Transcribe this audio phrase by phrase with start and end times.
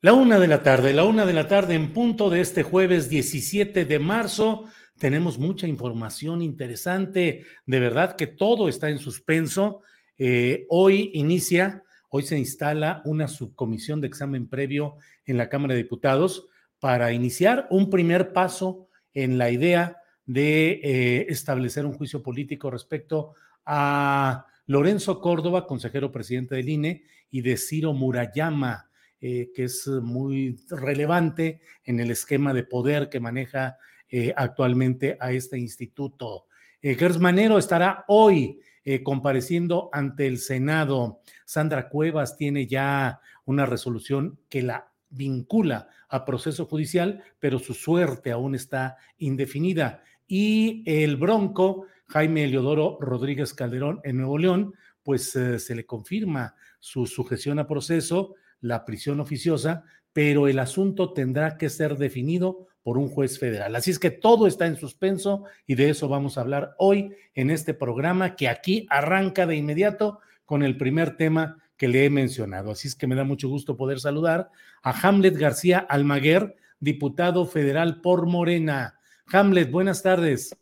[0.00, 3.08] La una de la tarde, la una de la tarde en punto de este jueves
[3.08, 4.66] 17 de marzo.
[4.96, 7.44] Tenemos mucha información interesante.
[7.66, 9.82] De verdad que todo está en suspenso.
[10.16, 15.82] Eh, hoy inicia, hoy se instala una subcomisión de examen previo en la Cámara de
[15.82, 16.46] Diputados
[16.78, 19.96] para iniciar un primer paso en la idea
[20.26, 23.34] de eh, establecer un juicio político respecto
[23.66, 27.02] a Lorenzo Córdoba, consejero presidente del INE,
[27.32, 28.87] y de Ciro Murayama
[29.20, 33.76] eh, que es muy relevante en el esquema de poder que maneja
[34.08, 36.46] eh, actualmente a este instituto.
[36.80, 38.60] Eh, Gers Manero estará hoy
[39.02, 41.20] compareciendo ante el Senado.
[41.44, 48.30] Sandra Cuevas tiene ya una resolución que la vincula a proceso judicial, pero su suerte
[48.30, 50.02] aún está indefinida.
[50.26, 57.04] Y el Bronco, Jaime Eliodoro Rodríguez Calderón en Nuevo León, pues se le confirma su
[57.04, 63.08] sujeción a proceso la prisión oficiosa, pero el asunto tendrá que ser definido por un
[63.08, 63.76] juez federal.
[63.76, 67.50] Así es que todo está en suspenso y de eso vamos a hablar hoy en
[67.50, 72.70] este programa que aquí arranca de inmediato con el primer tema que le he mencionado.
[72.70, 74.50] Así es que me da mucho gusto poder saludar
[74.82, 78.98] a Hamlet García Almaguer, diputado federal por Morena.
[79.26, 80.56] Hamlet, buenas tardes.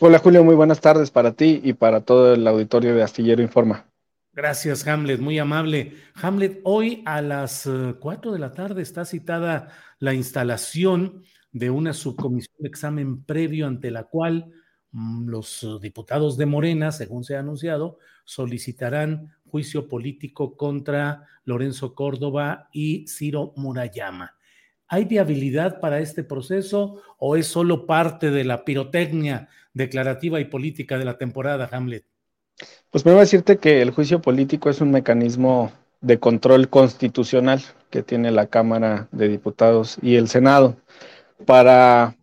[0.00, 3.89] Hola Julio, muy buenas tardes para ti y para todo el auditorio de Astillero Informa.
[4.32, 5.94] Gracias, Hamlet, muy amable.
[6.14, 11.92] Hamlet, hoy a las eh, cuatro de la tarde está citada la instalación de una
[11.92, 14.52] subcomisión de examen previo ante la cual
[14.92, 21.96] mm, los eh, diputados de Morena, según se ha anunciado, solicitarán juicio político contra Lorenzo
[21.96, 24.36] Córdoba y Ciro Murayama.
[24.86, 30.98] ¿Hay viabilidad para este proceso o es solo parte de la pirotecnia declarativa y política
[30.98, 32.06] de la temporada, Hamlet?
[32.90, 38.30] Pues primero decirte que el juicio político es un mecanismo de control constitucional que tiene
[38.30, 40.76] la Cámara de Diputados y el Senado.
[41.46, 42.16] Para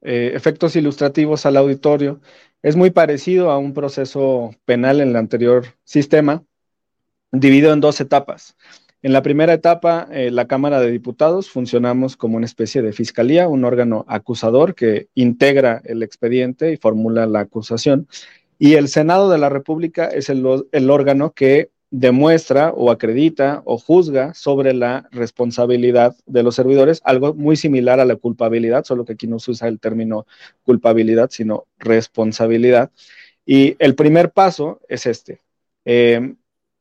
[0.00, 2.20] eh, efectos ilustrativos al auditorio,
[2.62, 6.44] es muy parecido a un proceso penal en el anterior sistema,
[7.32, 8.56] dividido en dos etapas.
[9.04, 13.48] En la primera etapa, eh, la Cámara de Diputados funcionamos como una especie de fiscalía,
[13.48, 18.06] un órgano acusador que integra el expediente y formula la acusación.
[18.64, 24.34] Y el Senado de la República es el, órgano que demuestra o acredita o juzga
[24.34, 29.26] sobre la responsabilidad de los servidores, algo muy similar a la culpabilidad, solo que aquí
[29.26, 30.28] no se usa el término
[30.62, 32.92] culpabilidad, sino responsabilidad.
[33.44, 35.40] Y el primer paso es este,
[35.84, 36.36] em,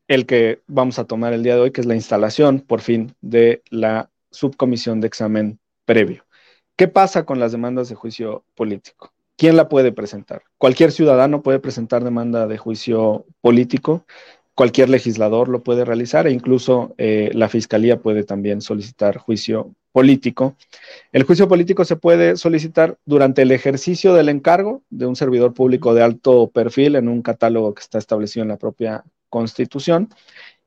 [0.07, 3.15] el que vamos a tomar el día de hoy, que es la instalación, por fin,
[3.21, 6.27] de la subcomisión de examen previo.
[6.75, 9.11] ¿Qué pasa con las demandas de juicio político?
[9.41, 10.43] ¿Quién la puede presentar?
[10.59, 14.05] Cualquier ciudadano puede presentar demanda de juicio político,
[14.53, 20.55] cualquier legislador lo puede realizar e incluso eh, la fiscalía puede también solicitar juicio político.
[21.11, 25.95] El juicio político se puede solicitar durante el ejercicio del encargo de un servidor público
[25.95, 30.09] de alto perfil en un catálogo que está establecido en la propia Constitución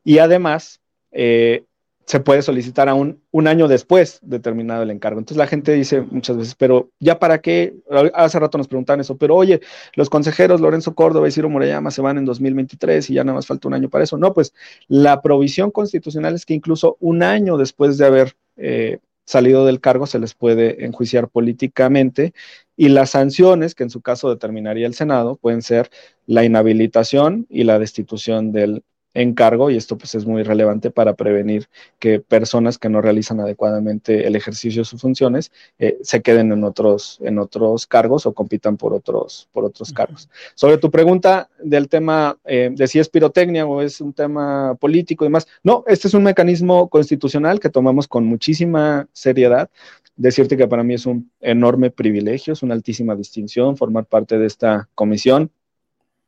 [0.02, 0.80] y además
[1.12, 1.62] eh,
[2.06, 5.18] se puede solicitar aún un año después de terminado el encargo.
[5.18, 7.74] Entonces la gente dice muchas veces, pero ¿ya para qué?
[8.14, 9.60] Hace rato nos preguntan eso, pero oye,
[9.94, 13.46] los consejeros Lorenzo Córdoba y Ciro Moreyama se van en 2023 y ya nada más
[13.46, 14.18] falta un año para eso.
[14.18, 14.52] No, pues
[14.88, 20.06] la provisión constitucional es que incluso un año después de haber eh, salido del cargo
[20.06, 22.34] se les puede enjuiciar políticamente
[22.76, 25.90] y las sanciones, que en su caso determinaría el Senado, pueden ser
[26.26, 28.82] la inhabilitación y la destitución del
[29.14, 31.68] encargo y esto pues es muy relevante para prevenir
[31.98, 36.64] que personas que no realizan adecuadamente el ejercicio de sus funciones eh, se queden en
[36.64, 40.28] otros, en otros cargos o compitan por otros, por otros cargos.
[40.54, 45.24] Sobre tu pregunta del tema eh, de si es pirotecnia o es un tema político
[45.24, 49.70] y demás, no, este es un mecanismo constitucional que tomamos con muchísima seriedad.
[50.16, 54.46] Decirte que para mí es un enorme privilegio, es una altísima distinción formar parte de
[54.46, 55.50] esta comisión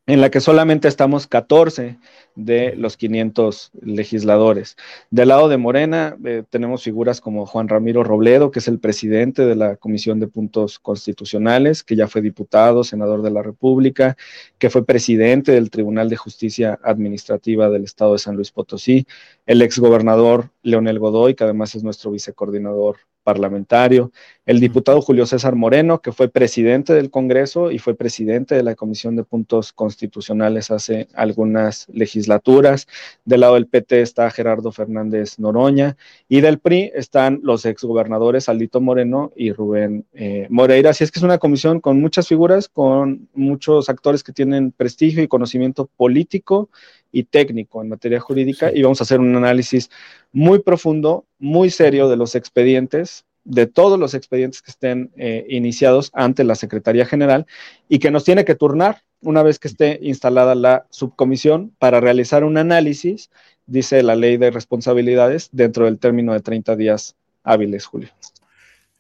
[0.07, 1.99] en la que solamente estamos 14
[2.37, 4.77] de los 500 legisladores.
[5.11, 9.45] Del lado de Morena eh, tenemos figuras como Juan Ramiro Robledo, que es el presidente
[9.45, 14.17] de la Comisión de Puntos Constitucionales, que ya fue diputado, senador de la República,
[14.59, 19.07] que fue presidente del Tribunal de Justicia Administrativa del Estado de San Luis Potosí,
[19.45, 24.13] el exgobernador Leonel Godoy, que además es nuestro vicecoordinador parlamentario,
[24.47, 28.77] el diputado Julio César Moreno, que fue presidente del Congreso y fue presidente de la
[28.77, 32.87] Comisión de Puntos Constitucionales hace algunas legislaturas.
[33.25, 35.97] Del lado del PT está Gerardo Fernández Noroña
[36.29, 40.91] y del PRI están los exgobernadores Alito Moreno y Rubén eh, Moreira.
[40.91, 45.25] Así es que es una comisión con muchas figuras, con muchos actores que tienen prestigio
[45.25, 46.71] y conocimiento político
[47.17, 49.91] y técnico en materia jurídica y vamos a hacer un análisis
[50.33, 56.11] muy profundo, muy serio de los expedientes, de todos los expedientes que estén eh, iniciados
[56.13, 57.47] ante la Secretaría General
[57.89, 62.45] y que nos tiene que turnar una vez que esté instalada la subcomisión para realizar
[62.45, 63.31] un análisis,
[63.65, 68.11] dice la ley de responsabilidades, dentro del término de 30 días hábiles, Julio.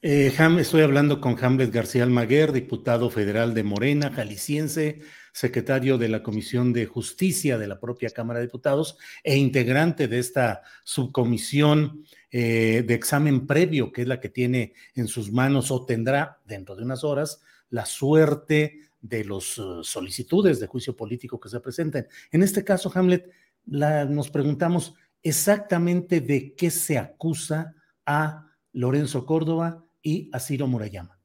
[0.00, 5.00] Eh, estoy hablando con Hamlet García Almaguer, diputado federal de Morena, jalisciense,
[5.36, 10.18] secretario de la Comisión de Justicia de la propia Cámara de Diputados e integrante de
[10.18, 15.84] esta subcomisión eh, de examen previo, que es la que tiene en sus manos o
[15.84, 21.50] tendrá dentro de unas horas la suerte de las uh, solicitudes de juicio político que
[21.50, 22.06] se presenten.
[22.32, 23.30] En este caso, Hamlet,
[23.66, 27.74] nos preguntamos exactamente de qué se acusa
[28.06, 31.15] a Lorenzo Córdoba y a Ciro Murayama.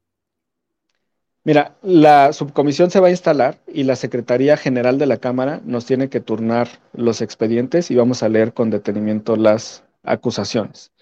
[1.44, 5.86] Mira, la subcomisión se va a instalar y la Secretaría General de la Cámara nos
[5.86, 10.92] tiene que turnar los expedientes y vamos a leer con detenimiento las acusaciones.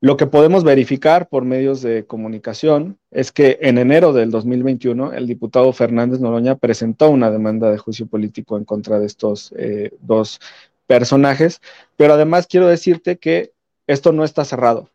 [0.00, 5.26] Lo que podemos verificar por medios de comunicación es que en enero del 2021 el
[5.26, 10.40] diputado Fernández Noroña presentó una demanda de juicio político en contra de estos eh, dos
[10.86, 11.60] personajes,
[11.96, 13.52] pero además quiero decirte que
[13.86, 14.88] esto no está cerrado.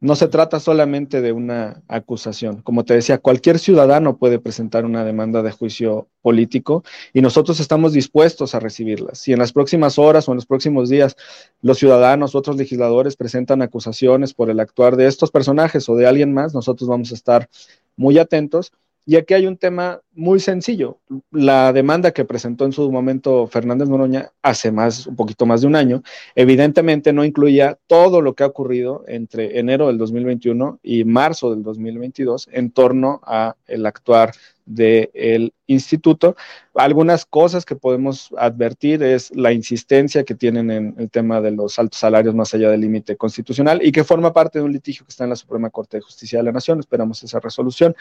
[0.00, 2.62] No se trata solamente de una acusación.
[2.62, 7.94] Como te decía, cualquier ciudadano puede presentar una demanda de juicio político y nosotros estamos
[7.94, 9.18] dispuestos a recibirlas.
[9.18, 11.16] Si en las próximas horas o en los próximos días
[11.62, 16.32] los ciudadanos, otros legisladores presentan acusaciones por el actuar de estos personajes o de alguien
[16.32, 17.48] más, nosotros vamos a estar
[17.96, 18.72] muy atentos
[19.04, 20.98] y aquí hay un tema muy sencillo.
[21.30, 25.68] La demanda que presentó en su momento Fernández Noroña hace más, un poquito más de
[25.68, 26.02] un año,
[26.34, 31.62] evidentemente no incluía todo lo que ha ocurrido entre enero del 2021 y marzo del
[31.62, 34.32] 2022 en torno a el actuar
[34.68, 36.36] del instituto.
[36.74, 41.78] Algunas cosas que podemos advertir es la insistencia que tienen en el tema de los
[41.78, 45.10] altos salarios más allá del límite constitucional y que forma parte de un litigio que
[45.10, 46.78] está en la Suprema Corte de Justicia de la Nación.
[46.80, 47.96] Esperamos esa resolución.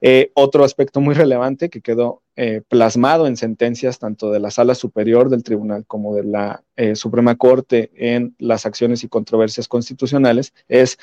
[0.00, 4.76] Eh, otro aspecto muy relevante que quedó eh, plasmado en sentencias tanto de la Sala
[4.76, 10.54] Superior del Tribunal como de la eh, Suprema Corte en las acciones y controversias constitucionales
[10.68, 10.98] es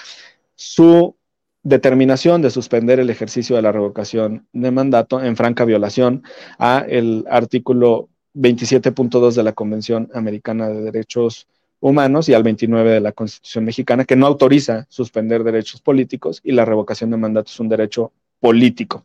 [0.56, 1.18] su
[1.64, 6.24] determinación de suspender el ejercicio de la revocación de mandato en franca violación
[6.58, 11.48] a el artículo 27.2 de la Convención Americana de Derechos
[11.80, 16.52] Humanos y al 29 de la Constitución mexicana, que no autoriza suspender derechos políticos y
[16.52, 19.04] la revocación de mandato es un derecho político.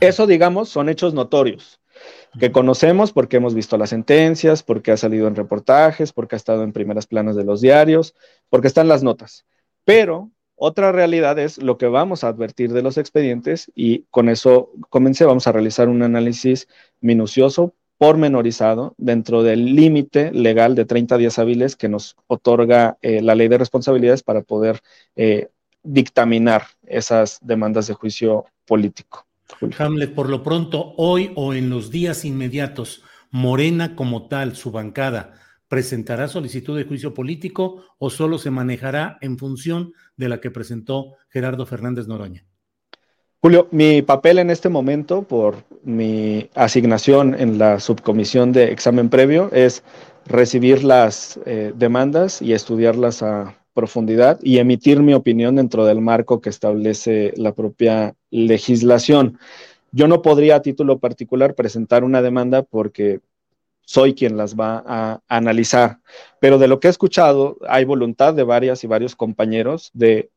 [0.00, 1.80] Eso, digamos, son hechos notorios
[2.38, 6.62] que conocemos porque hemos visto las sentencias, porque ha salido en reportajes, porque ha estado
[6.62, 8.14] en primeras planas de los diarios,
[8.50, 9.46] porque están las notas.
[9.84, 14.70] Pero otra realidad es lo que vamos a advertir de los expedientes y con eso
[14.90, 16.68] comencé, vamos a realizar un análisis
[17.00, 23.34] minucioso, pormenorizado, dentro del límite legal de 30 días hábiles que nos otorga eh, la
[23.34, 24.80] ley de responsabilidades para poder
[25.14, 25.48] eh,
[25.82, 29.25] dictaminar esas demandas de juicio político.
[29.78, 35.34] Hamlet, por lo pronto, hoy o en los días inmediatos, Morena como tal, su bancada,
[35.68, 41.14] presentará solicitud de juicio político o solo se manejará en función de la que presentó
[41.28, 42.44] Gerardo Fernández Noroña?
[43.40, 49.50] Julio, mi papel en este momento, por mi asignación en la subcomisión de examen previo,
[49.52, 49.84] es
[50.26, 56.40] recibir las eh, demandas y estudiarlas a profundidad y emitir mi opinión dentro del marco
[56.40, 59.38] que establece la propia legislación.
[59.92, 63.20] Yo no podría a título particular presentar una demanda porque
[63.82, 66.00] soy quien las va a analizar,
[66.40, 70.30] pero de lo que he escuchado hay voluntad de varias y varios compañeros de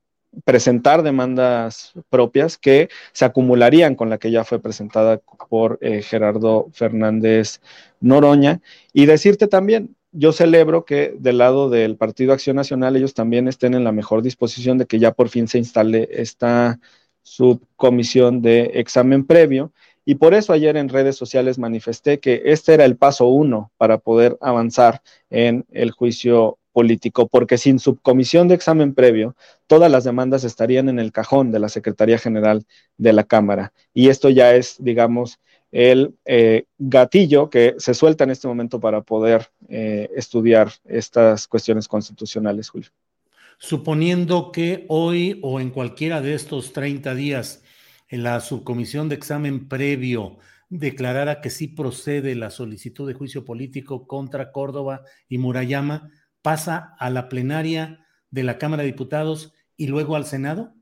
[0.44, 5.20] presentar demandas propias que se acumularían con la que ya fue presentada
[5.50, 7.62] por eh, Gerardo Fernández
[8.00, 8.62] Noroña.
[8.94, 13.74] Y decirte también, yo celebro que del lado del Partido Acción Nacional ellos también estén
[13.74, 16.80] en la mejor disposición de que ya por fin se instale esta
[17.22, 19.72] subcomisión de examen previo.
[20.06, 24.00] Y por eso ayer en redes sociales manifesté que este era el paso uno para
[24.00, 29.36] poder avanzar en el juicio político, porque sin subcomisión de examen previo,
[29.68, 32.66] todas las demandas estarían en el cajón de la Secretaría General
[32.98, 33.74] de la Cámara.
[33.94, 35.40] Y esto ya es, digamos,
[35.72, 41.88] el eh, gatillo que se suelta en este momento para poder eh, estudiar estas cuestiones
[41.88, 42.90] constitucionales, Julio.
[43.58, 47.64] Suponiendo que hoy o en cualquiera de estos 30 días
[48.10, 50.38] la subcomisión de examen previo
[50.70, 56.12] declarara que sí procede la solicitud de juicio político contra Córdoba y Murayama,
[56.42, 60.74] pasa a la plenaria de la Cámara de Diputados y luego al Senado?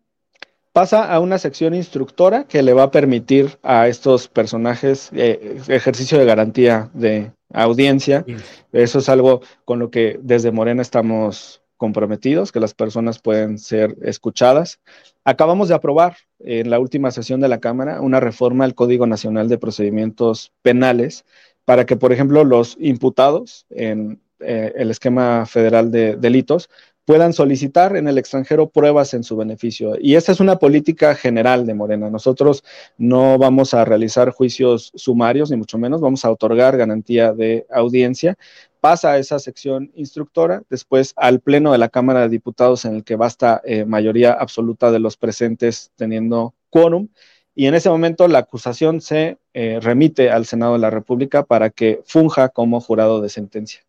[0.78, 6.20] Pasa a una sección instructora que le va a permitir a estos personajes eh, ejercicio
[6.20, 8.24] de garantía de audiencia.
[8.72, 13.98] Eso es algo con lo que desde Morena estamos comprometidos, que las personas pueden ser
[14.04, 14.80] escuchadas.
[15.24, 19.50] Acabamos de aprobar en la última sesión de la Cámara una reforma al Código Nacional
[19.50, 21.26] de Procedimientos Penales
[21.66, 26.70] para que, por ejemplo, los imputados en eh, el esquema federal de delitos,
[27.08, 29.96] puedan solicitar en el extranjero pruebas en su beneficio.
[29.98, 32.10] Y esta es una política general de Morena.
[32.10, 32.66] Nosotros
[32.98, 38.38] no vamos a realizar juicios sumarios, ni mucho menos, vamos a otorgar garantía de audiencia.
[38.82, 43.06] Pasa a esa sección instructora, después al Pleno de la Cámara de Diputados, en el
[43.06, 47.08] que basta eh, mayoría absoluta de los presentes teniendo quórum.
[47.56, 51.70] Y en ese momento la acusación se eh, remite al Senado de la República para
[51.70, 53.88] que funja como jurado de sentencia.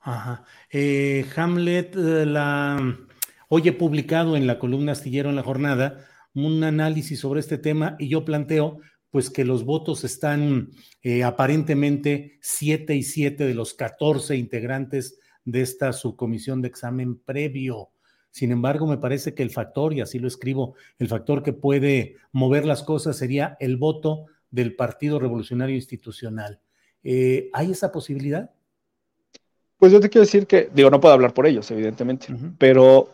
[0.00, 0.44] Ajá.
[0.70, 2.96] Eh, Hamlet, eh, la,
[3.48, 7.96] hoy he publicado en la columna Astillero en la jornada un análisis sobre este tema
[7.98, 8.78] y yo planteo
[9.10, 10.70] pues que los votos están
[11.02, 17.90] eh, aparentemente siete y siete de los 14 integrantes de esta subcomisión de examen previo.
[18.30, 22.16] Sin embargo, me parece que el factor, y así lo escribo, el factor que puede
[22.30, 26.60] mover las cosas sería el voto del Partido Revolucionario Institucional.
[27.02, 28.52] ¿Hay esa posibilidad?
[29.80, 33.08] Pues yo te quiero decir que, digo, no puedo hablar por ellos, evidentemente, pero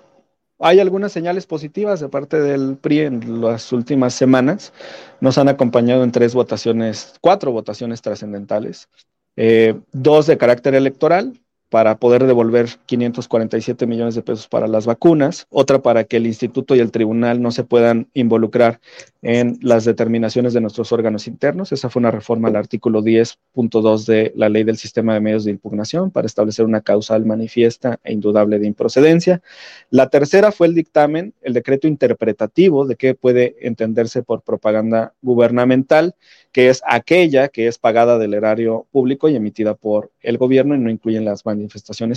[0.59, 4.73] hay algunas señales positivas de parte del PRI en las últimas semanas.
[5.21, 8.89] Nos han acompañado en tres votaciones, cuatro votaciones trascendentales,
[9.37, 11.41] eh, dos de carácter electoral,
[11.77, 16.75] para poder devolver 547 millones de pesos para las vacunas, otra para que el instituto
[16.75, 18.81] y el tribunal no se puedan involucrar
[19.21, 21.73] en las determinaciones de nuestros órganos internos.
[21.73, 25.51] Esa fue una reforma al artículo 10.2 de la ley del sistema de medios de
[25.51, 29.43] impugnación para establecer una causal manifiesta e indudable de improcedencia.
[29.91, 36.15] La tercera fue el dictamen, el decreto interpretativo de qué puede entenderse por propaganda gubernamental
[36.57, 40.79] que es aquella que es pagada del erario público y emitida por el gobierno y
[40.79, 41.66] no incluyen las manifestaciones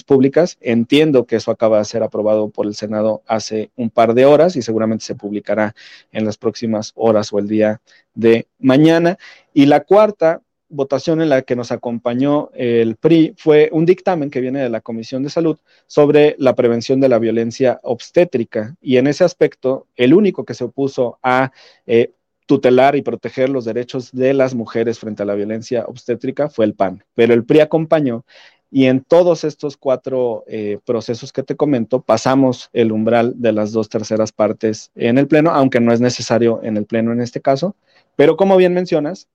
[0.05, 0.57] públicas.
[0.61, 4.55] Entiendo que eso acaba de ser aprobado por el Senado hace un par de horas
[4.55, 5.75] y seguramente se publicará
[6.11, 7.81] en las próximas horas o el día
[8.13, 9.17] de mañana.
[9.53, 14.39] Y la cuarta votación en la que nos acompañó el PRI fue un dictamen que
[14.39, 18.75] viene de la Comisión de Salud sobre la prevención de la violencia obstétrica.
[18.81, 21.51] Y en ese aspecto, el único que se opuso a
[21.87, 22.11] eh,
[22.45, 26.73] tutelar y proteger los derechos de las mujeres frente a la violencia obstétrica fue el
[26.73, 28.25] PAN, pero el PRI acompañó
[28.71, 33.71] y en todos estos cuatro eh, procesos que te comento pasamos el umbral de las
[33.71, 37.41] dos terceras partes en el Pleno, aunque no es necesario en el Pleno en este
[37.41, 37.75] caso,
[38.15, 39.27] pero como bien mencionas,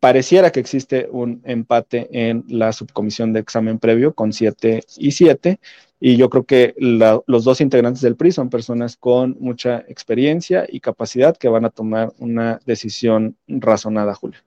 [0.00, 5.58] pareciera que existe un empate en la subcomisión de examen previo con siete y siete,
[6.00, 10.78] y yo creo que los dos integrantes del PRI son personas con mucha experiencia y
[10.78, 14.38] capacidad que van a tomar una decisión razonada, Julio.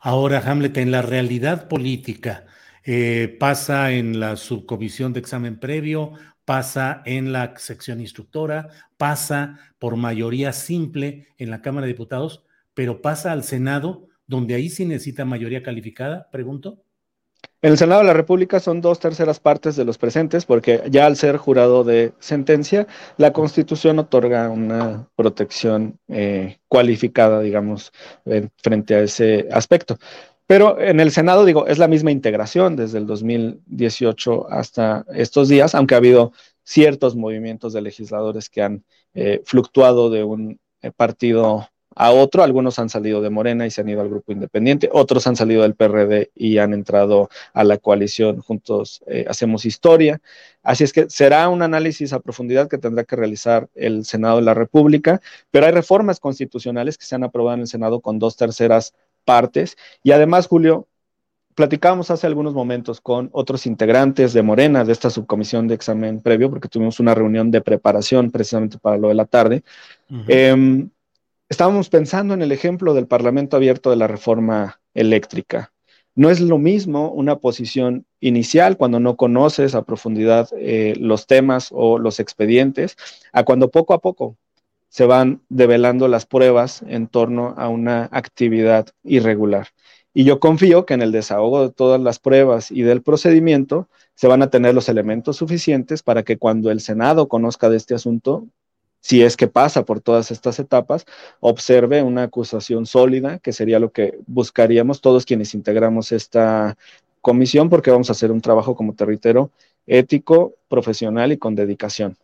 [0.00, 2.46] Ahora, Hamlet, en la realidad política,
[2.84, 6.12] eh, pasa en la subcomisión de examen previo,
[6.44, 13.02] pasa en la sección instructora, pasa por mayoría simple en la Cámara de Diputados, pero
[13.02, 16.82] pasa al Senado, donde ahí sí necesita mayoría calificada, pregunto.
[17.60, 21.06] En el Senado de la República son dos terceras partes de los presentes, porque ya
[21.06, 27.92] al ser jurado de sentencia, la Constitución otorga una protección eh, cualificada, digamos,
[28.56, 29.96] frente a ese aspecto.
[30.46, 35.74] Pero en el Senado, digo, es la misma integración desde el 2018 hasta estos días,
[35.74, 36.32] aunque ha habido
[36.64, 38.84] ciertos movimientos de legisladores que han
[39.14, 42.42] eh, fluctuado de un eh, partido a otro.
[42.42, 45.62] Algunos han salido de Morena y se han ido al grupo independiente, otros han salido
[45.62, 50.20] del PRD y han entrado a la coalición Juntos eh, Hacemos Historia.
[50.62, 54.42] Así es que será un análisis a profundidad que tendrá que realizar el Senado de
[54.42, 55.20] la República,
[55.50, 59.76] pero hay reformas constitucionales que se han aprobado en el Senado con dos terceras partes
[60.02, 60.88] y además, Julio,
[61.54, 66.50] platicábamos hace algunos momentos con otros integrantes de Morena, de esta subcomisión de examen previo,
[66.50, 69.62] porque tuvimos una reunión de preparación precisamente para lo de la tarde.
[70.28, 70.90] Em,
[71.48, 75.72] estábamos pensando en el ejemplo del Parlamento abierto de la reforma eléctrica.
[76.14, 81.68] No es lo mismo una posición inicial cuando no conoces a profundidad eh, los temas
[81.72, 82.96] o los expedientes,
[83.32, 84.36] a cuando poco a poco
[84.92, 89.68] se van develando las pruebas en torno a una actividad irregular.
[90.12, 94.28] Y yo confío que en el desahogo de todas las pruebas y del procedimiento se
[94.28, 98.46] van a tener los elementos suficientes para que cuando el Senado conozca de este asunto,
[99.00, 101.06] si es que pasa por todas estas etapas,
[101.40, 106.76] observe una acusación sólida, que sería lo que buscaríamos todos quienes integramos esta
[107.22, 109.50] comisión, porque vamos a hacer un trabajo, como te reitero,
[109.86, 112.18] ético, profesional y con dedicación.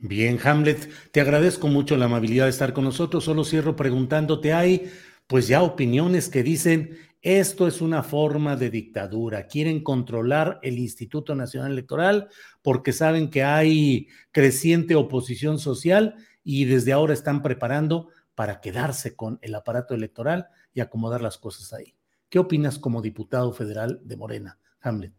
[0.00, 3.24] Bien, Hamlet, te agradezco mucho la amabilidad de estar con nosotros.
[3.24, 4.90] Solo cierro preguntándote, ¿hay
[5.26, 9.46] pues ya opiniones que dicen esto es una forma de dictadura.
[9.46, 12.28] Quieren controlar el Instituto Nacional Electoral
[12.62, 19.38] porque saben que hay creciente oposición social y desde ahora están preparando para quedarse con
[19.42, 21.94] el aparato electoral y acomodar las cosas ahí.
[22.30, 25.12] ¿Qué opinas como diputado federal de Morena, Hamlet?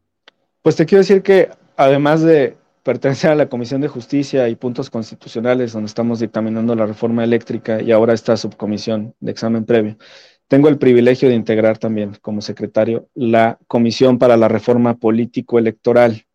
[0.64, 4.90] Pues te quiero decir que además de pertenecer a la Comisión de Justicia y Puntos
[4.90, 9.98] Constitucionales, donde estamos dictaminando la reforma eléctrica y ahora esta subcomisión de examen previo.
[10.48, 16.26] Tengo el privilegio de integrar también como secretario la Comisión para la Reforma Político-Electoral.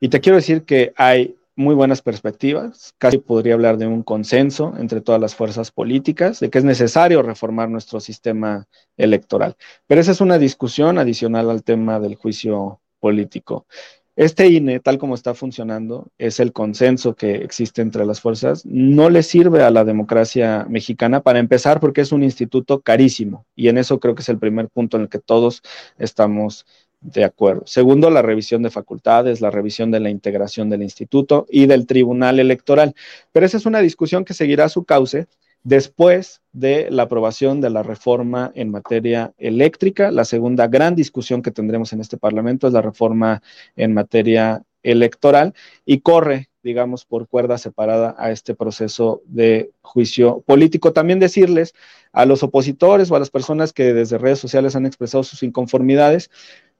[0.00, 4.74] Y te quiero decir que hay muy buenas perspectivas, casi podría hablar de un consenso
[4.78, 9.56] entre todas las fuerzas políticas, de que es necesario reformar nuestro sistema electoral.
[9.86, 13.66] Pero esa es una discusión adicional al tema del juicio político.
[14.14, 19.08] Este INE, tal como está funcionando, es el consenso que existe entre las fuerzas, no
[19.08, 23.78] le sirve a la democracia mexicana para empezar porque es un instituto carísimo y en
[23.78, 25.62] eso creo que es el primer punto en el que todos
[25.96, 26.66] estamos
[27.00, 27.62] de acuerdo.
[27.66, 32.38] Segundo, la revisión de facultades, la revisión de la integración del instituto y del tribunal
[32.38, 32.94] electoral.
[33.32, 35.26] Pero esa es una discusión que seguirá su cauce
[35.64, 40.10] después de la aprobación de la reforma en materia eléctrica.
[40.10, 43.42] La segunda gran discusión que tendremos en este Parlamento es la reforma
[43.76, 50.92] en materia electoral y corre, digamos, por cuerda separada a este proceso de juicio político.
[50.92, 51.74] También decirles
[52.12, 56.30] a los opositores o a las personas que desde redes sociales han expresado sus inconformidades,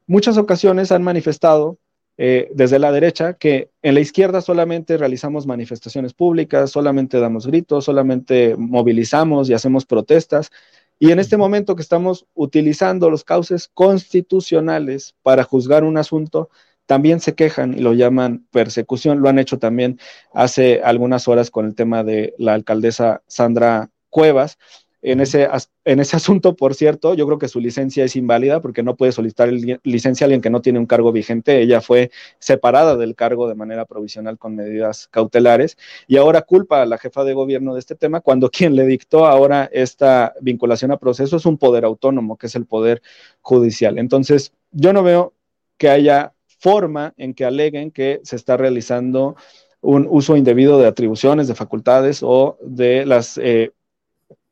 [0.07, 1.79] muchas ocasiones han manifestado
[2.19, 7.85] eh, desde la derecha que en la izquierda solamente realizamos manifestaciones públicas, solamente damos gritos,
[7.85, 10.51] solamente movilizamos y hacemos protestas.
[10.99, 16.51] Y en este momento que estamos utilizando los cauces constitucionales para juzgar un asunto,
[16.87, 19.21] también se quejan y lo llaman persecución.
[19.21, 19.99] Lo han hecho también
[20.33, 24.59] hace algunas horas con el tema de la alcaldesa Sandra Cuevas,
[25.03, 25.49] en ese,
[25.85, 29.13] en ese asunto, por cierto, yo creo que su licencia es inválida porque no puede
[29.13, 29.51] solicitar
[29.83, 31.61] licencia a alguien que no tiene un cargo vigente.
[31.61, 36.87] Ella fue separada del cargo de manera provisional con medidas cautelares y ahora culpa a
[36.87, 40.99] la jefa de gobierno de este tema cuando quien le dictó ahora esta vinculación a
[40.99, 43.03] proceso es un poder autónomo, que es el poder
[43.41, 43.99] judicial.
[43.99, 45.35] Entonces, yo no veo
[45.77, 49.35] que haya forma en que aleguen que se está realizando
[49.81, 53.73] un uso indebido de atribuciones, de facultades o de las eh,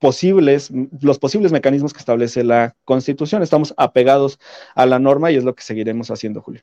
[0.00, 3.42] posibles, los posibles mecanismos que establece la Constitución.
[3.42, 4.40] Estamos apegados
[4.74, 6.62] a la norma y es lo que seguiremos haciendo, Julio.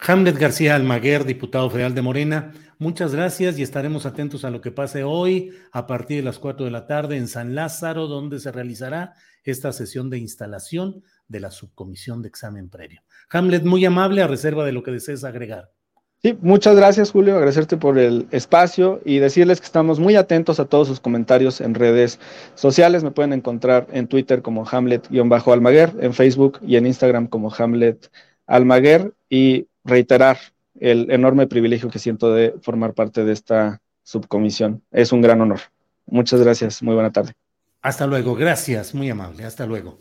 [0.00, 4.70] Hamlet García Almaguer, diputado federal de Morena, muchas gracias y estaremos atentos a lo que
[4.70, 8.52] pase hoy a partir de las 4 de la tarde en San Lázaro, donde se
[8.52, 13.02] realizará esta sesión de instalación de la subcomisión de examen previo.
[13.30, 15.72] Hamlet, muy amable, a reserva de lo que desees agregar.
[16.40, 20.88] Muchas gracias Julio, agradecerte por el espacio y decirles que estamos muy atentos a todos
[20.88, 22.18] sus comentarios en redes
[22.54, 23.04] sociales.
[23.04, 28.10] Me pueden encontrar en Twitter como Hamlet-Almaguer, en Facebook y en Instagram como Hamlet
[28.46, 30.38] Almaguer y reiterar
[30.80, 34.82] el enorme privilegio que siento de formar parte de esta subcomisión.
[34.90, 35.60] Es un gran honor.
[36.06, 37.32] Muchas gracias, muy buena tarde.
[37.82, 39.98] Hasta luego, gracias, muy amable, hasta luego.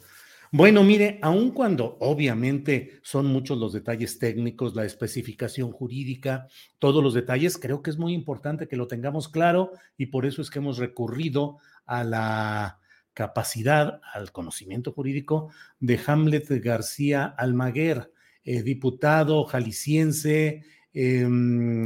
[0.52, 6.48] Bueno, mire, aun cuando obviamente son muchos los detalles técnicos, la especificación jurídica,
[6.80, 10.42] todos los detalles, creo que es muy importante que lo tengamos claro y por eso
[10.42, 12.80] es que hemos recurrido a la
[13.14, 18.14] capacidad, al conocimiento jurídico de Hamlet García Almaguer,
[18.46, 21.84] eh, diputado jalisciense, em,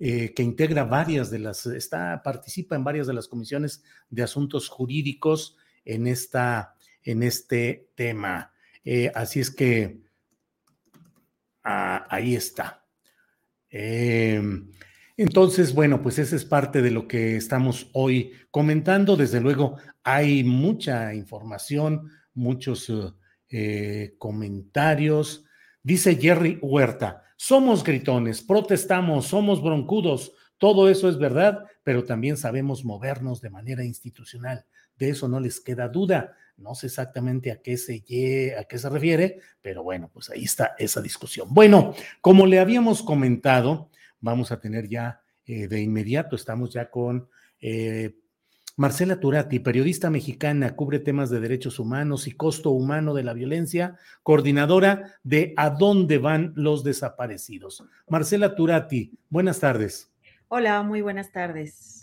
[0.00, 4.68] eh, que integra varias de las, está, participa en varias de las comisiones de asuntos
[4.68, 8.52] jurídicos en esta en este tema.
[8.84, 10.00] Eh, así es que
[11.64, 12.84] ah, ahí está.
[13.68, 14.70] Em,
[15.16, 19.16] entonces, bueno, pues esa es parte de lo que estamos hoy comentando.
[19.16, 23.12] Desde luego, hay mucha información, muchos eh,
[23.50, 25.44] eh, comentarios.
[25.82, 32.84] Dice Jerry Huerta, somos gritones, protestamos, somos broncudos, todo eso es verdad, pero también sabemos
[32.84, 34.66] movernos de manera institucional.
[34.96, 36.36] De eso no les queda duda.
[36.60, 37.96] No sé exactamente a qué se,
[38.58, 41.48] a qué se refiere, pero bueno, pues ahí está esa discusión.
[41.50, 47.28] Bueno, como le habíamos comentado, vamos a tener ya eh, de inmediato, estamos ya con
[47.60, 48.14] eh,
[48.76, 53.96] Marcela Turati, periodista mexicana, cubre temas de derechos humanos y costo humano de la violencia,
[54.22, 57.84] coordinadora de A dónde van los desaparecidos.
[58.08, 60.10] Marcela Turati, buenas tardes.
[60.48, 61.99] Hola, muy buenas tardes.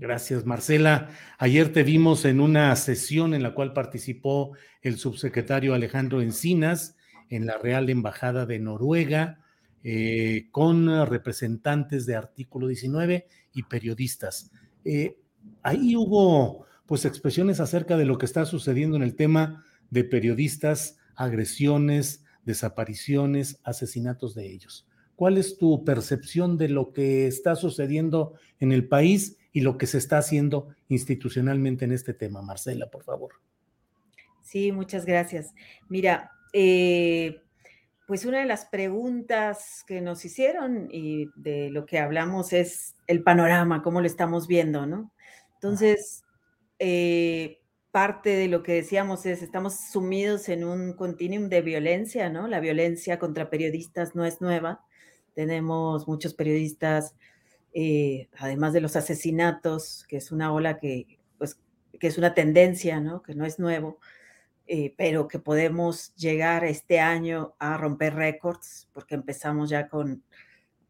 [0.00, 1.10] Gracias, Marcela.
[1.38, 6.96] Ayer te vimos en una sesión en la cual participó el subsecretario Alejandro Encinas
[7.30, 9.40] en la Real Embajada de Noruega
[9.82, 14.52] eh, con representantes de Artículo 19 y periodistas.
[14.84, 15.18] Eh,
[15.62, 20.98] ahí hubo pues expresiones acerca de lo que está sucediendo en el tema de periodistas,
[21.16, 24.86] agresiones, desapariciones, asesinatos de ellos.
[25.16, 29.88] ¿Cuál es tu percepción de lo que está sucediendo en el país y lo que
[29.88, 32.42] se está haciendo institucionalmente en este tema.
[32.42, 33.32] Marcela, por favor.
[34.40, 35.52] Sí, muchas gracias.
[35.88, 37.42] Mira, eh,
[38.06, 43.24] pues una de las preguntas que nos hicieron y de lo que hablamos es el
[43.24, 45.12] panorama, cómo lo estamos viendo, ¿no?
[45.54, 46.22] Entonces,
[46.78, 47.58] eh,
[47.90, 52.46] parte de lo que decíamos es, estamos sumidos en un continuum de violencia, ¿no?
[52.46, 54.84] La violencia contra periodistas no es nueva.
[55.34, 57.16] Tenemos muchos periodistas
[57.72, 61.60] eh, además de los asesinatos, que es una ola que, pues,
[61.98, 63.22] que es una tendencia, ¿no?
[63.22, 63.98] Que no es nuevo,
[64.66, 70.22] eh, pero que podemos llegar este año a romper récords, porque empezamos ya con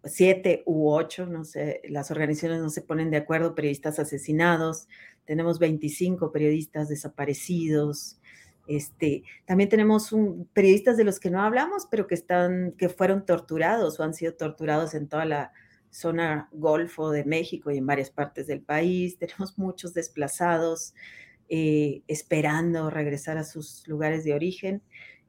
[0.05, 4.89] siete u ocho, no sé, las organizaciones no se ponen de acuerdo, periodistas asesinados,
[5.25, 8.19] tenemos 25 periodistas desaparecidos,
[8.67, 13.25] este, también tenemos un, periodistas de los que no hablamos, pero que están, que fueron
[13.25, 15.53] torturados o han sido torturados en toda la
[15.91, 19.19] zona Golfo de México y en varias partes del país.
[19.19, 20.95] Tenemos muchos desplazados
[21.49, 24.83] eh, esperando regresar a sus lugares de origen,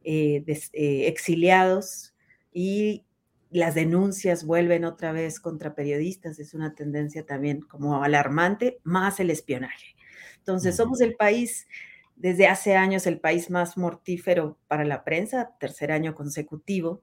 [0.03, 2.13] eh, eh, exiliados
[2.51, 3.05] y
[3.51, 6.39] las denuncias vuelven otra vez contra periodistas.
[6.39, 9.95] Es una tendencia también como alarmante, más el espionaje.
[10.37, 11.67] Entonces, somos el país
[12.15, 17.01] desde hace años el país más mortífero para la prensa, tercer año consecutivo,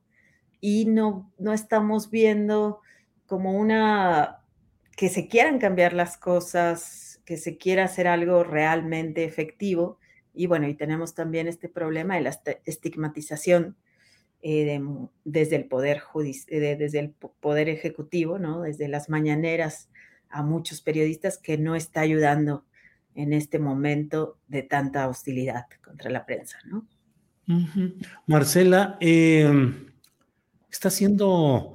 [0.61, 2.81] y no, no estamos viendo
[3.27, 4.43] como una,
[4.97, 9.99] que se quieran cambiar las cosas, que se quiera hacer algo realmente efectivo.
[10.35, 13.77] Y bueno, y tenemos también este problema de la estigmatización
[14.43, 14.81] eh,
[15.25, 16.03] desde, el poder
[16.49, 18.62] eh, desde el poder ejecutivo, ¿no?
[18.62, 19.89] Desde las mañaneras
[20.29, 22.65] a muchos periodistas que no está ayudando
[23.15, 26.87] en este momento de tanta hostilidad contra la prensa, ¿no?
[28.27, 29.87] Marcela, em,
[30.71, 31.75] está siendo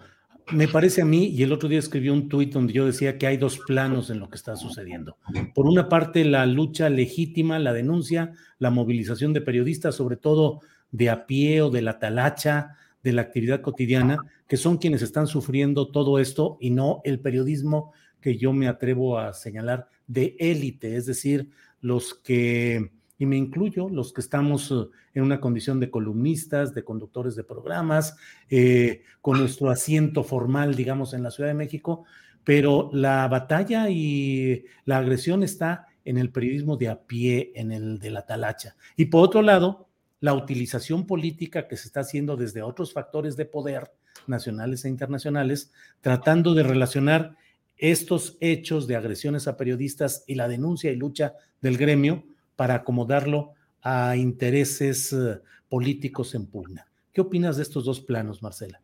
[0.54, 3.28] me parece a mí, y el otro día escribí un tuit donde yo decía que
[3.28, 5.18] hay dos planos en lo que está sucediendo.
[5.54, 10.62] Por una parte, la lucha legítima, la denuncia, la movilización de periodistas, sobre todo
[10.92, 15.28] de a pie o de la talacha, de la actividad cotidiana, que son quienes están
[15.28, 20.96] sufriendo todo esto y no el periodismo que yo me atrevo a señalar de élite,
[20.96, 21.50] es decir,
[21.82, 26.84] los que y me incluyo los que estamos eh, en una condición de columnistas, de
[26.84, 28.18] conductores de programas,
[28.50, 32.04] eh, con nuestro asiento formal, digamos, en la Ciudad de México,
[32.44, 38.00] pero la batalla y la agresión está en el periodismo de a pie, en el
[38.00, 38.76] de la talacha.
[38.98, 39.88] Y por otro lado,
[40.20, 43.92] la utilización política que se está haciendo desde otros factores de poder
[44.26, 47.36] nacionales e internacionales, tratando de relacionar
[47.78, 52.24] estos hechos de agresiones a periodistas y la denuncia y lucha del gremio
[52.62, 56.86] para acomodarlo a intereses eh, políticos en pugna.
[57.12, 58.80] ¿Qué opinas de estos dos planos, Marcela?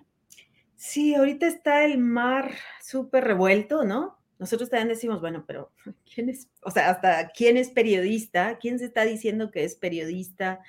[0.75, 4.17] Sí, ahorita está el mar súper revuelto, ¿no?
[4.39, 5.71] Nosotros también decimos, bueno, pero
[6.11, 6.47] ¿quién es?
[6.63, 10.61] O sea, hasta quién es periodista, quién se está diciendo que es periodista,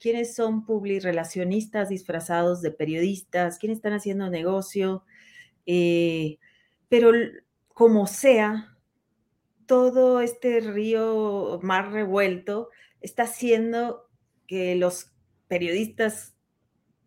[0.00, 5.04] quiénes son publirelacionistas disfrazados de periodistas, quiénes están haciendo negocio,
[5.66, 6.38] eh,
[6.88, 7.12] pero
[7.74, 8.74] como sea,
[9.68, 14.08] todo este río más revuelto está haciendo
[14.46, 15.12] que los
[15.46, 16.34] periodistas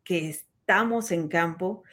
[0.04, 1.84] que estamos en campo,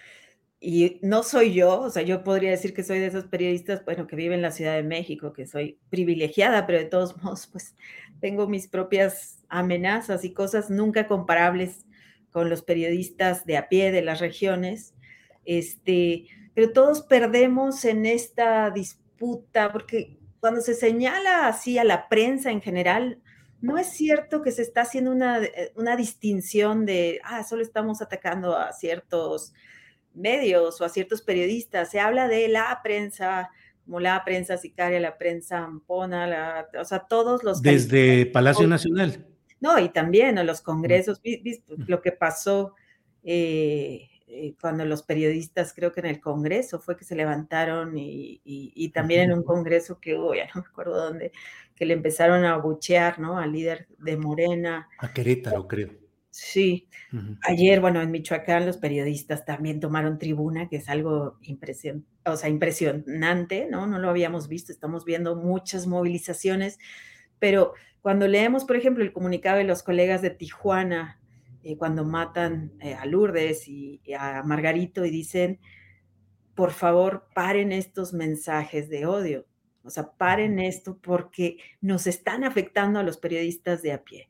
[0.61, 4.07] y no soy yo, o sea, yo podría decir que soy de esos periodistas, bueno,
[4.07, 7.75] que viven en la Ciudad de México, que soy privilegiada, pero de todos modos, pues
[8.21, 11.87] tengo mis propias amenazas y cosas nunca comparables
[12.31, 14.95] con los periodistas de a pie de las regiones.
[15.47, 22.51] Este, pero todos perdemos en esta disputa, porque cuando se señala así a la prensa
[22.51, 23.21] en general,
[23.61, 28.01] no es cierto que se está haciendo una, eh, una distinción de, ah, solo estamos
[28.01, 29.53] atacando a ciertos
[30.15, 31.91] medios o a ciertos periodistas.
[31.91, 33.51] Se habla de la prensa,
[33.85, 37.63] como la prensa sicaria, la prensa ampona, la, o sea, todos los...
[37.63, 39.27] Desde Palacio Nacional.
[39.61, 41.21] No, y también a los congresos,
[41.87, 42.75] lo que pasó
[43.25, 48.91] eh, eh, cuando los periodistas, creo que en el Congreso fue que se levantaron y,
[48.95, 51.33] también en un Congreso que hubo, ya no me acuerdo dónde,
[51.75, 53.39] que le empezaron a buchear, ¿no?
[53.39, 54.89] Al líder de Morena.
[54.99, 55.91] A Querétaro, creo.
[56.31, 56.89] Sí.
[57.43, 62.49] Ayer, bueno, en Michoacán los periodistas también tomaron tribuna, que es algo impresion o sea,
[62.49, 63.87] impresionante, ¿no?
[63.87, 66.79] No lo habíamos visto, estamos viendo muchas movilizaciones,
[67.39, 71.21] pero cuando leemos, por ejemplo, el comunicado de los colegas de Tijuana,
[71.63, 75.61] eh, cuando matan eh, a Lourdes y, a Margarito y dicen,
[76.55, 79.47] por favor, paren estos mensajes de odio.
[79.83, 84.29] O sea, paren esto porque nos están afectando a los periodistas de a pie.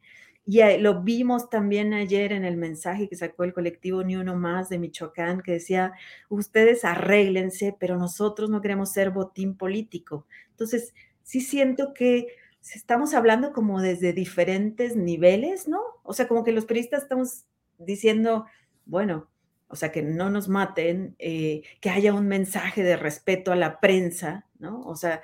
[0.50, 4.70] Y lo vimos también ayer en el mensaje que sacó el colectivo Ni Uno Más
[4.70, 5.92] de Michoacán, que decía,
[6.30, 10.26] ustedes arréglense, pero nosotros no queremos ser botín político.
[10.50, 12.28] Entonces, sí siento que
[12.74, 15.80] estamos hablando como desde diferentes niveles, ¿no?
[16.02, 17.44] O sea, como que los periodistas estamos
[17.78, 18.46] diciendo,
[18.86, 19.28] bueno,
[19.68, 23.80] o sea, que no nos maten, eh, que haya un mensaje de respeto a la
[23.80, 24.80] prensa, ¿no?
[24.82, 25.22] O sea,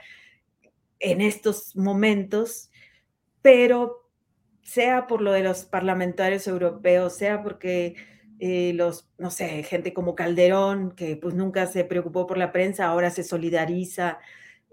[1.01, 2.71] en estos momentos,
[3.43, 4.09] pero
[4.63, 7.97] sea por lo de los parlamentarios europeos, sea porque
[8.39, 12.87] eh, los, no sé, gente como Calderón, que pues nunca se preocupó por la prensa,
[12.87, 14.19] ahora se solidariza,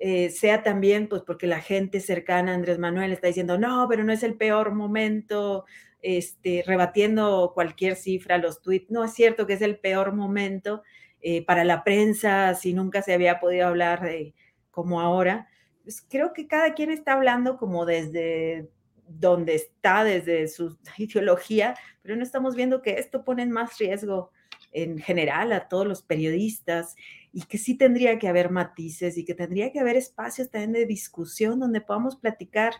[0.04, 4.04] eh, sea también pues porque la gente cercana a Andrés Manuel está diciendo, no, pero
[4.04, 5.66] no es el peor momento,
[6.02, 10.82] este, rebatiendo cualquier cifra, los tweets, no es cierto que es el peor momento
[11.22, 14.34] eh, para la prensa, si nunca se había podido hablar de
[14.72, 15.48] como ahora.
[15.84, 18.72] Pues creo que cada quien está hablando como desde
[19.08, 24.32] donde está, desde su ideología, pero no estamos viendo que esto pone en más riesgo
[24.72, 26.96] en general a todos los periodistas
[27.34, 30.86] y que sí tendría que haber matices y que tendría que haber espacios también de
[30.86, 32.74] discusión donde podamos platicar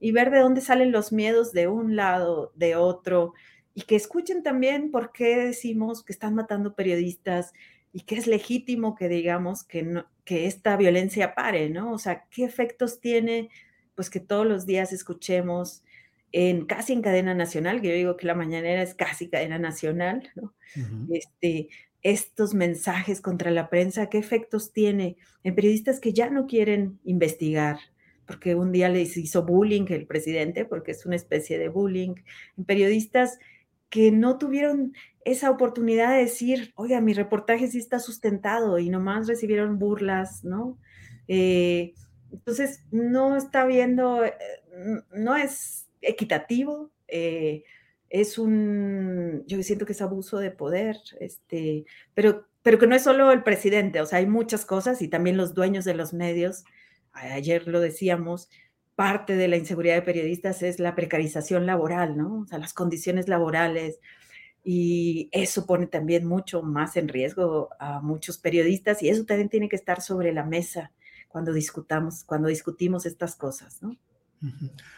[0.00, 3.34] y ver de dónde salen los miedos de un lado, de otro,
[3.74, 7.52] y que escuchen también por qué decimos que están matando periodistas
[7.92, 11.92] y que es legítimo que digamos que, no, que esta violencia pare, ¿no?
[11.92, 13.50] O sea, ¿qué efectos tiene?
[13.94, 15.82] Pues que todos los días escuchemos
[16.32, 20.30] en casi en cadena nacional, que yo digo que la mañanera es casi cadena nacional,
[20.36, 20.54] ¿no?
[21.12, 21.68] este,
[22.02, 27.78] estos mensajes contra la prensa, ¿qué efectos tiene en periodistas que ya no quieren investigar?
[28.26, 32.14] Porque un día les hizo bullying el presidente, porque es una especie de bullying,
[32.56, 33.38] en periodistas
[33.88, 39.26] que no tuvieron esa oportunidad de decir, oiga, mi reportaje sí está sustentado y nomás
[39.26, 40.78] recibieron burlas, ¿no?
[41.28, 41.92] Eh,
[42.32, 44.32] entonces, no está viendo, eh,
[45.12, 47.64] no es equitativo, eh,
[48.08, 51.84] es un, yo siento que es abuso de poder, este,
[52.14, 55.36] pero, pero que no es solo el presidente, o sea, hay muchas cosas y también
[55.36, 56.64] los dueños de los medios,
[57.12, 58.48] ayer lo decíamos,
[58.96, 62.40] parte de la inseguridad de periodistas es la precarización laboral, ¿no?
[62.40, 63.98] O sea, las condiciones laborales,
[64.62, 69.68] y eso pone también mucho más en riesgo a muchos periodistas y eso también tiene
[69.68, 70.92] que estar sobre la mesa
[71.28, 73.96] cuando discutamos, cuando discutimos estas cosas, ¿no?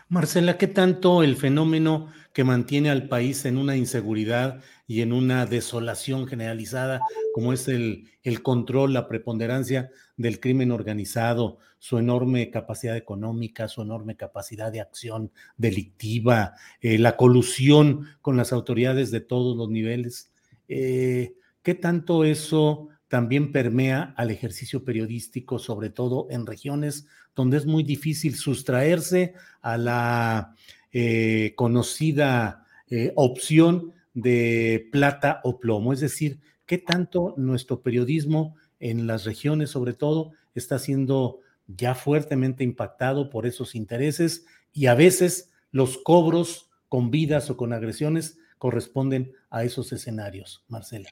[0.09, 5.47] Marcela, ¿qué tanto el fenómeno que mantiene al país en una inseguridad y en una
[5.47, 7.01] desolación generalizada,
[7.35, 8.09] como es el,
[8.43, 15.33] control, la preponderancia del crimen organizado, su enorme capacidad económica, su enorme capacidad de acción
[15.57, 20.31] delictiva, eh, la colusión con las autoridades de todos los niveles?
[20.69, 27.67] Eh, ¿Qué tanto eso también permea al ejercicio periodístico, sobre todo en regiones donde es
[27.67, 30.55] muy difícil sustraerse a la
[30.93, 35.93] eh, conocida eh, opción de plata o plomo.
[35.93, 42.65] Es decir, qué tanto nuestro periodismo en las regiones, sobre todo, está siendo ya fuertemente
[42.65, 49.33] impactado por esos intereses y a veces los cobros con vidas o con agresiones corresponden
[49.51, 51.09] a esos escenarios, Marcela.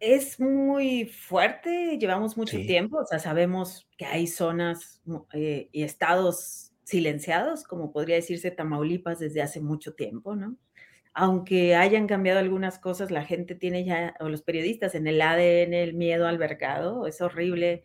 [0.00, 5.02] Es muy fuerte, llevamos mucho tiempo, o sea, sabemos que hay zonas
[5.34, 10.56] eh, y estados silenciados, como podría decirse Tamaulipas desde hace mucho tiempo, ¿no?
[11.12, 15.74] Aunque hayan cambiado algunas cosas, la gente tiene ya, o los periodistas, en el ADN
[15.74, 17.82] el miedo al mercado, es horrible.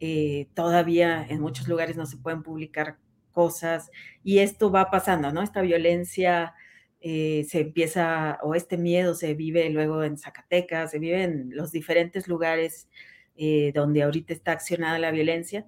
[0.00, 2.98] Eh, todavía en muchos lugares no se pueden publicar
[3.30, 3.88] cosas
[4.24, 5.42] y esto va pasando, ¿no?
[5.42, 6.54] Esta violencia
[7.04, 11.72] eh, se empieza, o este miedo se vive luego en Zacatecas, se vive en los
[11.72, 12.88] diferentes lugares
[13.36, 15.66] eh, donde ahorita está accionada la violencia.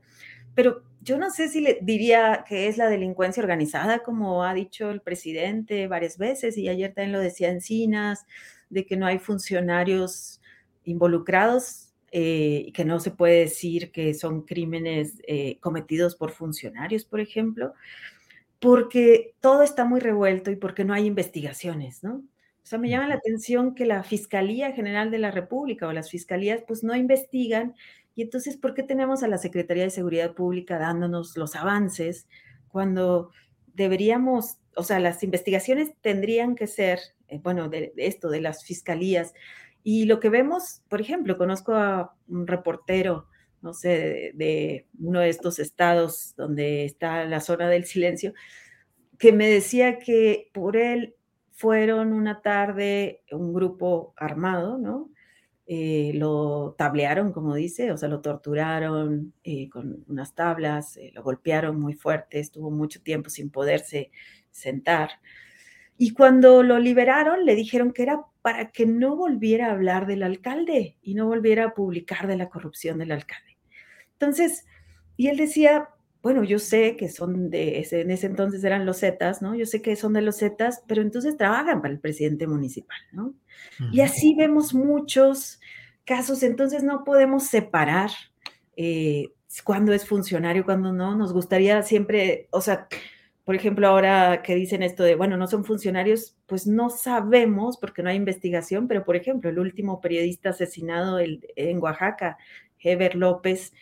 [0.54, 4.92] Pero yo no sé si le diría que es la delincuencia organizada, como ha dicho
[4.92, 8.26] el presidente varias veces, y ayer también lo decía Encinas,
[8.70, 10.40] de que no hay funcionarios
[10.84, 15.18] involucrados eh, y que no se puede decir que son crímenes
[15.58, 17.74] cometidos por funcionarios, por ejemplo
[18.64, 22.14] porque todo está muy revuelto y porque no hay investigaciones, ¿no?
[22.14, 26.08] O sea, me llama la atención que la Fiscalía General de la República o las
[26.08, 27.74] fiscalías pues no investigan
[28.14, 32.26] y entonces, ¿por qué tenemos a la Secretaría de Seguridad Pública dándonos los avances
[32.68, 33.32] cuando
[33.74, 39.34] deberíamos, o sea, las investigaciones tendrían que ser, eh, bueno, de, esto, de las fiscalías.
[39.82, 43.26] Y lo que vemos, por ejemplo, conozco a un reportero
[43.64, 48.34] no sé, de, uno de estos estados donde está la zona del silencio,
[49.18, 51.16] que me decía que por él
[51.52, 55.10] fueron una tarde un grupo armado, ¿no?
[55.66, 61.22] Eh, lo tablearon, como dice, o sea, lo torturaron eh, con unas tablas, eh, lo
[61.22, 64.10] golpearon muy fuerte, estuvo mucho tiempo sin poderse
[64.50, 65.10] sentar.
[65.96, 70.22] Y cuando lo liberaron, le dijeron que era para que no volviera a hablar del
[70.22, 73.53] alcalde y no volviera a publicar de la corrupción del alcalde.
[74.14, 74.64] Entonces,
[75.16, 75.90] y él decía,
[76.24, 79.54] bueno, yo sé que son de ese, en ese entonces eran los Zetas, ¿no?
[79.54, 83.34] Yo sé que son de los Zetas, pero entonces trabajan para el presidente municipal, ¿no?
[83.92, 85.60] Y así vemos muchos
[86.06, 88.10] casos, entonces no podemos separar
[88.76, 89.32] eh,
[89.64, 91.14] cuándo es funcionario, cuándo no.
[91.14, 92.88] Nos gustaría siempre, o sea,
[93.44, 98.02] por ejemplo, ahora que dicen esto de, bueno, no son funcionarios, pues no sabemos porque
[98.02, 102.38] no hay investigación, pero por ejemplo, el último periodista asesinado en Oaxaca,
[102.78, 103.74] Heber López,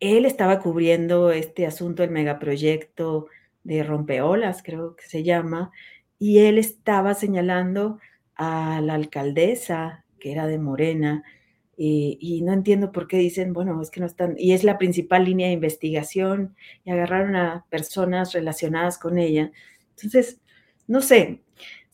[0.00, 3.26] él estaba cubriendo este asunto, el megaproyecto
[3.64, 5.70] de Rompeolas, creo que se llama,
[6.18, 7.98] y él estaba señalando
[8.34, 11.24] a la alcaldesa, que era de Morena,
[11.80, 15.24] y, no entiendo por qué dicen, bueno, es que no están, y es la principal
[15.24, 19.52] línea de investigación, y agarraron a personas relacionadas con ella.
[19.90, 20.40] Entonces,
[20.88, 21.42] no sé,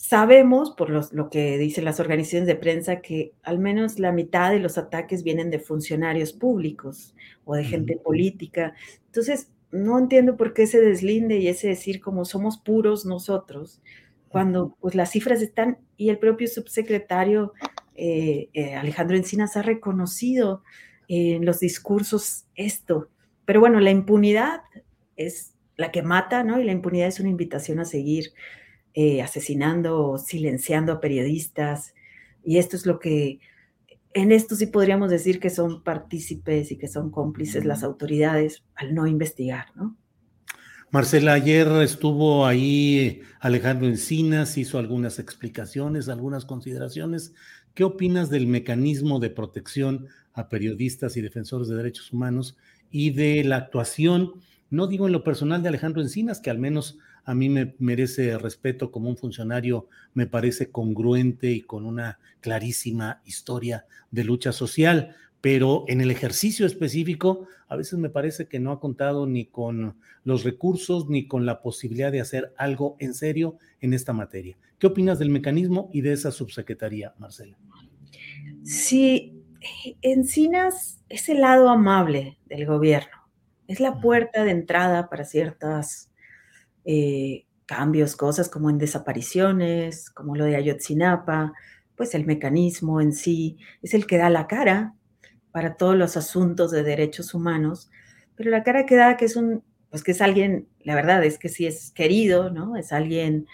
[0.06, 4.58] Sabemos, por lo que dicen las organizaciones de prensa, que al menos la mitad de
[4.58, 7.14] los ataques vienen de funcionarios públicos
[7.46, 8.74] o de gente política.
[9.06, 13.80] Entonces, no entiendo por qué ese deslinde y ese decir como somos puros nosotros,
[14.28, 17.54] cuando pues las cifras están y el propio subsecretario
[17.94, 20.62] eh, eh, Alejandro Encinas ha reconocido
[21.08, 23.08] en los discursos esto.
[23.46, 24.60] Pero bueno, la impunidad
[25.16, 26.60] es la que mata, ¿no?
[26.60, 28.34] Y la impunidad es una invitación a seguir
[28.94, 31.94] eh, asesinando o silenciando a periodistas.
[32.44, 33.40] Y esto es lo que,
[34.12, 38.94] en esto sí podríamos decir que son partícipes y que son cómplices las autoridades al
[38.94, 39.96] no investigar, ¿no?
[40.90, 47.34] Marcela, ayer estuvo ahí Alejandro Encinas, hizo algunas explicaciones, algunas consideraciones.
[47.74, 52.56] ¿Qué opinas del mecanismo de protección a periodistas y defensores de derechos humanos
[52.90, 54.34] y de la actuación,
[54.70, 58.36] no digo en lo personal de Alejandro Encinas, que al menos a mí me merece
[58.38, 65.16] respeto como un funcionario, me parece congruente y con una clarísima historia de lucha social,
[65.40, 69.96] pero en el ejercicio específico a veces me parece que no ha contado ni con
[70.22, 74.56] los recursos ni con la posibilidad de hacer algo en serio en esta materia.
[74.78, 77.58] ¿Qué opinas del mecanismo y de esa subsecretaría, Marcela?
[78.62, 79.42] Sí,
[80.02, 83.28] Encinas es el lado amable del gobierno,
[83.66, 86.10] es la puerta de entrada para ciertas
[86.84, 91.52] eh, cambios, cosas como en desapariciones, como lo de Ayotzinapa,
[91.96, 94.94] pues el mecanismo en sí es el que da la cara
[95.52, 97.90] para todos los asuntos de derechos humanos,
[98.34, 101.38] pero la cara que da que es un, pues que es alguien, la verdad es
[101.38, 102.76] que sí es querido, ¿no?
[102.76, 103.46] Es alguien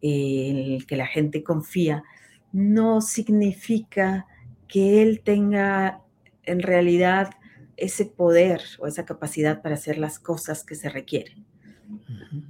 [0.00, 2.04] eh, en el que la gente confía,
[2.52, 4.26] no significa
[4.68, 6.02] que él tenga
[6.44, 7.30] en realidad
[7.76, 11.47] ese poder o esa capacidad para hacer las cosas que se requieren.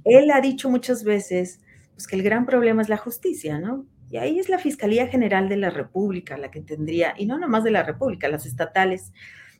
[0.03, 1.61] Él ha dicho muchas veces
[1.93, 3.85] pues, que el gran problema es la justicia, ¿no?
[4.09, 7.63] Y ahí es la Fiscalía General de la República la que tendría, y no nomás
[7.63, 9.13] de la República, las estatales,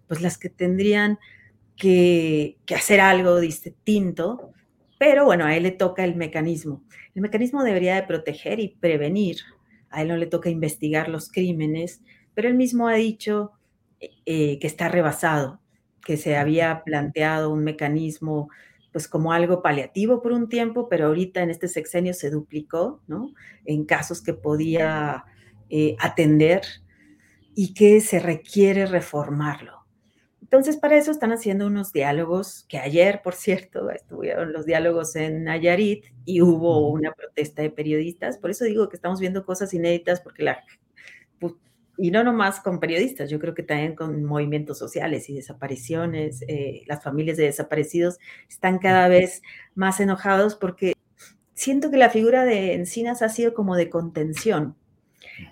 [0.07, 1.19] pues las que tendrían
[1.75, 4.51] que, hacer algo distinto
[4.97, 6.83] Pero bueno, a él le toca el mecanismo.
[7.15, 9.37] El mecanismo debería de proteger y prevenir.
[9.89, 12.01] A él no le toca investigar los crímenes,
[12.33, 13.51] pero él mismo ha dicho
[13.99, 15.59] eh, que está rebasado,
[16.05, 18.49] que se había planteado un mecanismo
[18.91, 23.33] pues como algo paliativo por un tiempo, pero ahorita en este sexenio se duplicó, ¿no?
[23.65, 25.25] En casos que podía
[25.69, 26.61] eh, atender
[27.55, 29.79] y que se requiere reformarlo.
[30.41, 35.43] Entonces, para eso están haciendo unos diálogos, que ayer, por cierto, estuvieron los diálogos en
[35.43, 38.39] Nayarit y hubo una protesta de periodistas.
[38.39, 40.63] Por eso digo que estamos viendo cosas inéditas, porque la,
[42.01, 46.83] y no nomás con periodistas, yo creo que también con movimientos sociales y desapariciones, eh,
[46.87, 49.41] las familias de desaparecidos están cada vez
[49.75, 50.93] más enojados porque
[51.53, 54.77] siento que la figura de Encinas ha sido como de contención.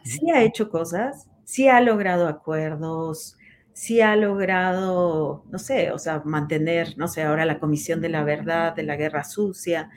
[0.04, 3.38] Sí ha hecho cosas, sí ha logrado acuerdos,
[3.74, 8.24] sí ha logrado, no sé, o sea, mantener, no sé, ahora la Comisión de la
[8.24, 9.90] Verdad, de la Guerra Sucia,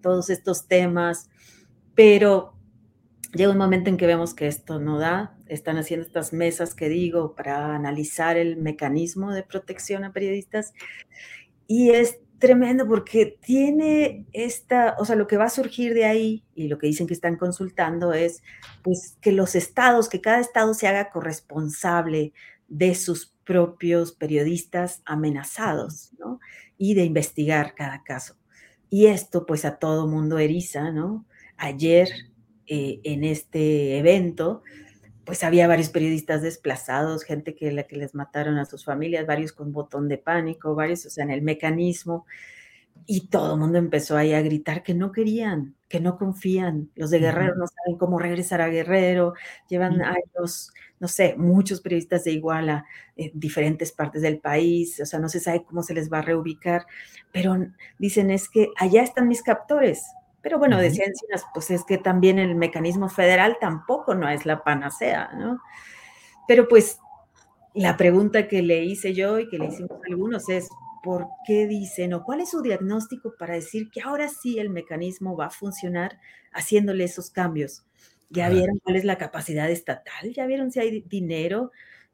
[0.00, 1.28] todos estos temas,
[1.94, 2.54] pero
[3.34, 6.88] llega un momento en que vemos que esto no da, están haciendo estas mesas que
[6.88, 10.72] digo para analizar el mecanismo de protección a periodistas
[11.66, 16.44] y es tremendo porque tiene esta, o sea, lo que va a surgir de ahí
[16.54, 18.42] y lo que dicen que están consultando es
[18.82, 22.32] pues que los estados, que cada estado se haga corresponsable
[22.66, 26.40] de sus propios periodistas amenazados, ¿no?
[26.78, 28.36] Y de investigar cada caso.
[28.88, 31.26] Y esto pues a todo mundo eriza, ¿no?
[31.56, 32.08] Ayer
[32.66, 34.62] eh, en este evento,
[35.30, 39.52] pues había varios periodistas desplazados, gente que, la que les mataron a sus familias, varios
[39.52, 42.26] con botón de pánico, varios, o sea, en el mecanismo,
[43.06, 46.90] y todo el mundo empezó ahí a gritar que no querían, que no confían.
[46.96, 49.34] Los de Guerrero no saben cómo regresar a Guerrero,
[49.68, 55.20] llevan años, no sé, muchos periodistas de Iguala en diferentes partes del país, o sea,
[55.20, 56.86] no se sabe cómo se les va a reubicar,
[57.30, 57.56] pero
[58.00, 60.02] dicen es que allá están mis captores,
[60.42, 64.64] pero bueno, de ciencias, pues es que también el mecanismo federal tampoco no es la
[64.64, 65.60] panacea, ¿no?
[66.48, 66.98] Pero pues
[67.74, 70.68] la pregunta que le hice yo y que le hicimos algunos es,
[71.02, 75.36] ¿por qué dicen o cuál es su diagnóstico para decir que ahora sí el mecanismo
[75.36, 76.18] va a funcionar
[76.52, 77.84] haciéndole esos cambios?
[78.30, 80.32] ¿Ya vieron cuál es la capacidad estatal?
[80.32, 81.72] ¿Ya vieron si hay dinero?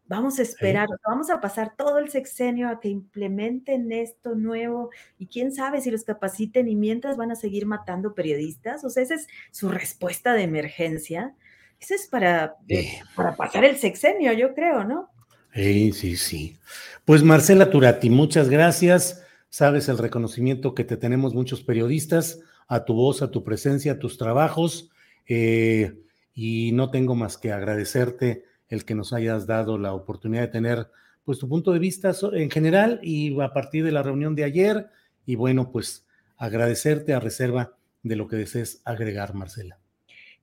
[0.09, 5.27] Vamos a esperar, vamos a pasar todo el sexenio a que implementen esto nuevo y
[5.27, 8.85] quién sabe si los capaciten y mientras van a seguir matando periodistas.
[8.85, 11.35] O sea, esa es su respuesta de emergencia.
[11.81, 15.11] Esa es para, eh, para pasar el sexenio, yo creo, ¿no?
[15.53, 16.57] Sí, sí, sí.
[17.05, 19.25] Pues Marcela Turati, muchas gracias.
[19.49, 23.99] Sabes el reconocimiento que te tenemos muchos periodistas, a tu voz, a tu presencia, a
[23.99, 24.91] tus trabajos.
[25.27, 25.99] Eh,
[26.33, 30.89] y no tengo más que agradecerte el que nos hayas dado la oportunidad de tener
[31.25, 34.89] pues tu punto de vista en general y a partir de la reunión de ayer
[35.25, 36.07] y bueno, pues
[36.37, 39.79] agradecerte a reserva de lo que desees agregar, Marcela.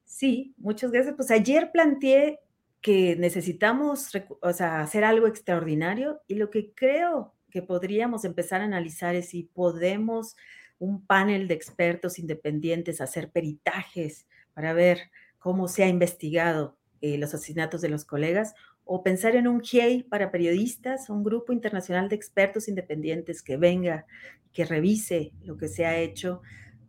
[0.03, 1.15] Sí, muchas gracias.
[1.15, 2.39] Pues ayer planteé
[2.81, 4.11] que necesitamos
[4.41, 10.35] hacer algo extraordinario y lo que creo que podríamos empezar a analizar es si podemos
[10.79, 14.99] un panel de expertos independientes hacer peritajes para ver
[15.39, 20.03] cómo se ha investigado eh, los asesinatos de los colegas, o pensar en un GIEI
[20.03, 24.05] para periodistas, un grupo internacional de expertos independientes que venga,
[24.53, 26.41] que revise lo que se ha hecho,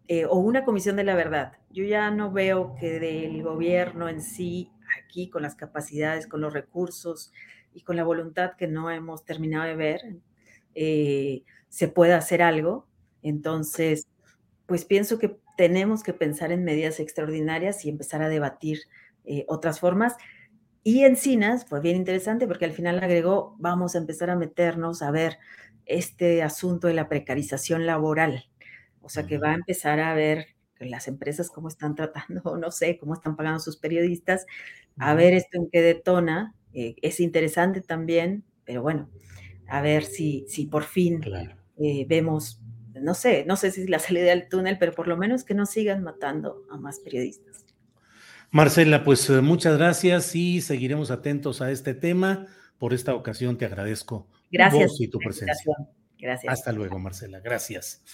[0.06, 1.54] eh, o una comisión de la verdad.
[1.68, 4.70] Yo ya no veo que del gobierno en sí,
[5.02, 7.32] aquí, con las capacidades, con los recursos
[7.74, 10.00] y con la voluntad que no hemos terminado de ver,
[10.76, 12.86] eh, se pueda hacer algo.
[13.20, 14.06] Entonces,
[14.66, 18.78] pues pienso que tenemos que pensar en medidas extraordinarias y empezar a debatir
[19.24, 20.14] eh, otras formas.
[20.82, 25.10] Y Encinas fue bien interesante porque al final agregó, vamos a empezar a meternos a
[25.10, 25.38] ver
[25.86, 28.44] este asunto de la precarización laboral.
[29.00, 30.48] O sea, que va a empezar a ver
[30.78, 34.46] las empresas cómo están tratando, no sé, cómo están pagando sus periodistas,
[34.98, 36.54] a ver esto en qué detona.
[36.72, 39.08] Eh, es interesante también, pero bueno,
[39.68, 41.20] a ver si, si por fin
[41.78, 42.60] eh, vemos,
[42.94, 45.66] no sé, no sé si la salida del túnel, pero por lo menos que no
[45.66, 47.63] sigan matando a más periodistas.
[48.54, 52.46] Marcela, pues eh, muchas gracias y seguiremos atentos a este tema.
[52.78, 55.74] Por esta ocasión te agradezco gracias y tu presencia.
[56.16, 56.52] Gracias.
[56.52, 57.40] Hasta luego, Marcela.
[57.40, 58.04] Gracias.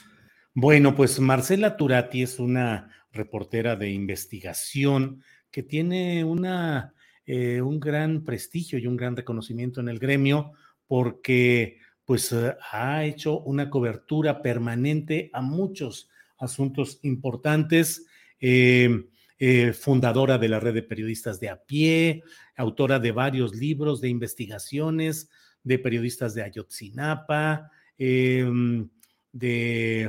[0.54, 6.94] Bueno, pues Marcela Turati es una reportera de investigación que tiene una,
[7.26, 10.52] eh, un gran prestigio y un gran reconocimiento en el gremio
[10.86, 18.06] porque pues eh, ha hecho una cobertura permanente a muchos asuntos importantes.
[18.40, 19.04] Eh,
[19.72, 22.22] fundadora de la red de periodistas de a pie,
[22.56, 25.30] autora de varios libros de investigaciones
[25.62, 28.88] de periodistas de Ayotzinapa, em,
[29.32, 30.02] de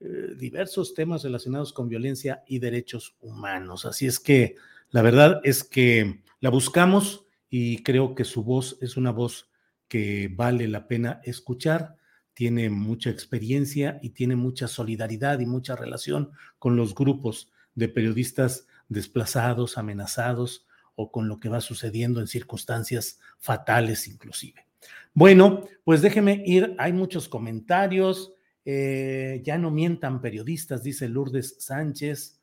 [0.00, 3.84] eh, diversos temas relacionados con violencia y derechos humanos.
[3.84, 4.56] Así es que
[4.90, 9.50] la verdad es que la buscamos y creo que su voz es una voz
[9.88, 11.96] que vale la pena escuchar.
[12.32, 18.66] Tiene mucha experiencia y tiene mucha solidaridad y mucha relación con los grupos de periodistas
[18.88, 24.66] desplazados, amenazados o con lo que va sucediendo en circunstancias fatales inclusive.
[25.12, 32.40] Bueno, pues déjeme ir, hay muchos comentarios, eh, ya no mientan periodistas, dice Lourdes Sánchez.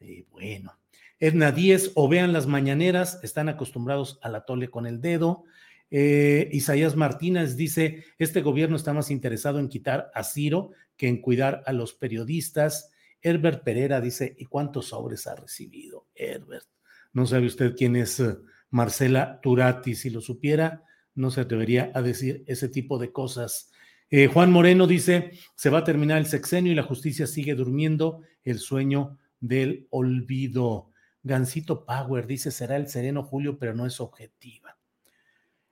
[0.00, 0.78] Eh, bueno,
[1.18, 5.44] Edna Díez, o vean las mañaneras, están acostumbrados a la tole con el dedo.
[5.90, 11.20] Eh, Isaías Martínez dice, este gobierno está más interesado en quitar a Ciro que en
[11.20, 12.89] cuidar a los periodistas.
[13.22, 16.06] Herbert Pereira dice, ¿y cuántos sobres ha recibido?
[16.14, 16.66] Herbert,
[17.12, 18.22] no sabe usted quién es
[18.70, 23.70] Marcela Turati, si lo supiera, no se atrevería a decir ese tipo de cosas.
[24.10, 28.22] Eh, Juan Moreno dice, se va a terminar el sexenio y la justicia sigue durmiendo
[28.42, 30.90] el sueño del olvido.
[31.22, 34.78] Gancito Power dice, será el sereno Julio, pero no es objetiva.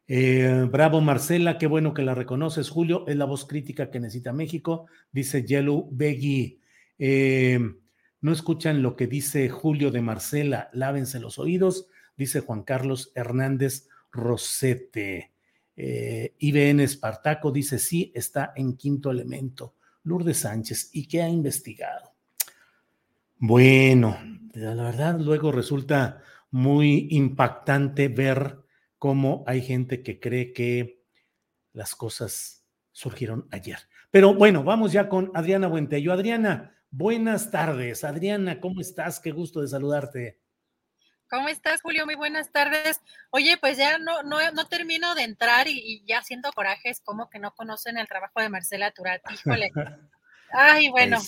[0.07, 4.33] Eh, bravo Marcela, qué bueno que la reconoces, Julio, es la voz crítica que necesita
[4.33, 6.61] México, dice Yellow Beggy.
[6.99, 7.59] Eh,
[8.21, 11.87] no escuchan lo que dice Julio de Marcela, lávense los oídos,
[12.17, 15.33] dice Juan Carlos Hernández Rosete.
[15.77, 19.75] Eh, IBN Espartaco dice sí, está en quinto elemento.
[20.03, 22.15] Lourdes Sánchez, ¿y qué ha investigado?
[23.37, 24.19] Bueno,
[24.55, 28.59] la verdad luego resulta muy impactante ver
[28.99, 31.05] cómo hay gente que cree que
[31.73, 33.79] las cosas surgieron ayer.
[34.11, 36.13] Pero bueno, vamos ya con Adriana Buentello.
[36.13, 38.05] Adriana, buenas tardes.
[38.05, 39.21] Adriana, ¿cómo estás?
[39.21, 40.41] Qué gusto de saludarte.
[41.31, 42.07] ¿Cómo estás, Julio?
[42.07, 43.01] Muy buenas tardes.
[43.31, 47.39] Oye, pues ya no, no, no termino de entrar y, ya siento corajes como que
[47.39, 49.21] no conocen el trabajo de Marcela Turat.
[49.31, 49.71] Híjole.
[50.53, 51.19] Ay, bueno.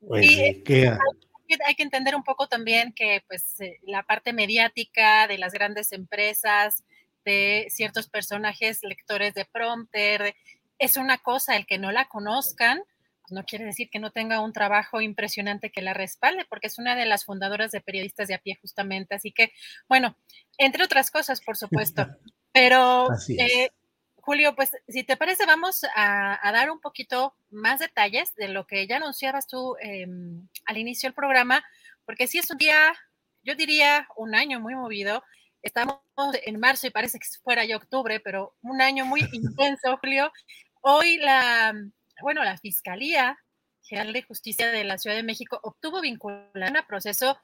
[0.00, 5.52] Pues hay, que entender un poco también que pues eh, la parte mediática de las
[5.52, 6.84] grandes empresas,
[7.24, 10.34] de ciertos personajes, lectores de prompter,
[10.78, 12.82] es una cosa, el que no la conozcan,
[13.30, 16.96] no quiere decir que no tenga un trabajo impresionante que la respalde, porque es una
[16.96, 19.14] de las fundadoras de periodistas de a pie justamente.
[19.14, 19.52] Así que,
[19.88, 20.16] bueno,
[20.58, 22.06] entre otras cosas, por supuesto.
[22.52, 23.08] Pero,
[23.38, 23.70] eh,
[24.16, 28.86] Julio, pues si te parece, vamos a, dar un poquito más detalles de lo que
[28.86, 31.64] ya anunciabas tú em, al inicio del programa,
[32.04, 32.92] porque sí es un día,
[33.42, 35.22] yo diría un año muy movido.
[35.62, 36.00] Estamos
[36.44, 40.32] en marzo y parece que fuera ya octubre, pero un año muy intenso, Julio.
[40.80, 41.74] Hoy la
[42.22, 43.38] bueno, la Fiscalía
[43.82, 47.38] General de Justicia de la Ciudad de México obtuvo vinculada a proceso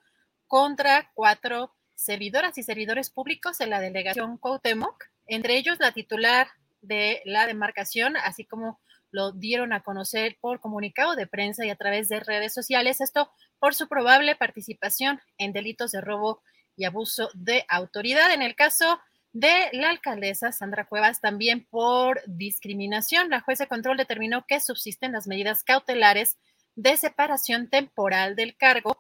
[0.47, 6.49] contra cuatro servidoras y servidores públicos de la delegación Cuauhtémoc, entre ellos la titular
[6.83, 11.77] de la demarcación, así como lo dieron a conocer por comunicado de prensa y a
[11.77, 16.43] través de redes sociales, esto por su probable participación en delitos de robo
[16.77, 18.33] y abuso de autoridad.
[18.33, 19.01] En el caso
[19.39, 23.29] de la alcaldesa Sandra Cuevas también por discriminación.
[23.29, 26.39] La jueza de control determinó que subsisten las medidas cautelares
[26.75, 28.99] de separación temporal del cargo,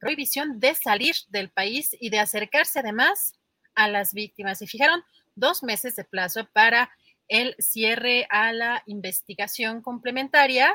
[0.00, 3.34] prohibición de salir del país y de acercarse además
[3.76, 4.60] a las víctimas.
[4.62, 5.04] Y fijaron
[5.36, 6.90] dos meses de plazo para
[7.28, 10.74] el cierre a la investigación complementaria.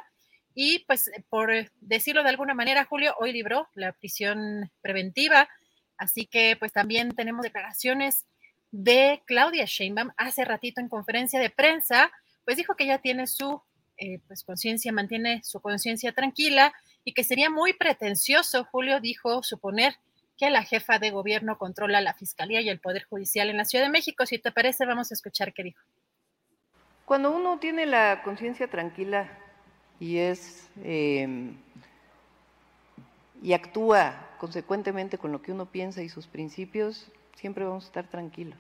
[0.56, 1.52] Y pues, por
[1.82, 5.50] decirlo de alguna manera, Julio hoy libró la prisión preventiva.
[5.98, 8.26] Así que pues también tenemos declaraciones
[8.74, 12.12] de Claudia Sheinbaum hace ratito en conferencia de prensa,
[12.44, 13.62] pues dijo que ya tiene su
[13.98, 19.94] eh, pues conciencia, mantiene su conciencia tranquila y que sería muy pretencioso, Julio dijo, suponer
[20.40, 23.86] que la jefa de gobierno controla la Fiscalía y el Poder Judicial en la Ciudad
[23.86, 24.26] de México.
[24.26, 25.84] Si te parece, vamos a escuchar qué dijo.
[27.06, 29.30] Cuando uno tiene la conciencia tranquila
[30.00, 31.58] y es em,
[33.44, 38.08] y actúa consecuentemente con lo que uno piensa y sus principios, siempre vamos a estar
[38.08, 38.58] tranquilos,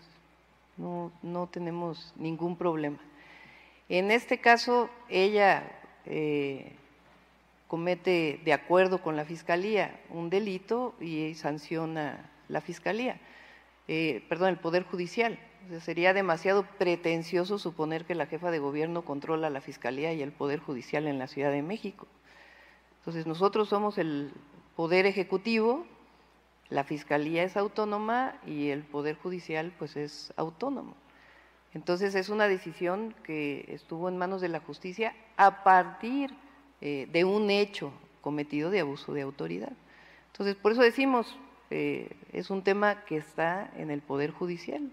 [0.77, 2.97] no, no tenemos ningún problema.
[3.89, 5.63] En este caso, ella
[6.05, 6.73] eh,
[7.67, 13.19] comete, de acuerdo con la Fiscalía, un delito y sanciona la Fiscalía,
[13.87, 15.37] eh, perdón, el Poder Judicial.
[15.81, 20.59] sería demasiado pretencioso suponer que la jefa de gobierno controla la Fiscalía y el Poder
[20.59, 22.07] Judicial en la Ciudad de México.
[22.99, 24.31] Entonces, nosotros somos el
[24.75, 25.85] Poder Ejecutivo
[26.69, 30.95] la Fiscalía es autónoma y el Poder Judicial pues es autónomo.
[31.73, 36.33] Entonces es una decisión que estuvo en manos de la justicia a partir
[36.81, 37.91] eh, de un hecho
[38.21, 39.73] cometido de abuso de autoridad.
[40.31, 41.37] Entonces por eso decimos,
[41.69, 44.91] eh, es un tema que está en el Poder Judicial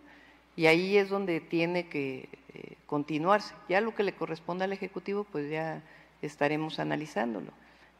[0.57, 3.55] y ahí es donde tiene que eh, continuarse.
[3.68, 5.83] Ya lo que le corresponde al Ejecutivo pues ya
[6.23, 7.53] estaremos analizándolo.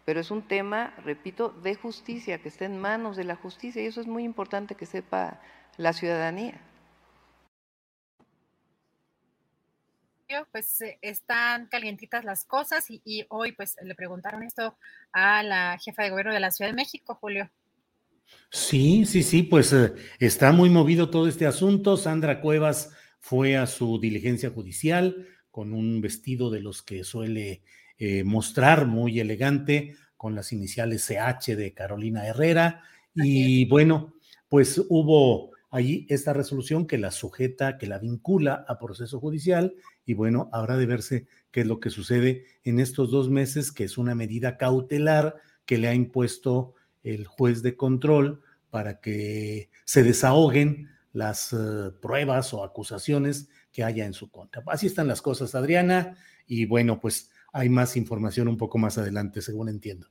[0.05, 3.87] Pero es un tema, repito, de justicia, que está en manos de la justicia y
[3.87, 5.41] eso es muy importante que sepa
[5.77, 6.61] la ciudadanía.
[10.53, 14.77] pues eh, están calientitas las cosas y, hoy pues le preguntaron esto
[15.13, 17.51] a la jefa de gobierno de la Ciudad de México, Julio.
[18.51, 21.97] Sí, sí, sí, pues eh, está muy movido todo este asunto.
[21.97, 27.63] Sandra Cuevas fue a su diligencia judicial con un vestido de los que suele
[28.01, 32.83] eh, mostrar muy elegante, con las iniciales CH de Carolina Herrera.
[33.15, 34.15] Y bueno,
[34.49, 39.75] pues hubo ahí esta resolución que la sujeta, que la vincula a proceso judicial
[40.05, 43.85] y bueno, habrá de verse qué es lo que sucede en estos dos meses, que
[43.85, 50.03] es una medida cautelar que le ha impuesto el juez de control para que se
[50.03, 54.63] desahoguen las eh, pruebas o acusaciones que haya en su contra.
[54.67, 59.43] Así están las cosas, Adriana, y bueno, pues hay más información un poco más adelante,
[59.43, 60.09] según entiendo.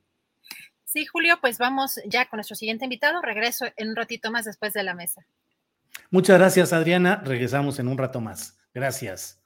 [0.86, 3.22] Sí, Julio, pues vamos ya con nuestro siguiente invitado.
[3.22, 5.26] Regreso en un ratito más después de la mesa.
[6.10, 7.22] Muchas gracias, Adriana.
[7.24, 8.58] Regresamos en un rato más.
[8.74, 9.40] Gracias.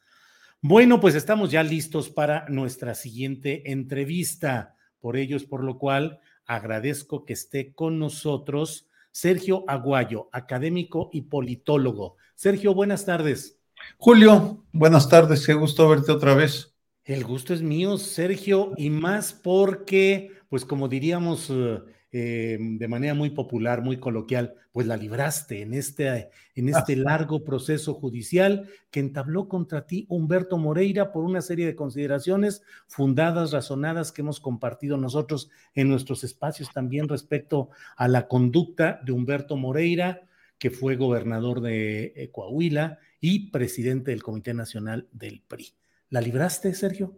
[0.61, 4.77] Bueno, pues estamos ya listos para nuestra siguiente entrevista.
[5.01, 11.23] Por ello es por lo cual agradezco que esté con nosotros Sergio Aguayo, académico y
[11.23, 12.15] politólogo.
[12.35, 13.59] Sergio, buenas tardes.
[13.97, 16.72] Julio, buenas tardes, qué gusto verte otra vez.
[17.05, 21.81] El gusto es mío, Sergio, y más porque, pues como diríamos eh,
[22.13, 27.43] eh, de manera muy popular, muy coloquial, pues la libraste en este, en este largo
[27.43, 34.13] proceso judicial que entabló contra ti Humberto Moreira por una serie de consideraciones fundadas, razonadas
[34.13, 40.21] que hemos compartido nosotros en nuestros espacios también respecto a la conducta de Humberto Moreira,
[40.57, 45.73] que fue gobernador de eh, Coahuila y presidente del Comité Nacional del PRI.
[46.13, 47.17] ¿La libraste, Sergio?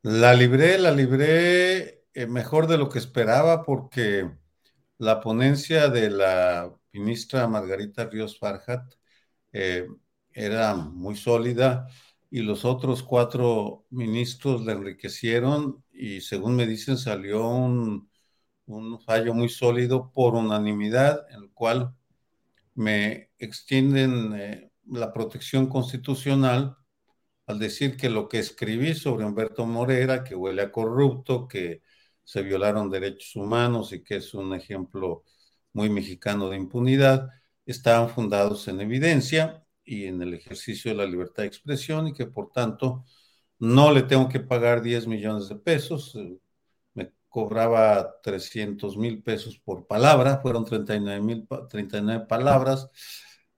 [0.00, 4.30] La libré, la libré eh, mejor de lo que esperaba porque
[4.96, 8.94] la ponencia de la ministra Margarita Ríos Farhat
[9.52, 9.86] eh,
[10.32, 11.86] era muy sólida
[12.30, 18.08] y los otros cuatro ministros la enriquecieron y según me dicen salió un,
[19.04, 21.94] fallo muy sólido por unanimidad en el cual
[22.74, 26.78] me extienden eh, la protección constitucional
[27.46, 31.82] al decir que lo que escribí sobre Humberto Morera, que huele a corrupto, que
[32.24, 35.24] se violaron derechos humanos y que es un ejemplo
[35.72, 37.28] muy mexicano de impunidad,
[37.66, 42.26] estaban fundados en evidencia y en el ejercicio de la libertad de expresión y que
[42.26, 43.04] por tanto
[43.58, 46.18] no le tengo que pagar 10 millones de pesos,
[46.94, 52.88] me cobraba 300 mil pesos por palabra, fueron 39 mil 39 palabras,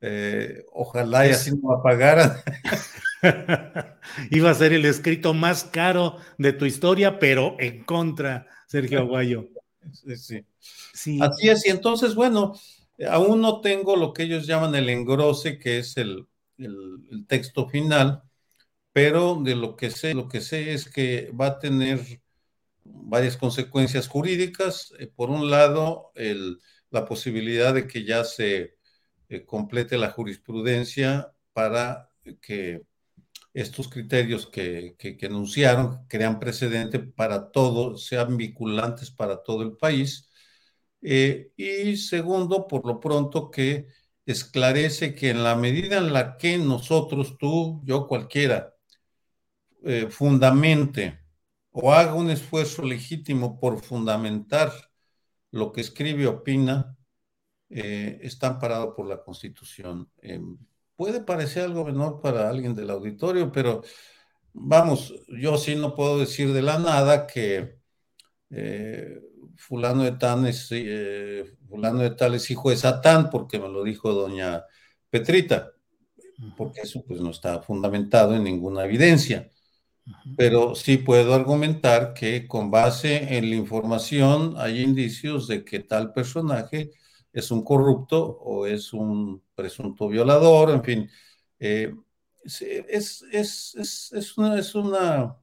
[0.01, 2.33] eh, ojalá y así no me pagaran.
[4.31, 9.49] Iba a ser el escrito más caro de tu historia, pero en contra Sergio Aguayo.
[9.93, 10.45] Sí,
[10.93, 11.21] sí.
[11.21, 12.55] Así es, y entonces, bueno,
[13.09, 16.27] aún no tengo lo que ellos llaman el engrose, que es el,
[17.29, 18.23] texto final,
[18.93, 22.01] pero de lo que sé, lo que sé es que va a tener
[22.83, 24.95] varias consecuencias jurídicas.
[24.99, 26.13] Eh, por un lado,
[26.91, 28.77] la posibilidad de que ya se
[29.29, 32.11] eh, complete la jurisprudencia para
[32.41, 32.83] que
[33.57, 40.29] estos criterios que, que, enunciaron crean precedente para todo, sean vinculantes para todo el país.
[41.03, 43.89] Eh, y segundo, por lo pronto, que
[44.27, 48.75] esclarece que en la medida en la que nosotros, tú, yo, cualquiera,
[49.85, 51.21] eh, fundamente
[51.71, 54.73] o haga un esfuerzo legítimo por fundamentar
[55.51, 56.97] lo que escribe opina,
[57.71, 60.11] eh, está amparado por la Constitución.
[60.97, 63.83] Puede parecer algo menor para alguien del auditorio, pero
[64.53, 67.79] vamos, yo sí no puedo decir de la nada que
[68.51, 69.21] eh,
[69.57, 73.85] fulano de tal es, eh, fulano de tal es hijo de Satán, porque me lo
[73.85, 74.65] dijo doña
[75.11, 75.73] Petrita,
[76.57, 79.51] porque eso pues no está fundamentado en ninguna evidencia.
[80.37, 86.13] Pero sí puedo argumentar que con base en la información hay indicios de que tal
[86.13, 86.93] personaje
[87.37, 91.11] es un corrupto o es un presunto violador, en fin.
[91.59, 91.95] Eh,
[92.43, 93.23] es,
[94.37, 95.37] una, es, una,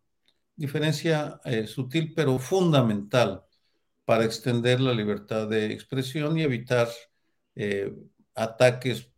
[0.55, 3.43] diferencia eh, sutil pero fundamental
[4.05, 6.89] para extender la libertad de expresión y evitar
[7.55, 7.93] eh,
[8.35, 9.09] ataques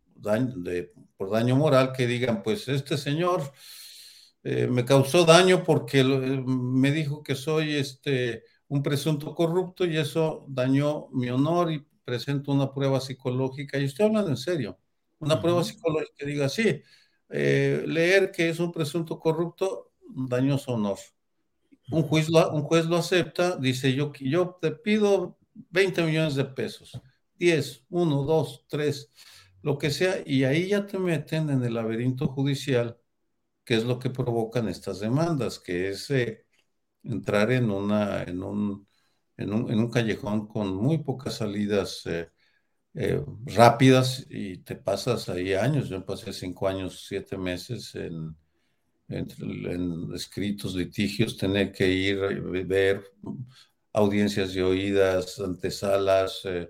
[1.16, 3.52] por daño moral que digan, pues este señor
[4.42, 11.08] me causó daño porque me dijo que soy este, un presunto corrupto y eso dañó
[11.10, 14.78] mi honor y presento una prueba psicológica, y estoy hablando en serio,
[15.18, 16.82] una prueba psicológica que diga, sí,
[17.30, 20.98] eh, leer que es un presunto corrupto dañó su honor.
[21.90, 25.38] un juez lo, un juez lo acepta, dice yo, yo te pido
[25.70, 27.00] 20 millones de pesos,
[27.38, 29.12] 10, 1, 2, 3,
[29.62, 32.98] lo que sea, y ahí ya te meten en el laberinto judicial,
[33.64, 36.46] que es lo que provocan estas demandas, que es eh,
[37.02, 38.88] entrar en, una, en, un,
[39.38, 42.28] en, un, callejón con muy pocas salidas eh,
[42.94, 45.88] eh, rápidas y te pasas ahí años.
[45.88, 48.34] Yo pasé cinco años, siete meses en,
[50.14, 52.18] escritos, litigios, tener que ir,
[52.66, 53.04] ver
[53.92, 56.40] audiencias de oídas, antesalas.
[56.44, 56.68] Eh,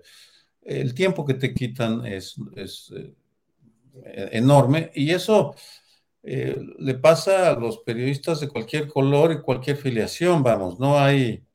[0.61, 2.35] el tiempo que te quitan es
[4.03, 5.55] enorme y eso
[6.21, 11.46] le pasa a los periodistas de cualquier color y cualquier filiación, vamos, no hay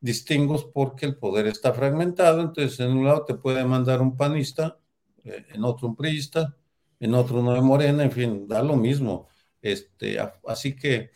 [0.00, 4.78] distingos porque el poder está fragmentado, entonces en un lado te puede mandar un panista,
[5.24, 6.56] eh, en otro un priista,
[7.00, 9.28] en otro uno de Morena, en fin, da lo mismo.
[9.60, 11.10] Este, así que,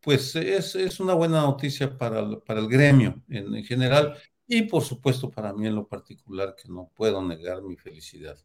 [0.00, 4.16] pues es, es una buena noticia para el, para el gremio en, en general
[4.46, 8.36] y por supuesto para mí en lo particular que no puedo negar mi felicidad.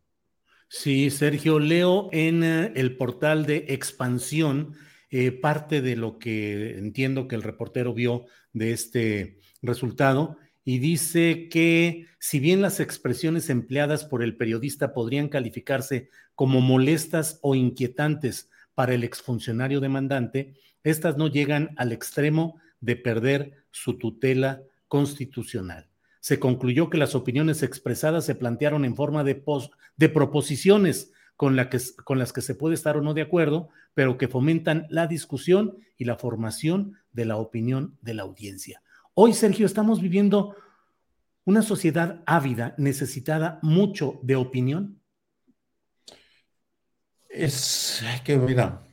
[0.69, 4.75] Sí, Sergio, leo en eh, el portal de expansión
[5.09, 11.47] eh, parte de lo que entiendo que el reportero vio de este resultado y dice
[11.49, 18.49] que si bien las expresiones empleadas por el periodista podrían calificarse como molestas o inquietantes
[18.75, 20.53] para el exfuncionario demandante,
[20.83, 25.87] estas no llegan al extremo de perder su tutela constitucional
[26.27, 29.41] se concluyó que las opiniones expresadas se plantearon en forma de,
[29.95, 34.17] de proposiciones con, que, con las que se puede estar o no de acuerdo, pero
[34.17, 38.81] que fomentan la discusión y la formación de la opinión de la audiencia.
[39.19, 40.55] Hoy, Sergio, estamos viviendo
[41.43, 45.01] una sociedad ávida, necesitada mucho de opinión.
[47.27, 48.87] Es que, mira,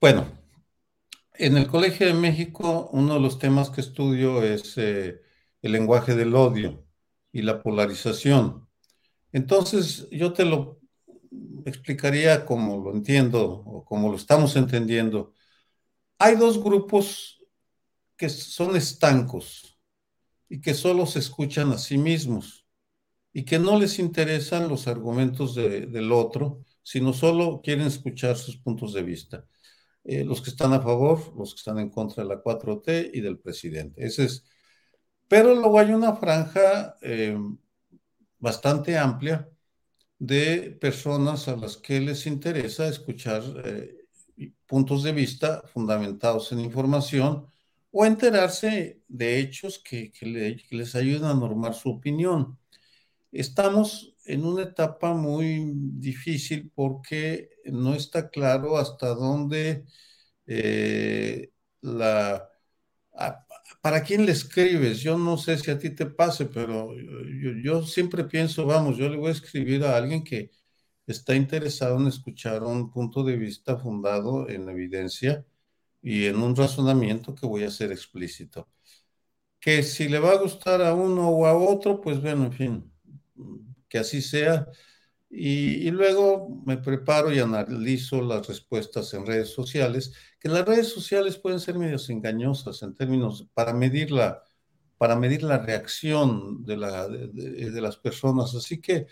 [0.00, 0.28] bueno,
[1.32, 5.20] en el Colegio de México, uno de los temas que estudio es eh,
[5.62, 6.86] el lenguaje del odio
[7.32, 8.68] y la polarización.
[9.32, 10.78] Entonces, yo te lo
[11.66, 15.34] explicaría como lo entiendo o como lo estamos entendiendo.
[16.20, 17.43] Hay dos grupos
[18.16, 19.78] que son estancos
[20.48, 22.66] y que solo se escuchan a sí mismos
[23.32, 28.92] y que no les interesan los argumentos del otro, sino solo quieren escuchar sus puntos
[28.92, 29.44] de vista.
[30.04, 33.20] Eh, los que están a favor, los que están en contra de la 4T y
[33.20, 34.04] del presidente.
[34.04, 34.44] Ese es
[35.28, 37.36] pero luego hay una franja eh,
[38.38, 39.48] bastante amplia
[40.18, 44.06] de personas a las que les interesa escuchar eh,
[44.66, 47.46] puntos de vista fundamentados en información
[47.96, 50.12] o enterarse de hechos que,
[50.70, 52.58] les ayuden a normar su opinión.
[53.32, 59.84] Estamos en una etapa muy difícil porque no está claro hasta dónde
[60.46, 62.50] eh, la,
[63.80, 65.00] ¿para quién le escribes?
[65.00, 66.92] Yo no sé si a ti te pase, pero
[67.62, 70.50] yo, siempre pienso, vamos, yo le voy a escribir a alguien que
[71.06, 75.46] está interesado en escuchar un punto de vista fundado en evidencia
[76.04, 78.68] y en un razonamiento que voy a ser explícito.
[79.60, 82.92] Que si le va a gustar a uno o a otro, pues bueno, en fin,
[83.88, 84.68] que así sea.
[85.30, 91.38] Y, luego me preparo y analizo las respuestas en redes sociales, que las redes sociales
[91.38, 94.42] pueden ser medios engañosas en términos para medir la,
[94.98, 98.54] para medir la reacción de, la, de, las personas.
[98.54, 99.06] Así que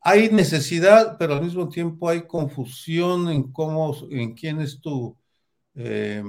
[0.00, 5.16] hay necesidad, pero al mismo tiempo hay confusión en cómo, en quién es tu,
[5.76, 6.22] eh,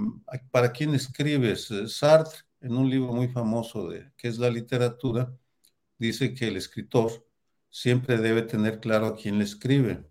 [0.51, 1.69] para quién escribes.
[1.87, 5.33] Sartre, en un libro muy famoso de que es la literatura,
[5.97, 7.25] dice que el escritor
[7.69, 10.05] siempre debe tener claro a quién le escribe.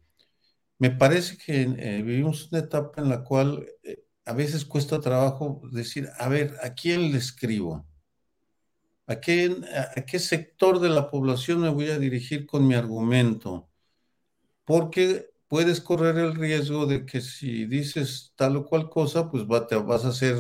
[0.79, 5.63] Me parece que eh, vivimos una etapa en la cual eh, a veces cuesta trabajo
[5.73, 7.87] decir, a ver, ¿a quién le escribo?
[9.07, 9.57] ¿A qué,
[9.97, 13.69] ¿A qué sector de la población me voy a dirigir con mi argumento?
[14.65, 19.77] Porque puedes correr el riesgo de que si dices tal o cual cosa, pues te
[19.77, 20.37] vas a hacer,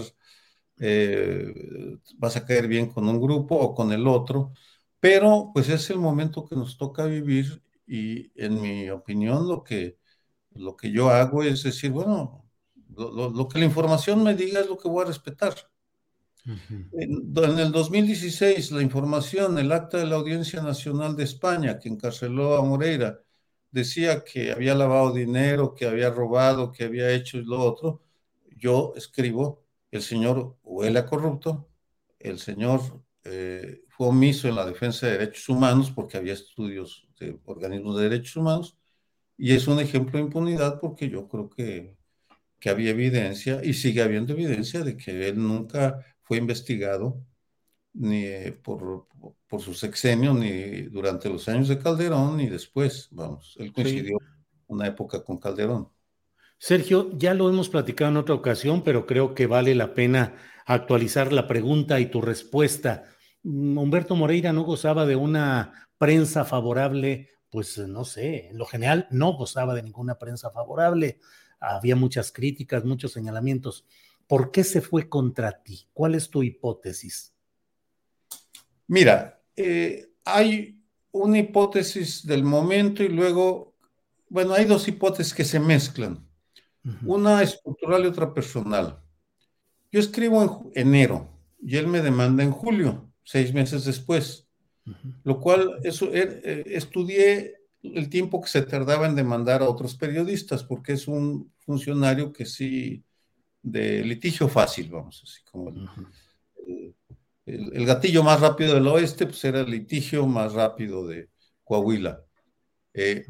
[0.78, 4.52] eh, vas a caer bien con un grupo o con el otro,
[5.00, 9.98] pero pues es el momento que nos toca vivir y en mi opinión lo que,
[10.52, 12.44] lo que yo hago es decir, bueno,
[12.96, 15.54] lo, que la información me diga es lo que voy a respetar.
[16.44, 21.88] en, en, el 2016, la información, el acta de la Audiencia Nacional de España que
[21.88, 23.20] encarceló a Moreira,
[23.76, 28.02] decía que había lavado dinero, que había robado, que había hecho lo otro.
[28.56, 31.68] Yo escribo, el señor huele a corrupto,
[32.18, 32.80] el señor
[33.24, 38.08] eh, fue omiso en la defensa de derechos humanos porque había estudios de organismos de
[38.08, 38.78] derechos humanos
[39.38, 41.96] y es un ejemplo de impunidad porque yo creo que
[42.60, 47.24] que había evidencia y sigue habiendo evidencia de que él nunca fue investigado
[47.92, 49.06] ni eh, por,
[49.48, 53.08] por su sexenio, ni durante los años de Calderón, ni después.
[53.12, 54.18] Vamos, él coincidió
[54.66, 55.88] una época con Calderón.
[56.58, 61.32] Sergio, ya lo hemos platicado en otra ocasión, pero creo que vale la pena actualizar
[61.32, 63.04] la pregunta y tu respuesta.
[63.42, 69.06] Mm, Humberto Moreira no gozaba de una prensa favorable, pues no sé, en lo general
[69.10, 71.20] no gozaba de ninguna prensa favorable.
[71.60, 73.84] Había muchas críticas, muchos señalamientos.
[74.26, 75.88] ¿Por qué se fue contra ti?
[75.92, 77.32] ¿Cuál es tu hipótesis?
[78.88, 80.78] Mira, eh, hay
[81.12, 83.74] una hipótesis del momento y luego,
[84.28, 86.24] bueno, hay dos hipótesis que se mezclan.
[87.02, 89.02] Una estructural y otra personal.
[89.90, 91.28] Yo escribo en enero
[91.60, 94.46] y él me demanda en julio, seis meses después,
[95.24, 99.96] lo cual eso, er, eh, estudié el tiempo que se tardaba en demandar a otros
[99.96, 103.04] periodistas, porque es un funcionario que sí,
[103.62, 105.72] de litigio fácil, vamos, así como
[107.46, 111.30] el, gatillo más rápido del oeste, pues era el litigio más rápido de
[111.64, 112.24] Coahuila.
[112.92, 113.24] Eh,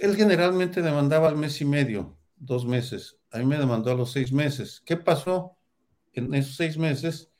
[0.00, 3.18] él generalmente demandaba al mes y medio, dos meses.
[3.30, 4.82] A mí me demandó a los seis meses.
[4.84, 5.56] ¿Qué pasó
[6.12, 7.30] en esos seis meses?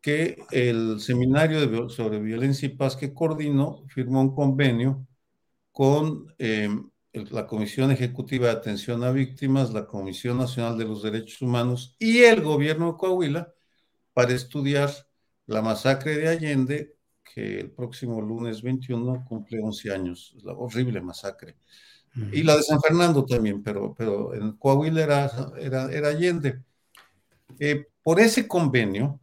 [0.00, 5.06] Que el seminario sobre violencia y paz que coordinó firmó un convenio
[5.72, 11.42] con em, la Comisión Ejecutiva de Atención a Víctimas, la Comisión Nacional de los Derechos
[11.42, 13.54] Humanos y el gobierno de Coahuila
[14.12, 15.07] para estudiar
[15.48, 21.56] la masacre de Allende, que el próximo lunes 21 cumple 11 años, la horrible masacre.
[22.32, 25.30] Y la de San Fernando también, pero, pero en Coahuila era,
[25.60, 26.62] era, Allende.
[27.60, 29.20] Eh, por ese convenio,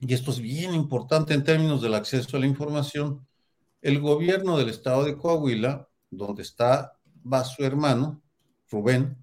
[0.00, 3.26] y esto es bien importante en términos del acceso a la información,
[3.82, 6.96] el gobierno del estado de Coahuila, donde está,
[7.30, 8.22] va su hermano,
[8.70, 9.16] Rubén,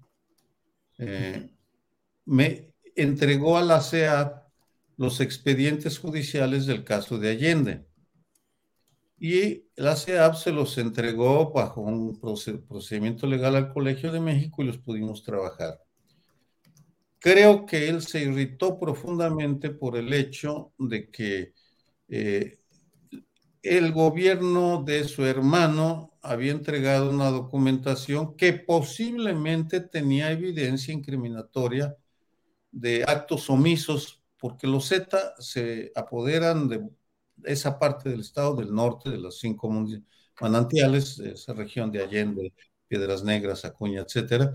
[0.98, 1.50] eh,
[2.24, 4.45] me entregó a la CEA
[4.96, 7.86] los expedientes judiciales del caso de Allende.
[9.18, 14.66] Y la CEAP se los entregó bajo un procedimiento legal al Colegio de México y
[14.66, 15.80] los pudimos trabajar.
[17.18, 21.54] Creo que él se irritó profundamente por el hecho de que
[22.08, 22.58] eh,
[23.62, 31.96] el gobierno de su hermano había entregado una documentación que posiblemente tenía evidencia incriminatoria
[32.70, 36.88] de actos omisos porque los Z se apoderan de
[37.44, 39.70] esa parte del estado del norte, de los cinco
[40.40, 42.52] manantiales, de esa región de Allende,
[42.88, 44.52] Piedras Negras, Acuña, etcétera,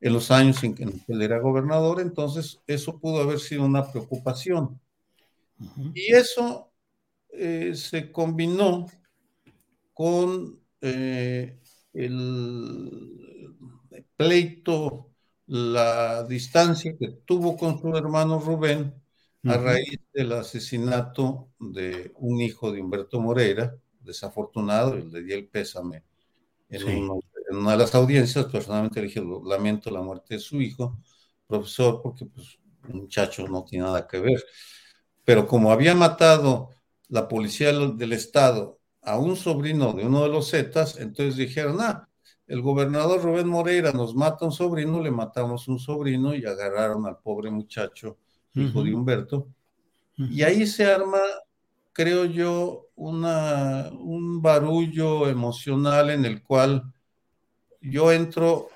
[0.00, 4.80] en los años en que él era gobernador, entonces eso pudo haber sido una preocupación.
[5.94, 6.72] Y eso
[7.30, 8.86] eh, se combinó
[9.92, 11.58] con eh,
[11.92, 13.14] el
[14.16, 15.10] pleito,
[15.46, 18.94] la distancia que tuvo con su hermano Rubén,
[19.44, 26.04] a raíz del asesinato de un hijo de Humberto Moreira, desafortunado, le di el pésame
[26.68, 27.10] en,
[27.50, 30.98] una de las audiencias, personalmente le dije, lamento la muerte de su hijo,
[31.46, 34.42] profesor, porque pues un muchacho no tiene nada que ver.
[35.24, 36.70] Pero como había matado
[37.08, 42.08] la policía del estado a un sobrino de uno de los Zetas, entonces dijeron, ah,
[42.46, 47.06] el gobernador Rubén Moreira nos mata a un sobrino, le matamos un sobrino y agarraron
[47.06, 48.18] al pobre muchacho
[48.54, 49.48] hijo de Humberto.
[50.16, 51.18] Y ahí se arma,
[51.92, 56.84] creo yo, una, un barullo emocional en el cual
[57.80, 58.68] yo entro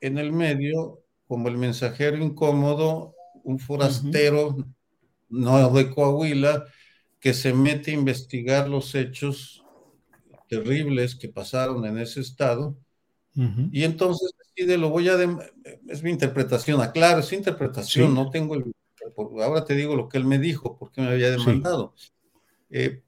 [0.00, 3.14] en el medio como el mensajero incómodo,
[3.44, 4.56] un forastero,
[5.28, 6.64] no de Coahuila,
[7.20, 9.62] que se mete a investigar los hechos
[10.48, 12.76] terribles que pasaron en ese estado.
[13.70, 15.16] Y entonces decide, lo voy a...
[15.86, 18.64] Es mi interpretación, aclaro, es interpretación, no tengo el
[19.16, 21.94] ahora te digo lo que él me dijo, porque me había demandado.
[22.70, 23.02] Eh,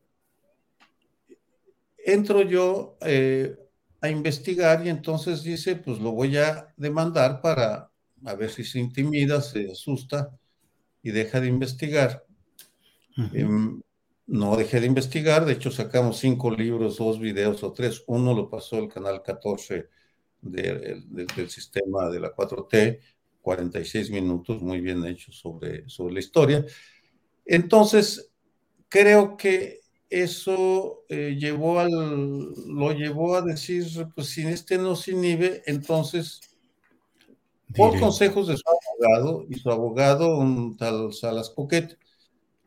[1.99, 3.57] entro yo eh,
[4.01, 7.91] a investigar y entonces dice, pues lo voy a demandar para
[8.25, 10.39] a ver si se intimida, se asusta
[11.03, 12.25] y deja de investigar.
[13.33, 13.81] Em,
[14.27, 18.05] no dejé de investigar, de hecho sacamos cinco libros, dos videos o tres.
[18.07, 19.89] Uno lo pasó el canal 14
[20.41, 23.01] del sistema de la 4T,
[23.43, 26.65] 46 minutos muy bien hechos sobre, sobre la historia.
[27.45, 28.31] Entonces,
[28.89, 29.81] creo que
[30.11, 36.41] eso eh, llevó al, lo llevó a decir, pues si este no se inhibe, entonces,
[37.75, 41.97] por consejos de su abogado, y su abogado, un tal Salas Coquet,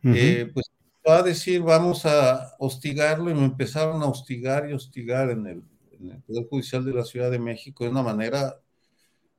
[0.03, 0.65] eh, pues
[1.07, 5.63] va a decir, vamos a hostigarlo, y me empezaron a hostigar y hostigar en el,
[5.99, 8.61] en el Poder Judicial de la Ciudad de México de una manera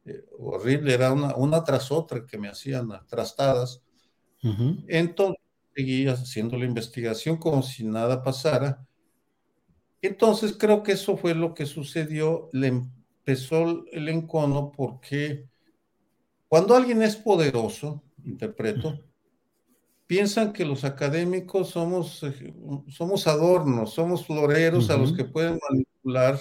[0.05, 3.83] eh, horrible, era una, una tras otra que me hacían trastadas.
[4.89, 5.43] Entonces
[5.75, 8.87] seguía haciendo la investigación como si nada pasara.
[10.03, 12.51] Entonces creo que eso fue lo que sucedió.
[12.53, 15.49] Le empezó el encono porque
[16.49, 19.01] cuando alguien es poderoso, interpreto,
[20.07, 22.55] piensan que los académicos somos, eh,
[22.89, 26.39] somos adornos, somos floreros a los que pueden manipular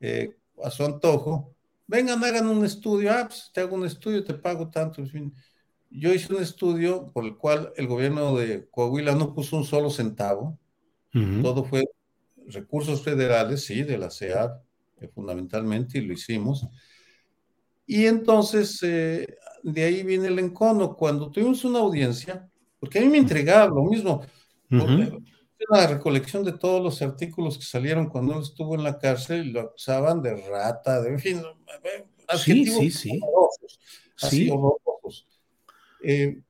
[0.00, 1.54] eh, a su antojo.
[1.90, 5.34] Vengan, hagan un estudio, ah, pues te hago un estudio, te pago tanto, en fin.
[5.90, 9.90] Yo hice un estudio por el cual el gobierno de Coahuila no puso un solo
[9.90, 10.56] centavo,
[11.42, 11.82] todo fue
[12.46, 14.62] recursos federales, sí, de la CEAR,
[15.00, 16.68] eh, fundamentalmente, y lo hicimos.
[17.86, 20.94] Y entonces, de ahí viene el encono.
[20.94, 24.22] Cuando tuvimos una audiencia, porque a mí me entregaba lo mismo.
[25.68, 29.52] Una recolección de todos los artículos que salieron cuando él estuvo en la cárcel y
[29.52, 31.42] lo acusaban de rata, de en fin,
[32.38, 33.20] sí, sí, sí.
[34.20, 34.50] así
[36.02, 36.40] eh,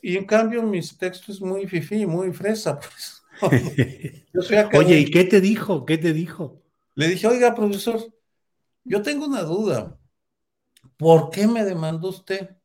[0.00, 3.22] y en cambio, mis textos es muy fifí, muy fresa, pues.
[4.74, 5.86] Oye, ¿y qué te dijo?
[5.86, 6.62] ¿Qué te dijo?
[6.94, 8.12] Le dije, oiga, profesor,
[8.84, 9.98] yo tengo una duda.
[10.96, 12.56] ¿Por qué me demandó usted?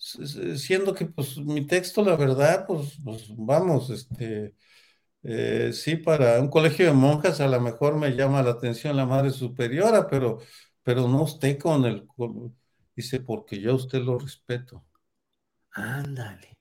[0.00, 4.54] Siendo que pues mi texto, la verdad, pues, pues vamos, este,
[5.22, 9.04] eh, sí, para un colegio de monjas a lo mejor me llama la atención la
[9.04, 10.38] madre superiora, pero,
[10.82, 12.06] pero no usted con el,
[12.96, 14.84] dice, porque yo a usted lo respeto.
[15.72, 16.56] Ándale.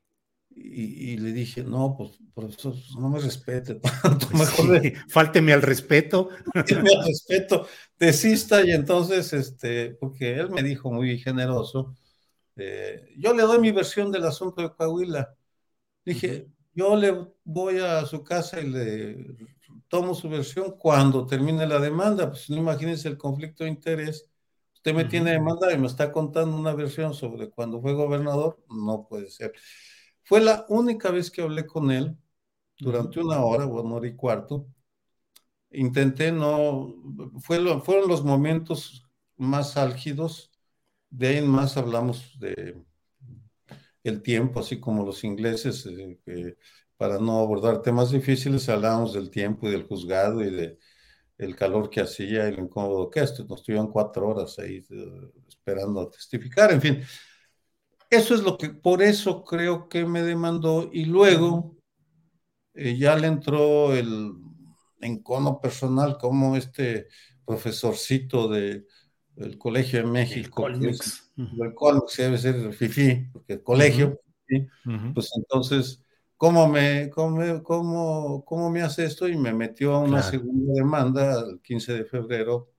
[0.62, 5.62] Y, le dije, no, pues por eso no me respete tanto, pues mejor fálteme al
[5.62, 6.30] respeto.
[6.54, 7.66] Fálteme al respeto,
[7.98, 11.96] desista y entonces, este, porque él me dijo muy generoso,
[12.60, 15.36] este, yo le doy mi versión del asunto de Coahuila.
[16.05, 19.36] Dije, yo le voy a su casa y le
[19.88, 22.30] tomo su versión cuando termine la demanda.
[22.30, 24.28] Pues no imagínense el conflicto de interés.
[24.74, 28.64] Usted me tiene demanda y me está contando una versión sobre cuando fue gobernador.
[28.70, 29.53] No puede ser.
[30.24, 32.16] Fue la única vez que hablé con él
[32.78, 34.68] durante una hora, una hora y cuarto.
[35.72, 36.95] Intenté no,
[37.41, 39.05] fue fueron los momentos
[39.38, 40.49] más álgidos
[41.10, 42.76] de ahí en más hablamos de
[44.03, 46.57] el tiempo, así como los ingleses, eh, que
[46.97, 50.80] para no abordar temas difíciles, hablamos del tiempo y del juzgado y de
[51.38, 53.45] el calor que hacía y lo incómodo que esto.
[53.45, 57.01] Nos tuvieron cuatro horas ahí eh, esperando a testificar, en fin.
[58.10, 61.78] Eso es lo que, por eso creo que me demandó y luego
[62.74, 64.34] eh, ya le entró el
[64.99, 67.07] encono personal como este
[67.45, 68.86] profesorcito de,
[69.40, 70.80] el Colegio de México, el
[71.74, 74.20] Colmex, debe ser FIFI, porque el colegio,
[75.14, 76.04] pues entonces,
[76.36, 79.28] ¿cómo me, cómo, cómo, cómo me hace esto?
[79.28, 82.70] Y me metió a una segunda demanda el 15 de febrero,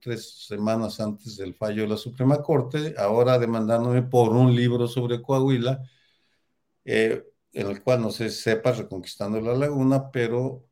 [0.00, 5.20] tres semanas antes del fallo de la Suprema Corte, ahora demandándome por un libro sobre
[5.20, 5.82] Coahuila,
[6.84, 7.22] eh,
[7.52, 10.64] en el cual no se sepa Reconquistando la Laguna, pero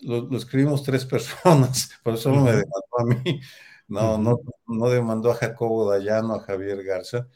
[0.00, 3.40] lo, escribimos tres personas, por eso no me demandó a mí.
[3.88, 7.28] No, no, no demandó a Jacobo Dayano, a Javier Garza.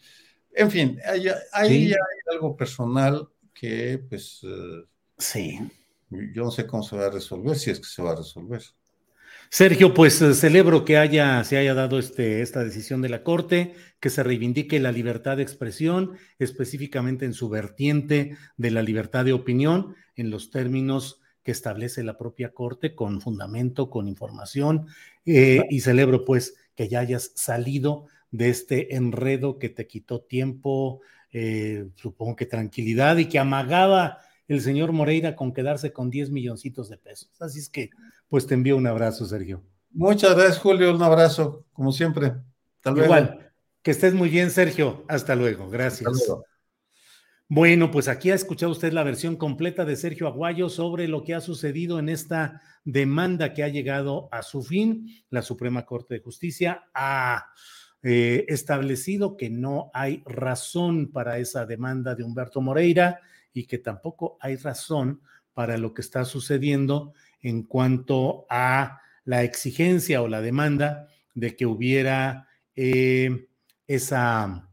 [0.53, 1.94] En fin, ahí, hay
[2.32, 4.84] algo personal que, pues, eh,
[5.18, 5.59] sí.
[6.09, 8.62] Yo no sé cómo se va a resolver, si es que se va a resolver.
[9.49, 13.74] Sergio, pues eh, celebro que haya, se haya dado este, esta decisión de la Corte,
[14.01, 19.32] que se reivindique la libertad de expresión, específicamente en su vertiente de la libertad de
[19.32, 24.88] opinión, en los términos que establece la propia Corte con fundamento, con información,
[25.24, 31.03] eh, y celebro pues que ya hayas salido de este enredo que te quitó tiempo,
[31.30, 34.18] eh, supongo que tranquilidad y que amagaba
[34.49, 37.30] el señor Moreira con quedarse con 10 milloncitos de pesos.
[37.38, 37.90] Así es que,
[38.26, 39.62] pues te envío un abrazo, Sergio.
[39.92, 40.92] Muchas gracias, Julio.
[40.92, 42.32] Un abrazo, como siempre.
[42.84, 43.53] Igual.
[43.82, 45.05] Que estés muy bien, Sergio.
[45.07, 45.70] Hasta luego.
[45.70, 46.11] Gracias.
[46.11, 46.44] Hasta luego.
[47.49, 51.32] Bueno, pues aquí ha escuchado usted la versión completa de Sergio Aguayo sobre lo que
[51.32, 55.07] ha sucedido en esta demanda que ha llegado a su fin.
[55.30, 57.47] La Suprema Corte de Justicia ha
[58.03, 63.20] eh, establecido que no hay razón para esa demanda de Humberto Moreira
[63.53, 65.20] y que tampoco hay razón
[65.55, 71.64] para lo que está sucediendo en cuanto a la exigencia o la demanda de que
[71.64, 73.47] hubiera eh,
[73.86, 74.66] esa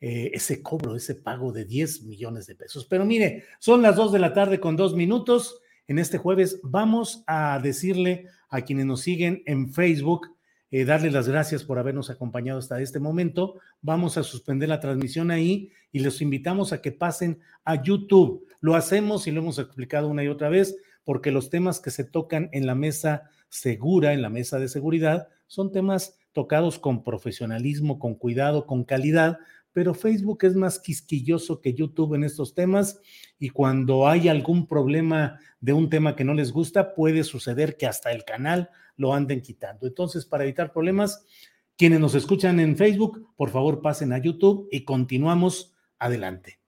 [0.00, 2.84] eh, ese cobro, ese pago de 10 millones de pesos.
[2.86, 5.60] Pero mire, son las 2 de la tarde con dos minutos.
[5.88, 10.36] En este jueves vamos a decirle a quienes nos siguen en Facebook,
[10.70, 13.54] eh, darle las gracias por habernos acompañado hasta este momento.
[13.80, 18.46] Vamos a suspender la transmisión ahí y los invitamos a que pasen a YouTube.
[18.60, 22.04] Lo hacemos y lo hemos explicado una y otra vez porque los temas que se
[22.04, 27.98] tocan en la mesa segura, en la mesa de seguridad, son temas tocados con profesionalismo,
[27.98, 29.38] con cuidado, con calidad,
[29.76, 32.98] pero Facebook es más quisquilloso que YouTube en estos temas
[33.38, 37.86] y cuando hay algún problema de un tema que no les gusta, puede suceder que
[37.86, 39.86] hasta el canal lo anden quitando.
[39.86, 41.26] Entonces, para evitar problemas,
[41.76, 46.58] quienes nos escuchan en Facebook, por favor pasen a YouTube y continuamos adelante.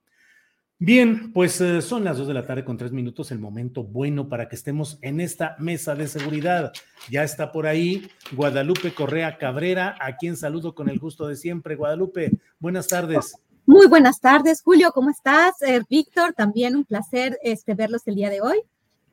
[0.81, 4.29] Bien, pues eh, son las dos de la tarde con tres minutos, el momento bueno
[4.29, 6.71] para que estemos en esta mesa de seguridad.
[7.09, 11.75] Ya está por ahí Guadalupe Correa Cabrera, a quien saludo con el gusto de siempre.
[11.75, 13.35] Guadalupe, buenas tardes.
[13.65, 15.61] Muy buenas tardes, Julio, ¿cómo estás?
[15.63, 18.61] Eh, Víctor, también un placer este, verlos el día de hoy.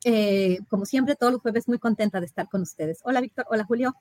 [0.05, 3.01] Eh, como siempre, todos los jueves muy contenta de estar con ustedes.
[3.03, 3.45] Hola, Víctor.
[3.51, 3.97] Hola, Julio.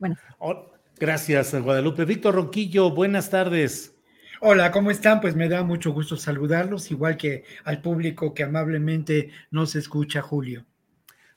[0.00, 0.16] Bueno.
[0.38, 2.04] Oh, gracias, Guadalupe.
[2.04, 3.94] Víctor Ronquillo, buenas tardes.
[4.40, 5.20] Hola, ¿cómo están?
[5.20, 10.64] Pues me da mucho gusto saludarlos, igual que al público que amablemente nos escucha, Julio.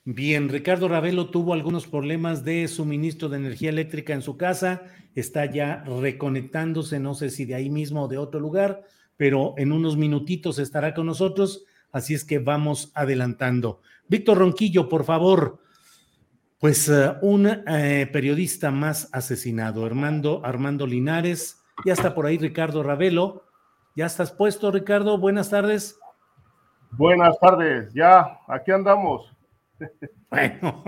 [0.06, 4.84] Bien, Ricardo Ravelo tuvo algunos problemas de suministro de energía eléctrica en su casa,
[5.16, 8.84] está ya reconectándose, no sé si de ahí mismo o de otro lugar,
[9.18, 13.82] pero en unos minutitos estará con nosotros, así es que vamos adelantando.
[14.08, 15.60] Víctor Ronquillo, por favor.
[16.60, 22.84] Pues eh, un eh, periodista más asesinado, Armando, Armando Linares, ya está por ahí Ricardo
[22.84, 23.44] Ravelo.
[23.96, 25.18] ¿Ya estás puesto, Ricardo?
[25.18, 26.00] Buenas tardes.
[26.92, 29.32] Buenas tardes, ya, aquí andamos.
[30.30, 30.82] Bueno,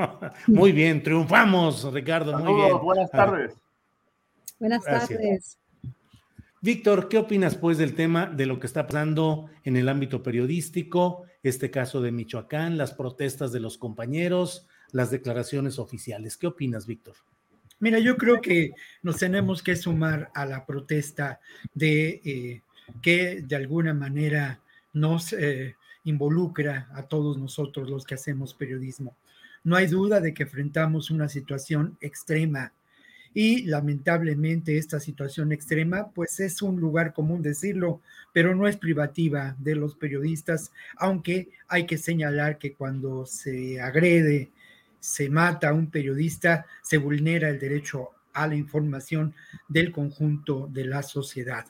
[0.47, 2.79] muy bien, triunfamos, Ricardo, muy bien.
[2.79, 3.53] Buenas tardes.
[4.57, 5.59] Buenas tardes.
[6.61, 11.25] Víctor, ¿qué opinas pues del tema de lo que está pasando en el ámbito periodístico,
[11.43, 16.37] este caso de Michoacán, las protestas de los compañeros, las declaraciones oficiales?
[16.37, 17.15] ¿Qué opinas, Víctor?
[17.83, 18.71] Mira, yo creo que
[19.01, 21.41] nos tenemos que sumar a la protesta
[21.73, 22.61] de eh,
[23.01, 24.61] que de alguna manera
[24.93, 25.75] nos eh,
[26.05, 29.17] involucra a todos nosotros los que hacemos periodismo.
[29.65, 32.71] No hay duda de que enfrentamos una situación extrema
[33.33, 37.99] y lamentablemente esta situación extrema pues es un lugar común decirlo,
[38.31, 44.52] pero no es privativa de los periodistas, aunque hay que señalar que cuando se agrede
[45.03, 49.35] se mata a un periodista, se vulnera el derecho a la información
[49.67, 51.65] del conjunto de la sociedad.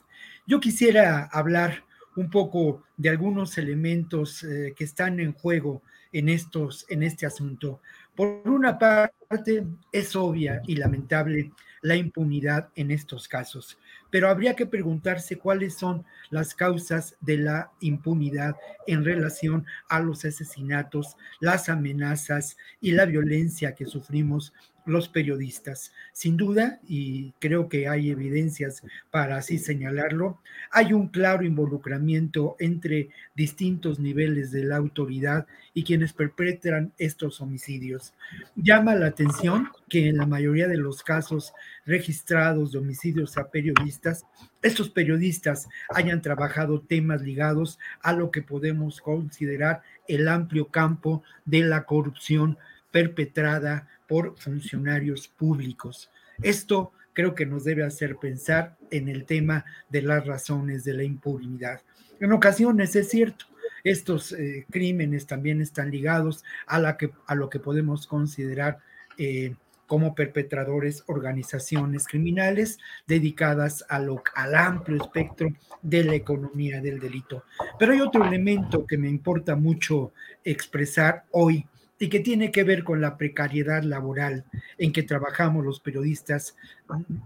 [0.46, 1.82] Yo quisiera hablar
[2.14, 5.82] un poco de algunos elementos eh, que están en juego
[6.12, 7.80] en, estos, en este asunto.
[8.14, 11.50] Por una parte, es obvia y lamentable
[11.82, 13.78] la impunidad en estos casos,
[14.14, 18.54] pero habría que preguntarse cuáles son las causas de la impunidad
[18.86, 24.52] en relación a los asesinatos, las amenazas y la violencia que sufrimos
[24.86, 25.92] los periodistas.
[26.12, 33.08] Sin duda, y creo que hay evidencias para así señalarlo, hay un claro involucramiento entre
[33.34, 38.14] distintos niveles de la autoridad y quienes perpetran estos homicidios.
[38.56, 41.52] Llama la atención que en la mayoría de los casos
[41.86, 44.24] registrados de homicidios a periodistas,
[44.62, 51.62] estos periodistas hayan trabajado temas ligados a lo que podemos considerar el amplio campo de
[51.62, 52.58] la corrupción
[52.90, 56.10] perpetrada por funcionarios públicos.
[56.42, 61.04] Esto creo que nos debe hacer pensar en el tema de las razones de la
[61.04, 61.80] impunidad.
[62.20, 63.46] En ocasiones es cierto,
[63.84, 68.78] estos eh, crímenes también están ligados a, la que, a lo que podemos considerar
[69.18, 69.54] eh,
[69.86, 75.48] como perpetradores organizaciones criminales dedicadas a lo, al amplio espectro
[75.82, 77.44] de la economía del delito.
[77.78, 81.66] Pero hay otro elemento que me importa mucho expresar hoy
[81.98, 84.44] y que tiene que ver con la precariedad laboral
[84.78, 86.56] en que trabajamos los periodistas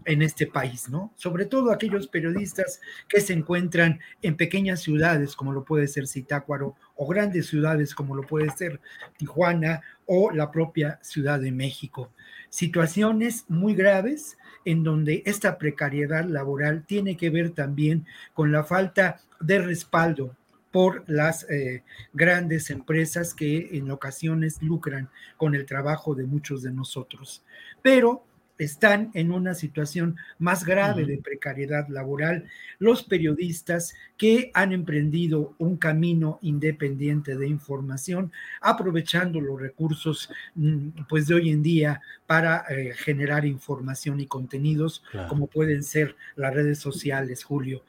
[0.04, 1.12] en este país, ¿no?
[1.16, 6.76] Sobre todo aquellos periodistas que se encuentran en pequeñas ciudades como lo puede ser Zitácuaro
[6.96, 8.80] o grandes ciudades como lo puede ser
[9.16, 12.12] Tijuana o la propia Ciudad de México.
[12.50, 19.20] Situaciones muy graves en donde esta precariedad laboral tiene que ver también con la falta
[19.40, 20.36] de respaldo
[20.70, 21.82] por las eh,
[22.12, 27.44] grandes empresas que en ocasiones lucran con el trabajo de muchos de nosotros.
[27.82, 28.24] Pero
[28.58, 32.46] están en una situación más grave de precariedad laboral
[32.78, 41.28] los periodistas que han emprendido un camino independiente de información, aprovechando los recursos mm, pues
[41.28, 46.80] de hoy en día para eh, generar información y contenidos como pueden ser las redes
[46.80, 47.84] sociales, Julio.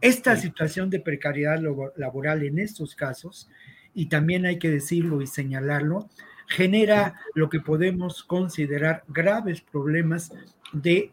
[0.00, 1.60] Esta situación de precariedad
[1.96, 3.50] laboral en estos casos,
[3.94, 6.08] y también hay que decirlo y señalarlo,
[6.46, 10.32] genera lo que podemos considerar graves problemas
[10.72, 11.12] de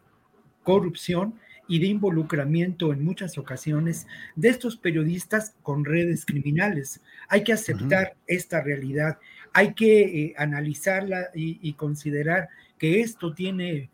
[0.64, 1.36] corrupción
[1.68, 7.02] y de involucramiento en muchas ocasiones de estos periodistas con redes criminales.
[7.28, 9.18] Hay que aceptar esta realidad,
[9.54, 12.48] hay que eh, analizarla y, considerar
[12.78, 13.90] que esto tiene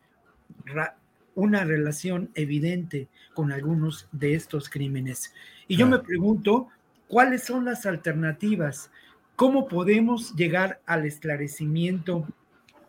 [1.36, 5.34] una relación evidente con algunos de estos crímenes.
[5.68, 6.68] Y yo me pregunto,
[7.08, 8.92] ¿cuáles son las alternativas?
[9.36, 12.28] ¿Cómo podemos llegar al esclarecimiento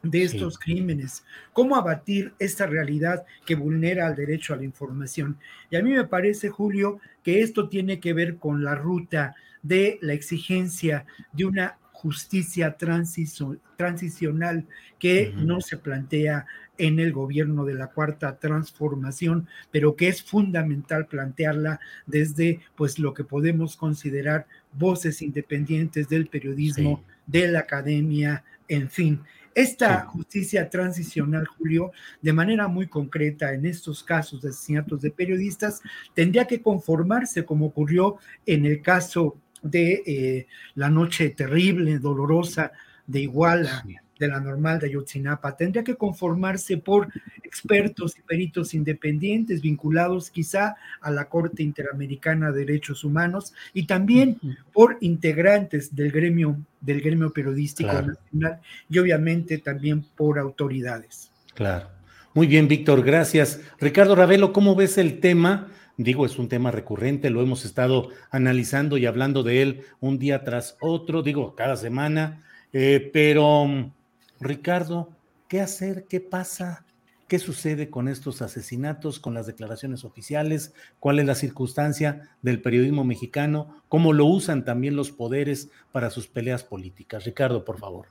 [0.02, 1.24] de estos crímenes?
[1.52, 5.38] ¿Cómo abatir esta realidad que vulnera el derecho a la información?
[5.70, 9.98] Y a mí me parece, Julio, que esto tiene que ver con la ruta de
[10.02, 14.66] la exigencia de una justicia transicional
[14.98, 16.44] que no se plantea
[16.76, 23.14] en el gobierno de la cuarta transformación, pero que es fundamental plantearla desde pues lo
[23.14, 29.20] que podemos considerar voces independientes del periodismo, de la academia, en fin.
[29.54, 35.80] Esta justicia transicional, Julio, de manera muy concreta en estos casos de asesinatos de periodistas,
[36.12, 40.46] tendría que conformarse como ocurrió en el caso de eh,
[40.76, 42.72] la noche terrible, dolorosa
[43.06, 43.84] de Iguala,
[44.18, 45.56] de la normal de Ayotzinapa.
[45.56, 47.08] Tendría que conformarse por
[47.42, 54.38] expertos y peritos independientes vinculados quizá a la Corte Interamericana de Derechos Humanos y también
[54.72, 61.30] por integrantes del gremio, del gremio periodístico nacional y obviamente también por autoridades.
[61.54, 61.88] Claro.
[62.34, 63.60] Muy bien, Víctor, gracias.
[63.78, 65.68] Ricardo Ravelo, ¿cómo ves el tema?
[65.96, 70.42] Digo, es un tema recurrente, lo hemos estado analizando y hablando de él un día
[70.42, 72.42] tras otro, digo, cada semana,
[72.72, 73.92] eh, pero
[74.40, 75.10] Ricardo,
[75.48, 76.06] ¿qué hacer?
[76.08, 76.84] ¿Qué pasa?
[77.28, 80.74] ¿Qué sucede con estos asesinatos, con las declaraciones oficiales?
[80.98, 83.82] ¿Cuál es la circunstancia del periodismo mexicano?
[83.88, 87.24] ¿Cómo lo usan también los poderes para sus peleas políticas?
[87.24, 88.08] Ricardo, por favor.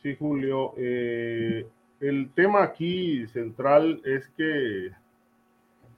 [0.00, 0.72] Sí, Julio.
[0.78, 1.66] Eh,
[2.00, 4.92] el tema aquí central es que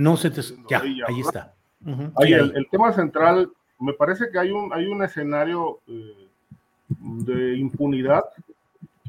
[0.00, 0.40] No se te...
[0.70, 1.52] Ya, ahí está.
[2.16, 6.26] ahí, el, tema central, me parece que hay un, hay un escenario eh,
[6.88, 8.24] de impunidad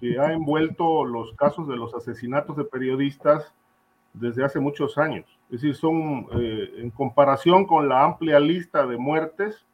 [0.02, 3.54] que ha envuelto los casos de los asesinatos de periodistas
[4.14, 5.26] desde hace muchos años.
[5.46, 9.66] Es decir, son eh, en comparación con la amplia lista de muertes,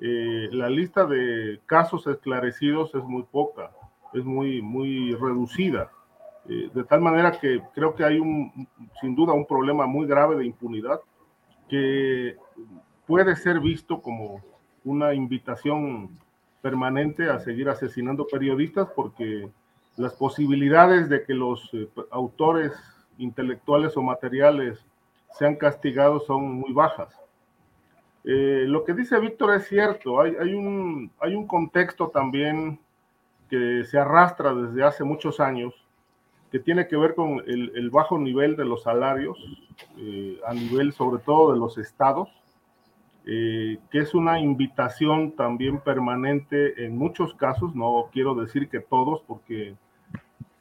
[0.00, 3.72] eh, la lista de casos esclarecidos es muy poca,
[4.14, 5.90] es muy, muy reducida.
[6.48, 8.68] Eh, de tal manera que creo que hay un,
[9.00, 11.00] sin duda un problema muy grave de impunidad
[11.68, 12.36] que
[13.04, 14.40] puede ser visto como
[14.84, 16.10] una invitación
[16.62, 19.48] permanente a seguir asesinando periodistas porque
[19.96, 22.72] las posibilidades de que los eh, autores
[23.18, 24.84] intelectuales o materiales
[25.32, 27.12] sean castigados son muy bajas.
[28.24, 32.78] Eh, lo que dice Víctor es cierto, hay, hay, un, hay un contexto también
[33.50, 35.85] que se arrastra desde hace muchos años
[36.50, 39.38] que tiene que ver con el, bajo nivel de los salarios,
[39.98, 42.28] eh, a nivel sobre todo de los estados,
[43.26, 49.22] eh, que es una invitación también permanente en muchos casos, no quiero decir que todos,
[49.26, 49.74] porque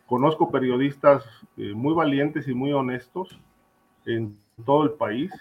[0.08, 1.24] conozco periodistas
[1.58, 3.40] eh, muy valientes y muy honestos
[4.06, 4.36] en
[4.66, 5.32] todo el país,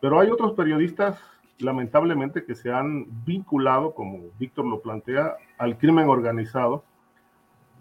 [0.00, 1.18] pero hay otros periodistas
[1.58, 6.84] lamentablemente que se han vinculado, como Víctor lo plantea, al crimen organizado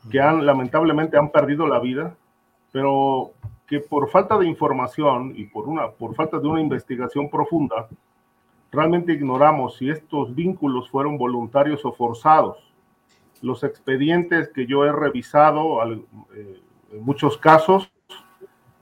[0.09, 2.15] que han lamentablemente han perdido la vida,
[2.71, 3.31] pero
[3.67, 7.87] que por falta de información y por, una, por falta de una investigación profunda,
[8.71, 12.57] realmente ignoramos si estos vínculos fueron voluntarios o forzados.
[13.41, 15.81] Los expedientes que yo he revisado,
[16.35, 16.61] eh,
[16.91, 17.91] en muchos casos,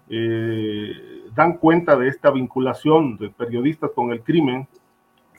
[0.10, 4.68] eh, dan cuenta de esta vinculación de periodistas con el crimen,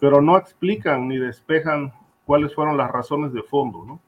[0.00, 1.92] pero no explican ni despejan
[2.24, 4.00] cuáles fueron las razones de fondo, ¿no?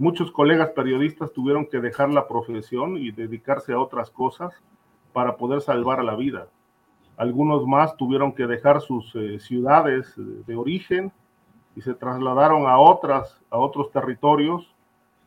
[0.00, 4.54] Muchos colegas periodistas tuvieron que dejar la profesión y dedicarse a otras cosas
[5.12, 6.46] para poder salvar la vida.
[7.16, 11.10] algunos más tuvieron que dejar sus eh, ciudades de origen
[11.74, 14.72] y se trasladaron a otras, a otros territorios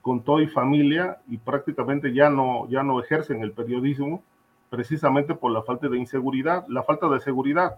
[0.02, 4.24] con todo y familia y prácticamente ya no, ya no ejercen el periodismo
[4.70, 7.78] precisamente por la falta de inseguridad, la falta de seguridad.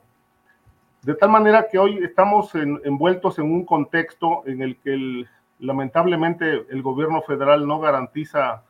[1.01, 5.25] De tal manera que hoy estamos envueltos en un contexto en el que
[5.63, 8.63] lamentablemente el gobierno federal no garantiza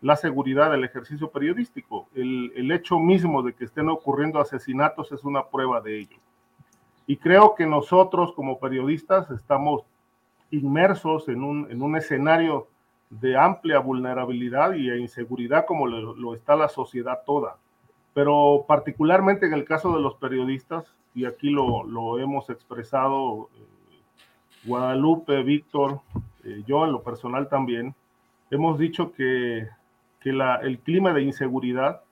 [0.00, 2.08] la seguridad del ejercicio periodístico.
[2.14, 6.16] El, hecho mismo de que estén ocurriendo asesinatos es una prueba de ello.
[7.06, 9.82] Y creo que nosotros como periodistas estamos
[10.50, 12.66] inmersos en un, en un escenario
[13.10, 17.58] de amplia vulnerabilidad y inseguridad como lo, lo, está la sociedad toda.
[18.12, 23.70] Pero particularmente en el caso de los periodistas, y aquí lo, lo hemos expresado eh,
[24.64, 26.00] Guadalupe, Víctor,
[26.44, 27.94] eh, yo en lo personal también,
[28.50, 29.68] hemos dicho que
[30.20, 32.02] que la, el clima de inseguridad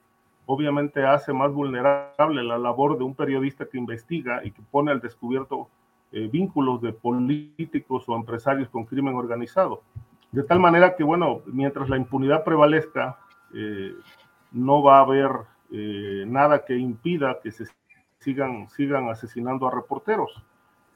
[0.45, 4.99] obviamente hace más vulnerable la labor de un periodista que investiga y que pone al
[4.99, 5.69] descubierto
[6.11, 9.83] eh, vínculos de políticos o empresarios con crimen organizado.
[10.31, 13.19] De tal manera que, bueno, mientras la impunidad prevalezca,
[13.53, 13.93] eh,
[14.51, 15.29] no va a haber
[15.71, 17.65] nada que impida que se
[18.17, 20.43] sigan, sigan asesinando a reporteros.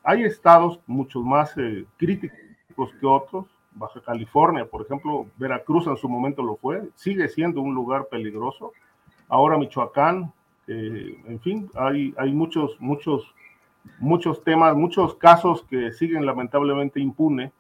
[0.03, 1.53] Hay estados mucho más
[1.97, 2.39] críticos
[2.75, 3.45] que otros,
[3.75, 8.71] Baja California, por ejemplo, Veracruz en su momento lo fue, sigue siendo un lugar peligroso.
[9.27, 10.31] Ahora Michoacán,
[10.67, 13.33] eh, en fin, hay, hay muchos, muchos,
[13.99, 17.51] muchos temas, muchos casos que siguen lamentablemente impune,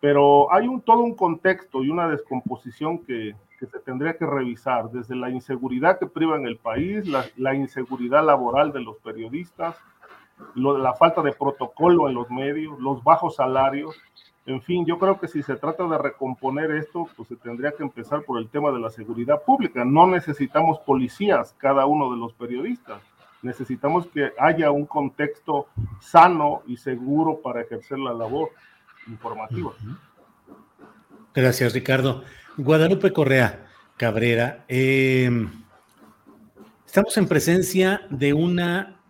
[0.00, 4.90] pero hay un, todo un contexto y una descomposición que, que se tendría que revisar,
[4.90, 9.76] desde la inseguridad que priva en el país, la, la inseguridad laboral de los periodistas,
[10.54, 13.96] lo, la falta de protocolo en los medios, los bajos salarios,
[14.44, 17.84] en fin, yo creo que si se trata de recomponer esto, pues se tendría que
[17.84, 19.84] empezar por el tema de la seguridad pública.
[19.84, 23.00] No necesitamos policías, cada uno de los periodistas.
[23.42, 25.68] Necesitamos que haya un contexto
[26.00, 28.50] sano y seguro para ejercer la labor
[29.06, 29.72] informativa.
[31.34, 32.24] Gracias, Ricardo.
[32.56, 35.30] Guadalupe Correa Cabrera, eh,
[36.84, 39.01] estamos en presencia de una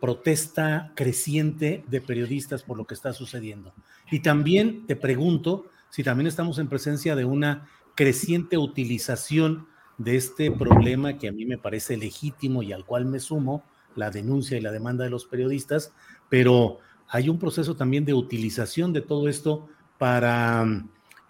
[0.00, 3.72] protesta creciente de periodistas por lo que está sucediendo.
[4.10, 9.68] Y también te pregunto si también estamos en presencia de una creciente utilización
[9.98, 13.62] de este problema que a mí me parece legítimo y al cual me sumo,
[13.94, 15.92] la denuncia y la demanda de los periodistas,
[16.28, 16.78] pero
[17.08, 19.68] hay un proceso también de utilización de todo esto
[19.98, 20.66] para,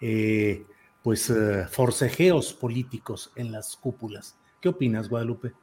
[0.01, 0.65] eh,
[1.03, 4.35] pues, eh, forcejeos políticos en las cúpulas.
[4.59, 5.53] ¿Qué opinas, Guadalupe?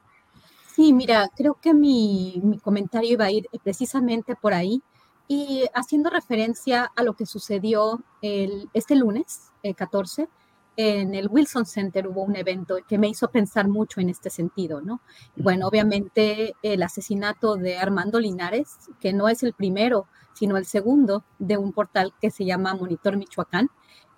[0.75, 4.81] Sí, mira, creo que mi, comentario iba a ir precisamente por ahí
[5.27, 10.27] y haciendo referencia a lo que sucedió el, este lunes, el 14,
[10.75, 14.81] en el Wilson Center hubo un evento que me hizo pensar mucho en este sentido,
[14.81, 15.01] ¿no?
[15.35, 21.23] Bueno, obviamente el asesinato de Armando Linares, que no es el primero, sino el segundo
[21.37, 23.69] de un portal que se llama Monitor Michoacán.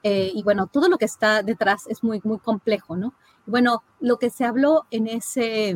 [0.04, 3.14] Eh, y bueno, todo lo que está detrás es muy, muy complejo, ¿no?
[3.46, 5.76] Bueno, lo que se habló en ese,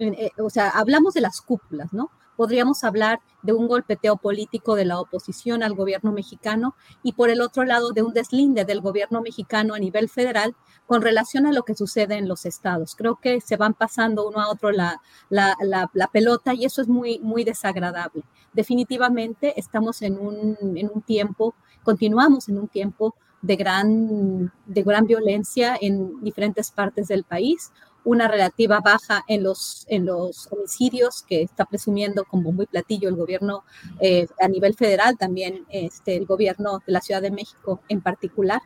[0.00, 2.10] eh, o sea, hablamos de las cúpulas, ¿no?
[2.36, 7.42] Podríamos hablar de un golpeteo político de la oposición al gobierno mexicano y por el
[7.42, 10.56] otro lado de un deslinde del gobierno mexicano a nivel federal
[10.86, 12.96] con relación a lo que sucede en los estados.
[12.96, 16.88] Creo que se van pasando uno a otro la, la, la, pelota y eso es
[16.88, 18.24] muy, muy desagradable.
[18.54, 25.06] Definitivamente estamos en un, en un tiempo, continuamos en un tiempo de gran, de gran
[25.06, 27.70] violencia en diferentes partes del país
[28.04, 33.16] una relativa baja en los, en los homicidios que está presumiendo como muy platillo el
[33.16, 33.64] gobierno
[34.00, 38.62] eh, a nivel federal, también este, el gobierno de la Ciudad de México en particular,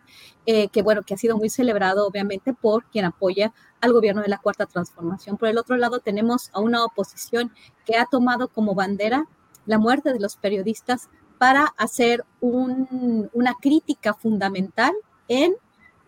[0.47, 4.29] eh, que bueno, que ha sido muy celebrado obviamente por quien apoya al gobierno de
[4.29, 5.37] la Cuarta Transformación.
[5.37, 7.53] Por el otro lado, tenemos a una oposición
[7.85, 9.27] que ha tomado como bandera
[9.67, 11.09] la muerte de los periodistas
[11.39, 14.93] para hacer un, una crítica fundamental
[15.29, 15.55] en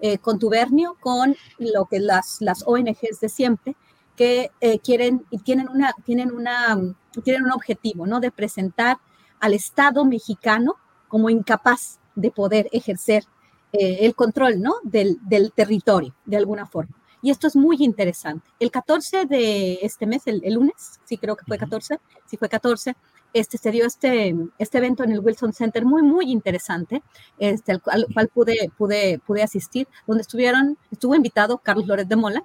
[0.01, 3.77] eh, contubernio con lo que las, las ONGs de siempre,
[4.17, 6.77] que eh, quieren y tienen, una, tienen, una,
[7.25, 8.21] tienen un objetivo, ¿no?
[8.21, 8.99] De presentar
[9.41, 10.77] al Estado mexicano
[11.09, 13.25] como incapaz de poder ejercer
[13.73, 14.77] eh, el control, ¿no?
[14.83, 16.97] Del, del, territorio, de alguna forma.
[17.23, 18.49] Y esto es muy interesante.
[18.59, 22.49] El 14 de este mes, el, el lunes, sí creo que fue 14, sí fue
[22.49, 22.95] 14,
[23.33, 27.03] este, se dio este, este evento en el Wilson Center muy, muy interesante,
[27.39, 32.43] este, al, cual, pude, pude, pude asistir, donde estuvieron, estuvo invitado Carlos Lórez de Mola,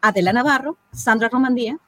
[0.00, 1.78] Adela Navarro, Sandra Romandía,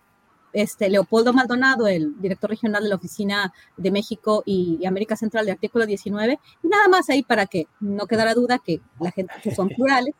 [0.52, 5.52] este, Leopoldo Maldonado, el director regional de la Oficina de México y, América Central de
[5.52, 9.54] Artículo 19, y nada más ahí para que no quedara duda que la gente que
[9.54, 10.14] son plurales,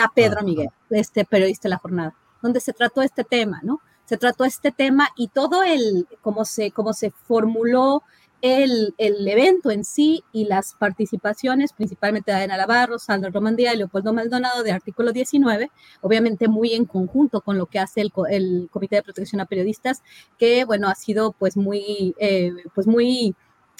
[0.00, 3.80] a Pedro Miguel, este periodista de la jornada, donde se trató este tema, ¿no?
[4.04, 8.02] Se trató este tema y todo el, como se, como se formuló
[8.42, 13.78] el, el, evento en sí y las participaciones, principalmente de Ana Navarro, Sandra Romandía y
[13.78, 15.70] Leopoldo Maldonado de artículo 19,
[16.02, 20.02] obviamente muy en conjunto con lo que hace el, el Comité de Protección a Periodistas,
[20.38, 23.34] que bueno, ha sido pues muy, eh, pues muy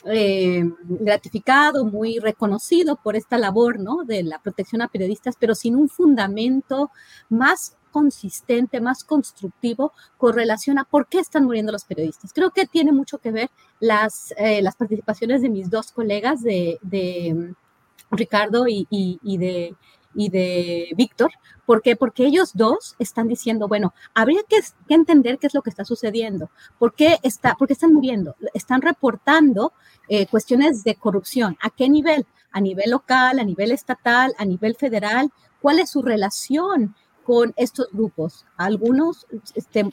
[0.07, 4.05] eh, gratificado, muy reconocido por esta labor, ¿no?
[4.05, 6.91] De la protección a periodistas, pero sin un fundamento
[7.31, 12.33] más consistente, más constructivo con relación a por qué están muriendo los periodistas.
[12.33, 16.81] Creo que tiene mucho que ver las, eh, las participaciones de mis dos colegas, de,
[16.83, 19.77] de mm, Ricardo y, y, de,
[20.13, 21.31] y de Víctor.
[21.67, 21.95] ¿Por qué?
[21.95, 24.59] Porque ellos dos están diciendo, bueno, habría que,
[24.89, 26.51] que, entender qué es lo que está sucediendo.
[26.81, 28.35] ¿Por qué, está, por qué están muriendo?
[28.55, 29.73] Están reportando
[30.09, 31.57] eh, cuestiones de corrupción.
[31.63, 32.27] ¿A qué nivel?
[32.51, 35.31] A nivel local, a nivel estatal, a nivel federal.
[35.63, 38.45] ¿Cuál es su relación con estos grupos.
[38.57, 39.91] Algunos este,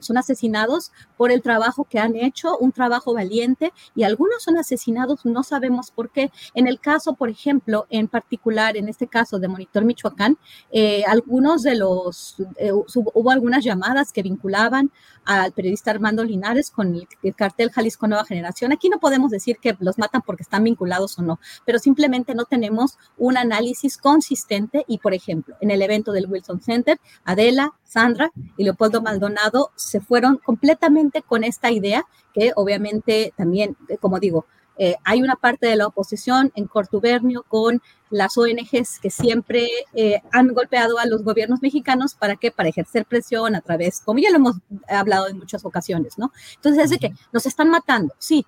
[0.00, 5.24] son asesinados por el trabajo que han hecho, un trabajo valiente, y algunos son asesinados,
[5.24, 6.30] no sabemos por qué.
[6.54, 10.36] En el caso, por ejemplo, en particular, en este caso de Monitor Michoacán,
[10.72, 14.90] eh, algunos de los, eh, hubo algunas llamadas que vinculaban
[15.24, 18.72] al periodista Armando Linares con el, el, cartel Jalisco Nueva Generación.
[18.72, 22.46] Aquí no podemos decir que los matan porque están vinculados o no, pero simplemente no
[22.46, 28.30] tenemos un análisis consistente y, por ejemplo, en el evento del Wilson Center, Adela, Sandra
[28.56, 34.46] y Leopoldo Maldonado se fueron completamente con esta idea que obviamente también, eh, como digo,
[34.78, 40.22] eh, hay una parte de la oposición en Cortubernio con las ONGs que siempre eh,
[40.32, 42.14] han golpeado a los gobiernos mexicanos.
[42.14, 44.56] Para que para ejercer presión a través, como ya lo hemos
[44.88, 46.32] hablado en muchas ocasiones, ¿no?
[46.54, 48.46] Entonces es de que nos están matando, sí,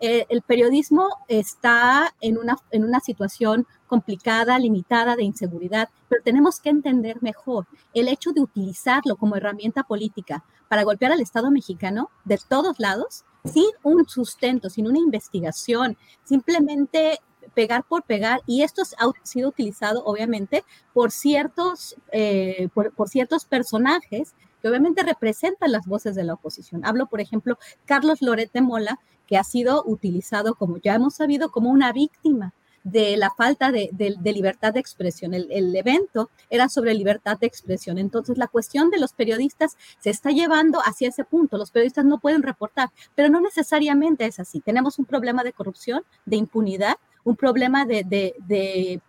[0.00, 6.60] eh, el periodismo está en una, en una situación complicada, limitada de inseguridad, pero tenemos
[6.60, 12.10] que entender mejor el hecho de utilizarlo como herramienta política para golpear al Estado mexicano
[12.24, 17.20] de todos lados, sin un sustento, sin una investigación, simplemente
[17.54, 23.44] pegar por pegar, y esto ha sido utilizado obviamente por ciertos, eh, por, por ciertos
[23.44, 24.34] personajes
[24.64, 26.86] que obviamente representan las voces de la oposición.
[26.86, 31.68] Hablo, por ejemplo, Carlos Lorete Mola, que ha sido utilizado, como ya hemos sabido, como
[31.68, 33.90] una víctima de la falta de,
[34.24, 35.34] libertad de expresión.
[35.34, 37.98] El, evento era sobre libertad de expresión.
[37.98, 41.58] Entonces, la cuestión de los periodistas se está llevando hacia ese punto.
[41.58, 44.60] Los periodistas no pueden reportar, pero no necesariamente es así.
[44.60, 49.02] Tenemos un problema de corrupción, de impunidad, un problema de, de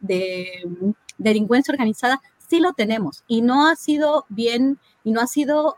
[1.17, 5.77] delincuencia organizada sí lo tenemos y no ha sido bien, y no ha sido,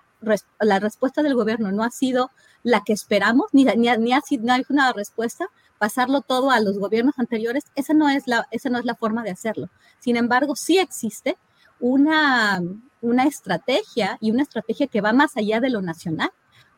[0.60, 2.31] la respuesta del gobierno no ha sido
[2.64, 7.65] la que esperamos, ni, ni, ha sido una respuesta, pasarlo todo a los gobiernos anteriores,
[7.76, 9.69] esa no es la, esa no es la forma de hacerlo.
[9.99, 11.38] Sin embargo, sí existe
[11.80, 12.61] una,
[13.02, 16.31] una estrategia y una estrategia que va más allá de lo nacional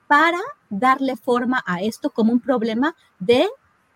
[0.08, 0.40] para
[0.70, 3.48] darle forma a esto como un problema de,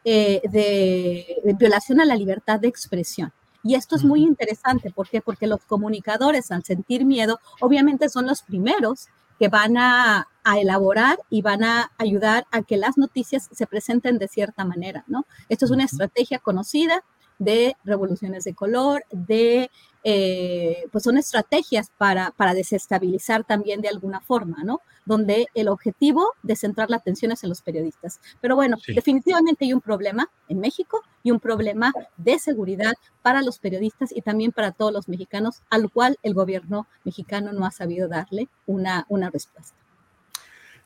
[0.05, 3.33] eh, de violación a la libertad de expresión.
[3.63, 5.21] Y esto es muy interesante, ¿por qué?
[5.21, 9.07] Porque los comunicadores al sentir miedo, obviamente son los primeros
[9.39, 10.27] que van a,
[10.57, 15.25] elaborar y van a ayudar a que las noticias se presenten de cierta manera, ¿no?
[15.47, 17.01] Esto es una estrategia conocida
[17.43, 19.69] de revoluciones de color, de
[20.05, 24.81] eh, pues son estrategias para, para desestabilizar también de alguna forma, ¿no?
[25.05, 28.19] Donde el objetivo de centrar la atención es en los periodistas.
[28.41, 33.59] Pero bueno, definitivamente hay un problema en México y un problema de seguridad para los
[33.59, 38.09] periodistas y también para todos los mexicanos, al cual el gobierno mexicano no ha sabido
[38.09, 39.75] darle una, una respuesta.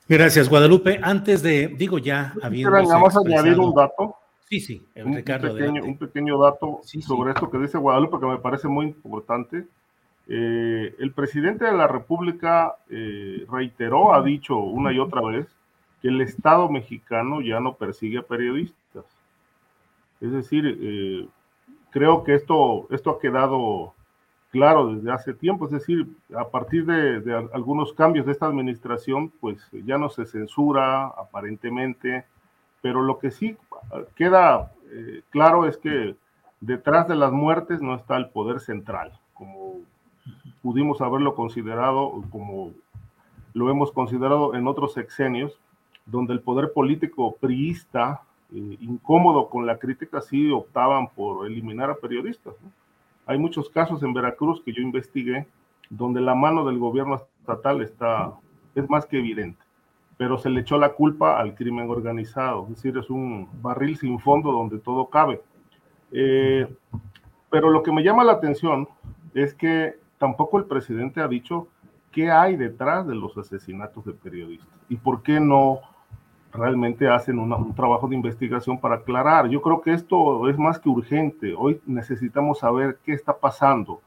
[0.08, 1.00] Gracias, Guadalupe.
[1.02, 2.72] Antes de, digo ya, habiendo.
[2.72, 4.16] Vamos a añadir un dato.
[4.50, 8.70] Sí, sí, un, pequeño, un pequeño, dato sobre esto que dice Guadalupe que me parece
[8.70, 9.68] muy importante.
[10.30, 15.48] Eh, el presidente de la República eh, reiteró, ha dicho una y otra vez,
[16.02, 19.04] que el Estado mexicano ya no persigue a periodistas.
[20.22, 21.28] Es decir, eh,
[21.92, 23.94] creo que esto, esto ha quedado
[24.52, 29.30] claro desde hace tiempo, es decir, a partir de, de algunos cambios de esta administración,
[29.42, 32.24] pues ya no se censura aparentemente,
[32.88, 33.58] pero lo que sí
[34.16, 36.16] queda eh, claro es que
[36.62, 39.74] detrás de las muertes no está el poder central, como
[40.62, 42.72] pudimos haberlo considerado, como
[43.54, 45.60] lo hemos considerado en otros sexenios,
[46.06, 48.22] donde el poder político priista,
[48.56, 52.56] eh, incómodo con la crítica, sí optaban por eliminar a periodistas.
[53.26, 55.46] Hay muchos casos en Veracruz que yo investigué
[55.90, 58.32] donde la mano del gobierno estatal está,
[58.76, 59.67] es más que evidente
[60.18, 64.20] pero se le echó la culpa al crimen organizado, es decir, es un barril sin
[64.20, 65.42] fondo donde todo cabe.
[66.12, 66.68] Eh,
[67.50, 68.88] pero lo que me llama la atención
[69.34, 71.68] es que tampoco el presidente ha dicho
[72.12, 75.82] qué hay detrás de los asesinatos de periodistas y por qué no
[76.52, 79.48] realmente hacen un trabajo de investigación para aclarar.
[79.50, 81.54] Yo creo que esto es más que urgente.
[81.56, 84.02] Hoy necesitamos saber qué está pasando,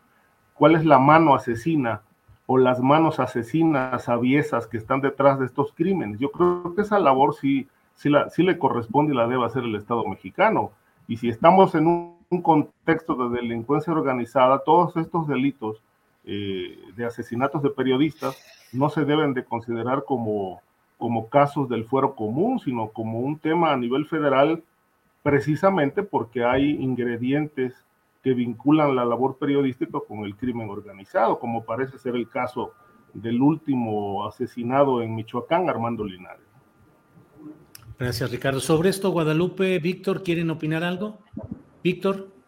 [0.54, 2.02] cuál es la mano asesina
[2.52, 6.18] o las manos asesinas aviesas que están detrás de estos crímenes.
[6.18, 9.62] Yo creo que esa labor sí, sí, la, sí le corresponde y la debe hacer
[9.62, 10.72] el Estado mexicano.
[11.06, 15.80] Y si estamos en un, contexto de delincuencia organizada, todos estos delitos
[16.24, 18.36] eh, de asesinatos de periodistas
[18.72, 20.60] no se deben de considerar como
[20.98, 24.62] como casos del fuero común, sino como un tema a nivel federal,
[25.22, 27.74] precisamente porque hay ingredientes
[28.22, 32.72] que vinculan la labor periodística con el crimen organizado, como parece ser el caso
[33.14, 36.46] del último asesinado en Michoacán, Armando Linares.
[37.98, 38.60] Gracias, Ricardo.
[38.60, 41.18] Sobre esto, Guadalupe, Víctor, ¿quieren opinar algo?
[41.82, 42.39] Víctor.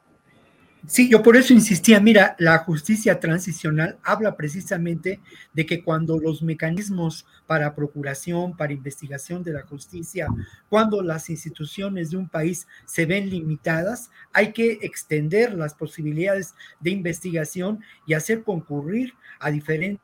[0.85, 5.21] Sí, yo por eso insistía, mira, la justicia transicional habla precisamente
[5.53, 10.27] de que cuando los mecanismos para procuración, para investigación de la justicia,
[10.69, 16.91] cuando las instituciones de un país se ven limitadas, hay que extender las posibilidades de
[16.91, 20.03] investigación y hacer concurrir a diferentes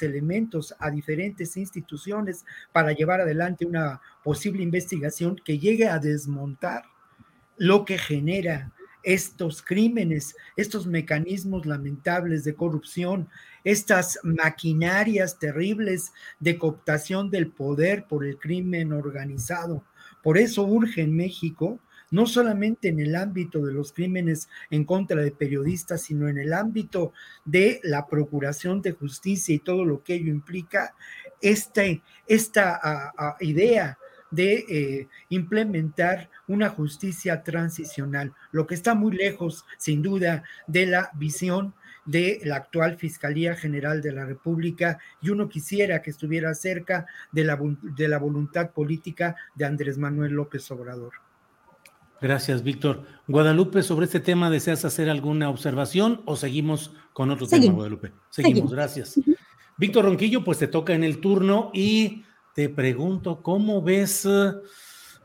[0.00, 6.84] elementos a diferentes instituciones para llevar adelante una posible investigación que llegue a desmontar
[7.56, 13.28] lo que genera estos crímenes, estos mecanismos lamentables de corrupción,
[13.64, 19.84] estas maquinarias terribles de cooptación del poder por el crimen organizado.
[20.22, 21.78] Por eso urge en México,
[22.10, 26.52] no solamente en el ámbito de los crímenes en contra de periodistas, sino en el
[26.52, 27.12] ámbito
[27.44, 30.94] de la procuración de justicia y todo lo que ello implica,
[31.40, 33.96] este, esta ah, ah, idea
[34.30, 41.10] de eh, implementar una justicia transicional, lo que está muy lejos, sin duda, de la
[41.14, 41.74] visión
[42.04, 47.44] de la actual Fiscalía General de la República y uno quisiera que estuviera cerca de
[47.44, 51.12] la, de la voluntad política de Andrés Manuel López Obrador.
[52.20, 53.04] Gracias, Víctor.
[53.28, 58.12] Guadalupe, sobre este tema, ¿deseas hacer alguna observación o seguimos con otro tema, Guadalupe?
[58.28, 59.18] Seguimos, gracias.
[59.78, 62.24] Víctor Ronquillo, pues te toca en el turno y
[62.60, 64.28] te pregunto, ¿cómo ves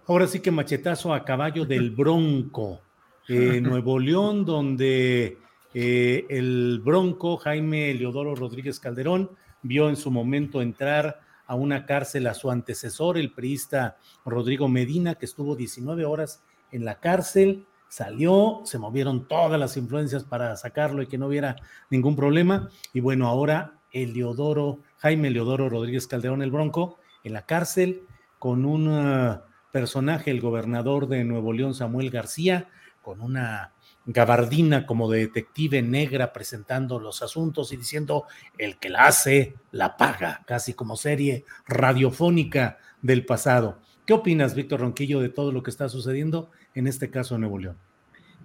[0.08, 2.80] ahora sí que machetazo a caballo del Bronco?
[3.28, 5.38] Eh, Nuevo León, donde
[5.74, 9.32] eh, el Bronco, Jaime Leodoro Rodríguez Calderón,
[9.64, 15.16] vio en su momento entrar a una cárcel a su antecesor, el priista Rodrigo Medina,
[15.16, 16.42] que estuvo 19 horas
[16.72, 21.58] en la cárcel, salió, se movieron todas las influencias para sacarlo y que no hubiera
[21.90, 22.70] ningún problema.
[22.94, 28.04] Y bueno, ahora el Leodoro, Jaime Leodoro Rodríguez Calderón, el Bronco, en la cárcel
[28.40, 29.42] con un uh,
[29.72, 32.70] personaje, el gobernador de Nuevo León, Samuel García,
[33.02, 33.74] con una
[34.06, 38.26] gabardina como de detective negra presentando los asuntos y diciendo
[38.58, 43.80] el que la hace la paga, casi como serie radiofónica del pasado.
[44.06, 47.58] ¿Qué opinas, Víctor Ronquillo, de todo lo que está sucediendo en este caso en Nuevo
[47.58, 47.78] León?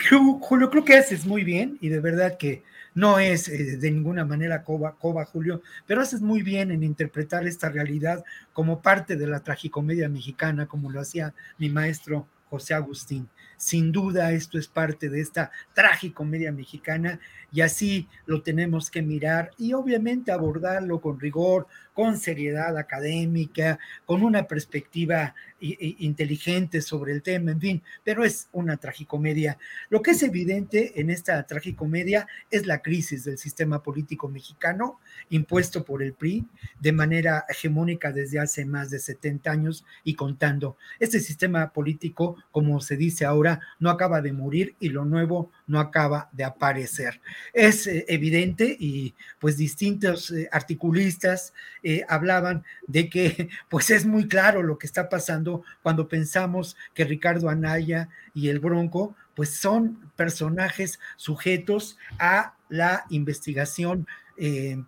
[0.08, 2.62] Julio, creo que haces muy bien y de verdad que
[2.94, 7.46] no es eh, de ninguna manera coba, coba, Julio, pero haces muy bien en interpretar
[7.46, 13.28] esta realidad como parte de la tragicomedia mexicana, como lo hacía mi maestro José Agustín.
[13.56, 17.20] Sin duda esto es parte de esta tragicomedia mexicana
[17.52, 24.22] y así lo tenemos que mirar y obviamente abordarlo con rigor, con seriedad académica, con
[24.22, 29.58] una perspectiva inteligente sobre el tema, en fin, pero es una tragicomedia.
[29.90, 35.84] Lo que es evidente en esta tragicomedia es la crisis del sistema político mexicano impuesto
[35.84, 36.46] por el PRI
[36.80, 40.76] de manera hegemónica desde hace más de 70 años y contando.
[40.98, 45.78] Este sistema político, como se dice ahora, no acaba de morir y lo nuevo no
[45.78, 47.20] acaba de aparecer.
[47.52, 54.28] Es eh, evidente y pues distintos eh, articulistas eh, hablaban de que pues es muy
[54.28, 60.10] claro lo que está pasando cuando pensamos que Ricardo Anaya y el Bronco pues son
[60.16, 64.06] personajes sujetos a la investigación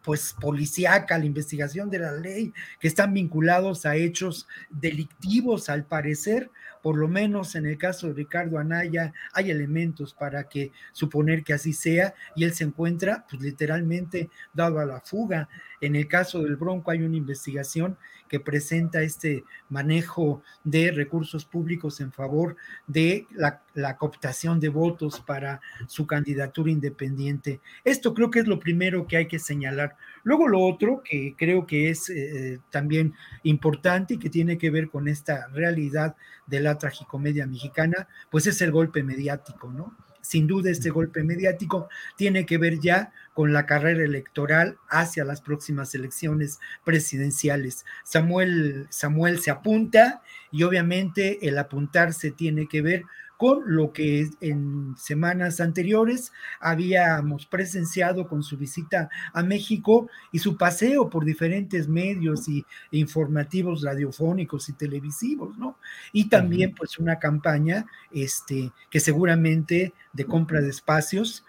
[0.02, 6.51] pues policíaca, la investigación de la ley, que están vinculados a hechos delictivos al parecer,
[6.82, 11.54] por lo menos en el caso de Ricardo Anaya, hay elementos para que suponer que
[11.54, 15.48] así sea y él se encuentra pues literalmente dado a la fuga.
[15.80, 17.96] En el caso del Bronco hay una investigación
[18.32, 22.56] que presenta este manejo de recursos públicos en favor
[22.86, 23.60] de la,
[23.98, 27.60] cooptación de votos para su candidatura independiente.
[27.84, 29.96] Esto creo que es lo primero que hay que señalar.
[30.22, 34.88] Luego lo otro que creo que es eh, también importante y que tiene que ver
[34.88, 39.94] con esta realidad de la tragicomedia mexicana, pues es el golpe mediático, ¿no?
[40.23, 45.43] Sin duda este golpe mediático tiene que ver ya con la carrera electoral hacia las
[45.43, 47.85] próximas elecciones presidenciales.
[48.05, 53.05] Samuel, Samuel se apunta y obviamente el apuntarse tiene que ver
[53.43, 60.56] con lo que en semanas anteriores habíamos presenciado con su visita a México y su
[60.56, 65.77] paseo por diferentes medios y informativos radiofónicos y televisivos, ¿no?
[66.12, 71.44] Y también pues una campaña este, que seguramente de compra de espacios,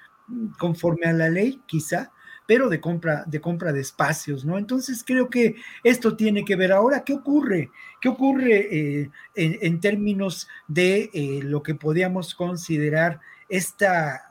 [0.57, 2.11] conforme a la ley, quizá,
[2.45, 4.57] pero de compra, de compra de espacios, ¿no?
[4.57, 7.71] Entonces creo que esto tiene que ver ahora, ¿qué ocurre?
[8.01, 14.23] ¿Qué ocurre eh, en, términos de eh, lo que podríamos considerar esta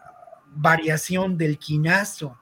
[0.55, 2.39] variación del quinazo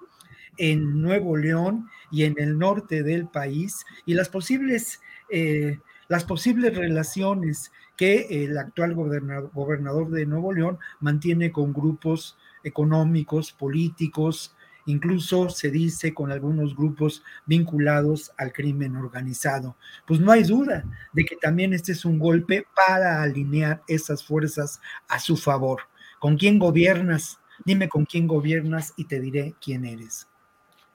[0.57, 5.79] en Nuevo León y en el norte del país y las posibles, eh,
[6.09, 13.53] las posibles relaciones que el actual gobernador, gobernador de Nuevo León mantiene con grupos económicos,
[13.53, 14.55] políticos,
[14.91, 19.77] incluso se dice con algunos grupos vinculados al crimen organizado.
[20.07, 24.81] Pues no hay duda de que también este es un golpe para alinear esas fuerzas
[25.09, 25.83] a su favor.
[26.19, 27.39] ¿Con quién gobiernas?
[27.65, 30.27] Dime con quién gobiernas y te diré quién eres.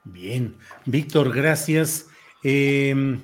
[0.04, 2.06] Bien, Víctor, gracias.
[2.42, 3.20] Em,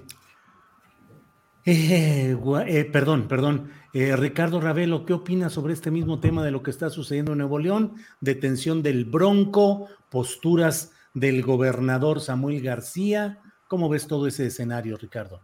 [1.65, 2.37] eh,
[2.67, 3.71] eh, perdón, perdón.
[3.93, 7.39] Eh, Ricardo Ravelo, ¿qué opinas sobre este mismo tema de lo que está sucediendo en
[7.39, 7.95] Nuevo León?
[8.21, 13.39] Detención del Bronco, posturas del gobernador Samuel García.
[13.69, 15.41] ¿Cómo ves todo ese escenario, Ricardo?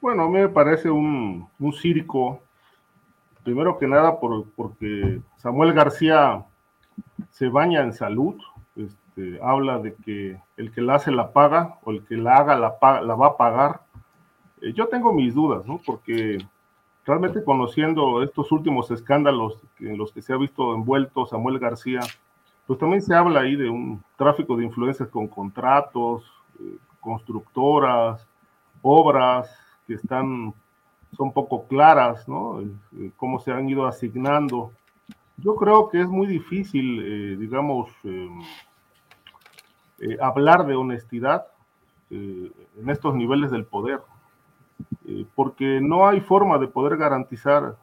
[0.00, 1.48] Bueno, me parece un,
[1.80, 2.42] circo,
[3.44, 6.44] primero que nada porque Samuel García
[7.30, 8.40] se baña en salud,
[8.76, 12.56] este, habla de que el que la hace la paga o el que la haga
[12.56, 13.82] la, la va a pagar.
[14.60, 15.80] Eh, yo tengo mis dudas, ¿no?
[15.84, 16.38] Porque
[17.04, 22.00] realmente conociendo estos últimos escándalos en los que se ha visto envuelto Samuel García,
[22.66, 26.22] pues también se habla ahí de un tráfico de influencias con contratos,
[26.60, 28.24] eh, constructoras,
[28.82, 29.50] obras
[29.88, 30.54] que están,
[31.16, 32.60] son poco claras, ¿no?
[32.60, 34.70] Eh, cómo se han ido asignando.
[35.38, 37.88] Yo creo que es muy difícil, eh, digamos,
[40.20, 41.46] hablar de honestidad
[42.10, 44.00] en estos niveles del poder.
[45.06, 47.76] Eh, porque no hay forma de poder garantizar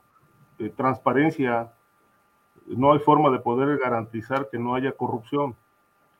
[0.59, 1.73] eh, transparencia,
[2.67, 5.55] no hay forma de poder garantizar que no haya corrupción.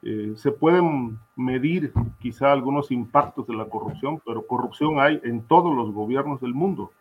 [0.01, 5.75] Eh, se pueden medir quizá algunos impactos de la corrupción, pero corrupción hay en todos
[5.75, 6.91] los gobiernos del mundo.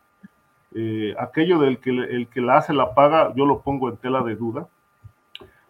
[1.18, 4.36] aquello del que el que la hace la paga, yo lo pongo en tela de
[4.36, 4.68] duda.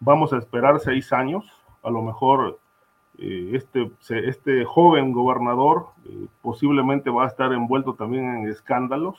[0.01, 1.45] Vamos a esperar seis años,
[1.83, 2.59] a lo mejor
[3.19, 3.91] eh, este,
[4.29, 9.17] este joven gobernador eh, posiblemente va a estar envuelto también en escándalos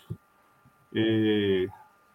[0.94, 1.68] eh,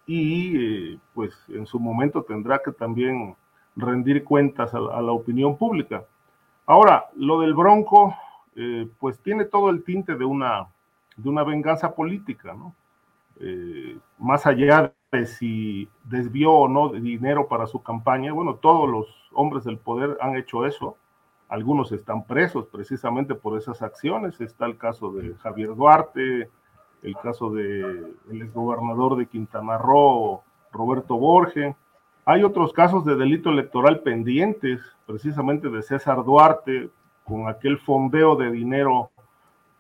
[0.06, 3.34] y pues en su momento tendrá que también
[3.74, 6.04] rendir cuentas a, la opinión pública.
[6.66, 8.14] Ahora, lo del Bronco,
[8.98, 10.66] pues tiene todo el tinte de una,
[11.16, 12.54] de una venganza política,
[14.18, 19.64] más allá de si desvió o no dinero para su campaña, bueno, todos los hombres
[19.64, 20.96] del poder han hecho eso
[21.52, 24.40] algunos están presos precisamente por esas acciones.
[24.40, 26.48] Está el caso de Javier Duarte,
[27.02, 30.42] el caso del el exgobernador de Quintana Roo,
[30.72, 31.76] Roberto Borge.
[32.24, 36.88] Hay otros casos de delito electoral pendientes, precisamente de César Duarte,
[37.22, 39.10] con aquel fondeo de dinero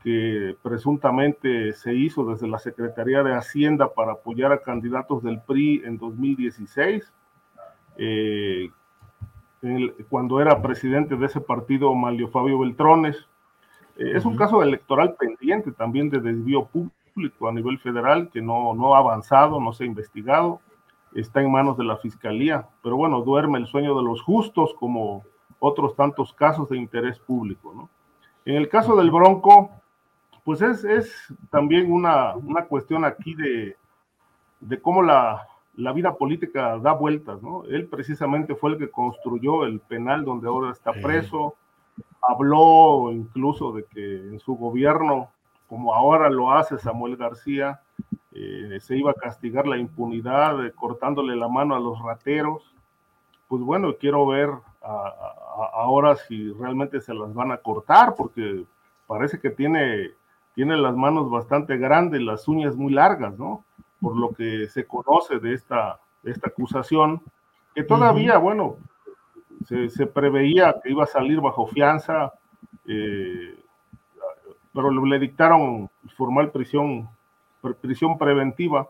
[0.02, 5.80] que presuntamente se hizo desde la Secretaría de Hacienda para apoyar a candidatos del PRI
[5.86, 7.10] en 2016.
[7.96, 8.68] Eh,
[10.08, 13.16] cuando era presidente de ese partido, Malio Fabio Beltrones.
[13.96, 18.74] Eh, es un caso electoral pendiente también de desvío público a nivel federal que no,
[18.74, 20.60] no ha avanzado, no se ha investigado,
[21.14, 25.24] está en manos de la fiscalía, pero bueno, duerme el sueño de los justos como
[25.58, 27.72] otros tantos casos de interés público.
[27.74, 27.90] ¿no?
[28.44, 29.70] En el caso del Bronco,
[30.42, 33.76] pues es, es también una, una cuestión aquí de,
[34.58, 37.64] de cómo la, la vida política da vueltas, ¿no?
[37.64, 41.54] Él precisamente fue el que construyó el penal donde ahora está preso,
[42.20, 45.30] habló incluso de que en su gobierno,
[45.68, 47.80] como ahora lo hace Samuel García,
[48.32, 52.74] eh, se iba a castigar la impunidad eh, cortándole la mano a los rateros.
[53.48, 54.50] Pues bueno, quiero ver
[55.74, 58.64] ahora si realmente se las van a cortar, porque
[59.06, 60.10] parece que tiene,
[60.54, 63.64] tiene las manos bastante grandes, las uñas muy largas, ¿no?
[64.02, 67.22] Por lo que se conoce de esta, esta acusación,
[67.74, 68.76] que todavía, bueno,
[69.64, 72.32] se, preveía que iba a salir bajo fianza,
[72.86, 73.58] eh,
[74.74, 77.08] pero le dictaron formal prisión,
[77.80, 78.88] prisión preventiva,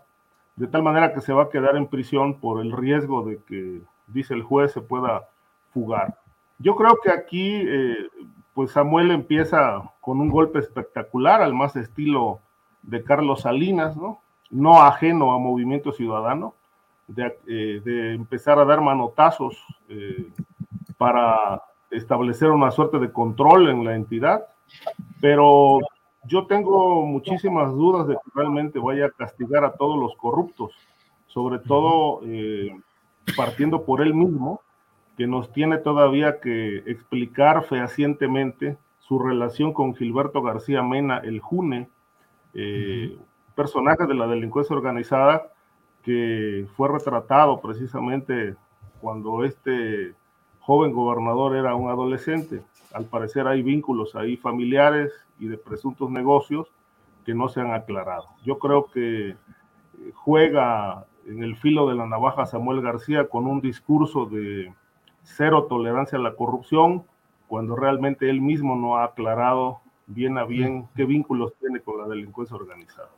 [0.57, 3.83] de tal manera que se va a quedar en prisión por el riesgo de que
[4.07, 5.29] dice el juez, se pueda
[5.73, 6.19] fugar.
[6.59, 8.09] Yo creo que aquí, eh,
[8.55, 12.41] pues Samuel empieza con un golpe espectacular, al más estilo
[12.83, 14.21] de Carlos Salinas, ¿no?
[14.53, 16.55] No ajeno a Movimiento Ciudadano,
[17.09, 19.57] de, eh, empezar a dar manotazos
[19.89, 20.29] eh,
[20.97, 24.47] para establecer una suerte de control en la entidad,
[25.21, 25.81] pero
[26.25, 30.73] yo tengo muchísimas dudas de que realmente vaya a castigar a todos los corruptos,
[31.27, 32.21] sobre todo
[33.37, 34.61] partiendo por él mismo,
[35.17, 41.89] que nos tiene todavía que explicar fehacientemente su relación con Gilberto García Mena, el June,
[42.55, 43.17] eh,
[43.55, 45.53] personaje de la delincuencia organizada
[46.03, 48.57] que fue retratado precisamente
[49.01, 50.15] cuando este
[50.61, 52.63] joven gobernador era un adolescente.
[52.93, 56.69] Al parecer hay vínculos ahí familiares y de presuntos negocios
[57.25, 58.29] que no se han aclarado.
[58.45, 59.37] Yo creo que eh,
[60.15, 64.73] juega en el filo de la navaja Samuel García con un discurso de
[65.23, 67.05] cero tolerancia a la corrupción,
[67.47, 72.09] cuando realmente él mismo no ha aclarado bien a bien qué vínculos tiene con la
[72.09, 73.11] delincuencia organizada.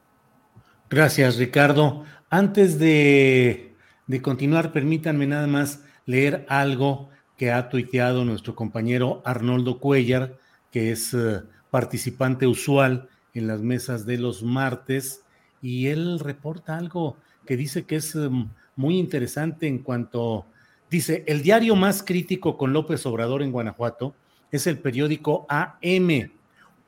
[0.90, 2.04] Gracias, Ricardo.
[2.30, 3.74] Antes de,
[4.22, 10.36] continuar, permítanme nada más leer algo que ha tuiteado nuestro compañero Arnoldo Cuellar,
[10.70, 11.40] que es eh,
[11.70, 15.24] participante usual en las mesas de los martes,
[15.62, 17.16] y él reporta algo
[17.46, 20.46] que dice que es em, muy interesante en cuanto
[20.94, 24.14] Dice, el diario más crítico con López Obrador en Guanajuato
[24.52, 26.30] es el periódico AM.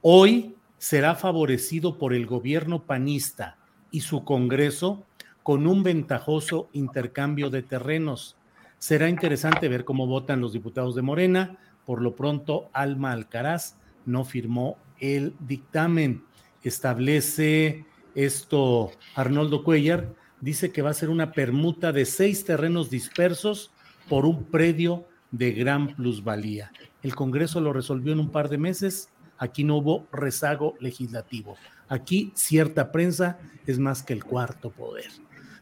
[0.01, 3.57] Hoy será favorecido por el gobierno panista
[3.97, 5.07] y su Congreso
[5.43, 8.37] con un ventajoso intercambio de terrenos.
[8.79, 11.57] Será interesante ver cómo votan los diputados de Morena.
[11.87, 16.23] Por lo pronto, Alma Alcaraz no firmó el dictamen.
[16.63, 20.13] Establece esto Arnoldo Cuellar.
[20.43, 23.71] Dice que va a ser una permuta de seis terrenos dispersos
[24.11, 26.71] por un predio de gran plusvalía.
[27.03, 29.09] El Congreso lo resolvió en un par de meses.
[29.39, 31.57] Aquí no hubo rezago legislativo.
[31.89, 35.11] Aquí cierta prensa es más que el cuarto poder.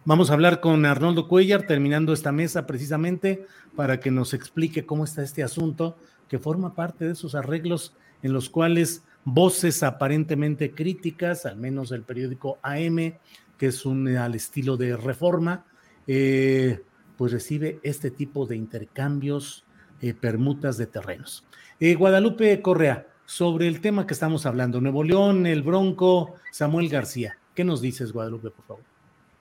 [0.04, 5.04] Vamos a hablar con Arnoldo Cuellar terminando esta mesa precisamente para que nos explique cómo
[5.04, 5.96] está este asunto
[6.28, 12.02] que forma parte de esos arreglos en los cuales voces aparentemente críticas, al menos el
[12.02, 13.14] periódico AM,
[13.58, 15.64] que es un al estilo de reforma,
[16.06, 16.82] eh,
[17.16, 19.64] pues recibe este tipo de intercambios,
[20.00, 21.44] eh, permutas de terrenos.
[21.80, 27.38] Eh, Guadalupe Correa, sobre el tema que estamos hablando, Nuevo León, el Bronco, Samuel García.
[27.54, 28.82] ¿Qué nos dices, Guadalupe, por favor?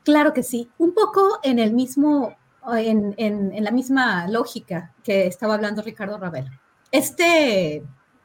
[0.04, 2.36] Claro que sí, un poco en el mismo,
[2.76, 6.50] en, en la misma lógica que estaba hablando Ricardo Ravel.
[6.92, 7.84] Este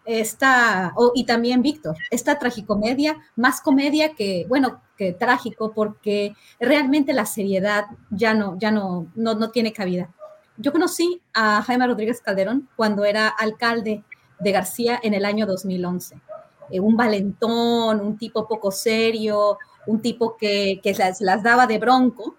[0.08, 7.26] esta, y también Víctor, esta tragicomedia, más comedia que, bueno, que trágico, porque realmente la
[7.26, 10.10] seriedad ya no, ya no, no, tiene cabida.
[10.56, 14.02] Yo conocí a Jaime Rodríguez Calderón cuando era alcalde
[14.40, 16.20] de García en el año 2011.
[16.70, 21.78] Eh, un valentón, un tipo poco serio, un tipo que, que las, las daba de
[21.78, 22.36] bronco,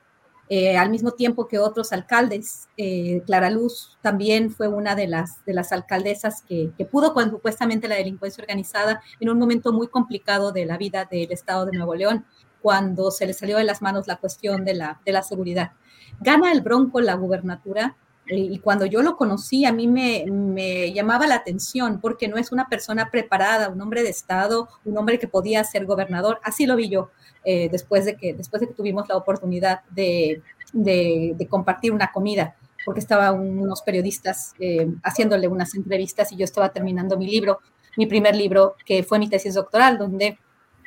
[0.51, 2.67] eh, al mismo tiempo que otros alcaldes.
[2.75, 7.87] Eh, Clara Luz también fue una de las, de las alcaldesas que, pudo, cuando supuestamente
[7.87, 11.93] la delincuencia organizada, en un momento muy complicado de la vida del Estado de Nuevo
[11.93, 12.25] León,
[12.61, 15.73] cuando se le salió de las manos la cuestión de la, de la seguridad.
[16.19, 17.95] Gana el Bronco la gubernatura
[18.29, 22.67] y cuando yo lo conocí a mí me, llamaba la atención porque no es una
[22.67, 26.89] persona preparada, un hombre de Estado, un hombre que podía ser gobernador, así lo vi
[26.89, 27.09] yo.
[27.45, 30.41] Eh, después, de que, después de que tuvimos la oportunidad de,
[30.73, 36.69] de, compartir una comida, porque estaban unos periodistas eh, haciéndole unas entrevistas y yo estaba
[36.69, 37.59] terminando mi libro,
[37.97, 40.37] mi primer libro, que fue mi tesis doctoral, donde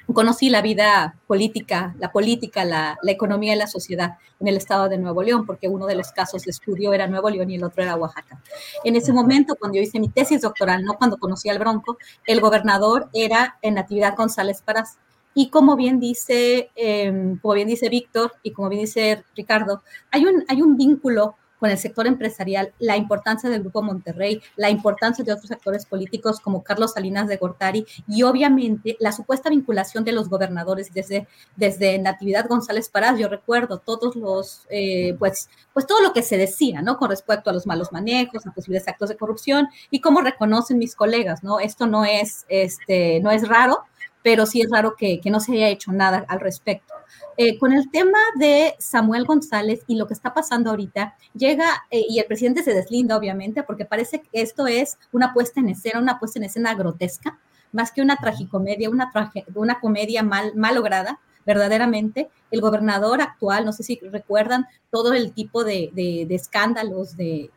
[0.07, 4.89] conocí la vida política, la política, la, la, economía y la sociedad en el estado
[4.89, 7.65] de Nuevo León, porque uno de los casos de estudio era Nuevo León y el
[7.65, 8.41] otro era Oaxaca.
[8.85, 12.41] En ese momento, cuando yo hice mi tesis doctoral, no cuando conocí al Bronco, el
[12.41, 14.99] gobernador era en Natividad González Paras.
[15.35, 20.27] Y como bien dice, em, como bien dice Víctor y como bien dice Ricardo, hay
[20.27, 25.25] un, hay un vínculo con el sector empresarial, la importancia del Grupo Monterrey, la importancia
[25.25, 30.11] de otros actores políticos como Carlos Salinas de Gortari y obviamente la supuesta vinculación de
[30.11, 33.17] los gobernadores desde, desde Natividad González Parás.
[33.17, 36.97] Yo recuerdo todos los, eh, pues, pues todo lo que se decía, ¿no?
[36.97, 40.97] Con respecto a los malos manejos, a posibles actos de corrupción y cómo reconocen mis
[40.97, 41.61] colegas, ¿no?
[41.61, 43.85] Esto no es, este, no es raro
[44.23, 46.95] pero sí es raro que, no se haya hecho nada al respecto.
[47.37, 52.05] Eh, con el tema de Samuel González y lo que está pasando ahorita, llega eh,
[52.09, 55.99] y el presidente se deslinda, obviamente, porque parece que esto es una puesta en escena,
[55.99, 57.39] una puesta en escena grotesca,
[57.73, 59.11] más que una tragicomedia, una,
[59.55, 65.33] una comedia mal, mal lograda, verdaderamente el gobernador actual, no sé si recuerdan todo el
[65.33, 65.91] tipo de,
[66.31, 67.51] escándalos, de,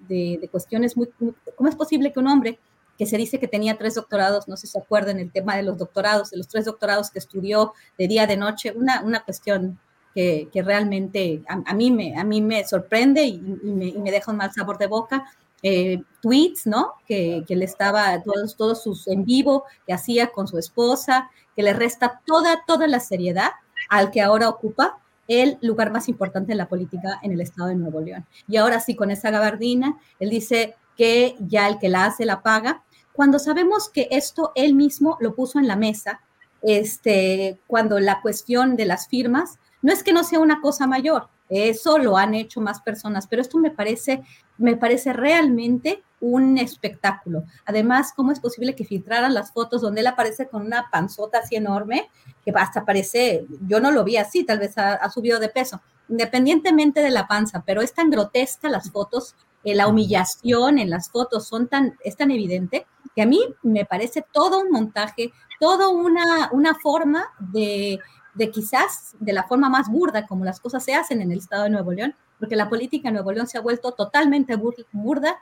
[0.52, 1.10] cuestiones muy,
[1.56, 2.60] ¿Cómo es posible que un hombre
[2.98, 5.64] que se dice que tenía tres doctorados, no sé si se acuerdan el tema de
[5.64, 9.80] los doctorados, de los tres doctorados que estudió de día, de noche, una, una cuestión
[10.14, 14.78] que, realmente a, mí me, a mí me sorprende y, me, deja un mal sabor
[14.78, 15.26] de boca.
[15.62, 16.94] Eh, tweets, ¿no?
[17.08, 21.64] Que, que, le estaba, todos, todos sus en vivo que hacía con su esposa, que
[21.64, 23.50] le resta toda, toda la seriedad
[23.90, 27.76] al que ahora ocupa el lugar más importante en la política en el estado de
[27.76, 28.26] Nuevo León.
[28.48, 32.42] Y ahora sí, con esa gabardina, él dice que ya el que la hace la
[32.42, 32.84] paga,
[33.16, 36.22] cuando sabemos que esto él mismo lo puso en la mesa,
[36.62, 41.30] este, cuando la cuestión de las firmas, no es que no sea una cosa mayor,
[41.50, 44.24] eso lo han hecho más personas, pero esto me parece,
[44.58, 47.44] me parece realmente un espectáculo.
[47.66, 51.56] Además, ¿cómo es posible que filtraran las fotos donde él aparece con una panzota así
[51.56, 52.10] enorme,
[52.44, 57.02] que hasta parece, yo no lo vi así, tal vez ha, subido de peso, independientemente
[57.02, 61.48] de la panza, pero es tan grotesca las fotos, eh, la humillación en las fotos
[61.48, 66.50] son tan, es tan evidente que a mí me parece todo un montaje, toda una,
[66.52, 68.00] una forma de
[68.36, 71.64] de quizás de la forma más burda como las cosas se hacen en el estado
[71.64, 74.58] de Nuevo León, porque la política en Nuevo León se ha vuelto totalmente
[74.92, 75.38] burda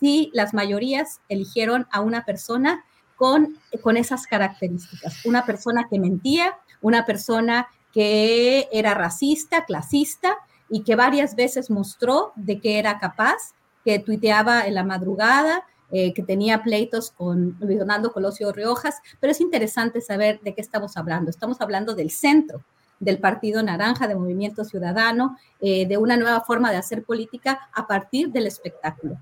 [0.00, 2.84] si las mayorías eligieron a una persona
[3.16, 10.38] con, con esas características, una persona que mentía, una persona que era racista, clasista
[10.70, 16.12] y que varias veces mostró de que era capaz, que tuiteaba en la madrugada, eh,
[16.12, 20.98] que tenía pleitos con Luis Donaldo Colosio Riojas, pero es interesante saber de qué estamos
[20.98, 21.30] hablando.
[21.30, 22.62] Estamos hablando del centro
[23.00, 27.86] del Partido Naranja, de Movimiento Ciudadano, eh, de una nueva forma de hacer política a
[27.86, 29.16] partir del espectáculo.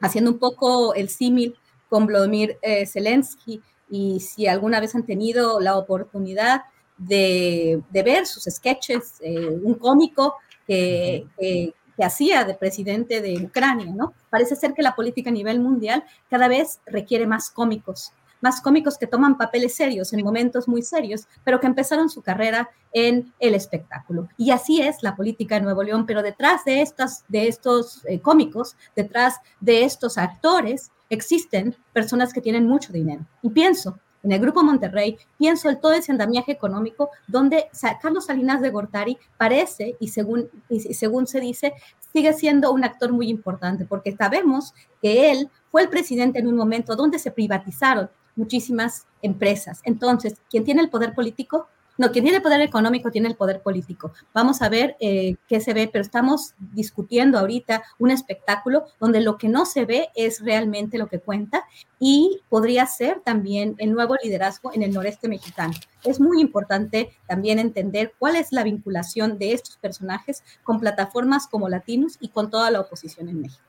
[0.00, 1.54] Haciendo un poco el símil
[1.90, 3.60] con Vladimir eh, Zelensky,
[3.90, 6.62] y si alguna vez han tenido la oportunidad
[6.96, 9.20] de, ver sus sketches,
[9.62, 10.36] un cómico
[10.66, 14.14] que, que hacía de presidente de Ucrania, ¿no?
[14.30, 18.98] Parece ser que la política a nivel mundial cada vez requiere más cómicos, más cómicos
[18.98, 23.54] que toman papeles serios en momentos muy serios, pero que empezaron su carrera en el
[23.54, 24.28] espectáculo.
[24.36, 28.20] Y así es la política de Nuevo León, pero detrás de, estas, de estos eh,
[28.20, 33.26] cómicos, detrás de estos actores, existen personas que tienen mucho dinero.
[33.42, 37.68] Y pienso en el Grupo Monterrey, pienso en todo ese andamiaje económico donde
[38.02, 41.72] Carlos Salinas de Gortari parece, y según, y según se dice,
[42.12, 46.56] sigue siendo un actor muy importante, porque sabemos que él fue el presidente en un
[46.56, 49.80] momento donde se privatizaron muchísimas empresas.
[49.84, 51.68] Entonces, quien tiene el poder político
[52.00, 54.12] no, quien tiene el poder económico tiene el poder político.
[54.32, 59.36] Vamos a ver eh, qué se ve, pero estamos discutiendo ahorita un espectáculo donde lo
[59.36, 61.64] que no se ve es realmente lo que cuenta
[61.98, 65.74] y podría ser también el nuevo liderazgo en el noreste mexicano.
[66.02, 71.68] Es muy importante también entender cuál es la vinculación de estos personajes con plataformas como
[71.68, 73.64] Latinos y con toda la oposición en México.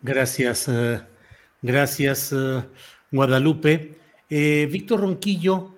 [0.00, 1.02] Gracias, eh,
[1.60, 2.64] gracias, eh,
[3.12, 3.98] Guadalupe.
[4.28, 5.75] Víctor Ronquillo,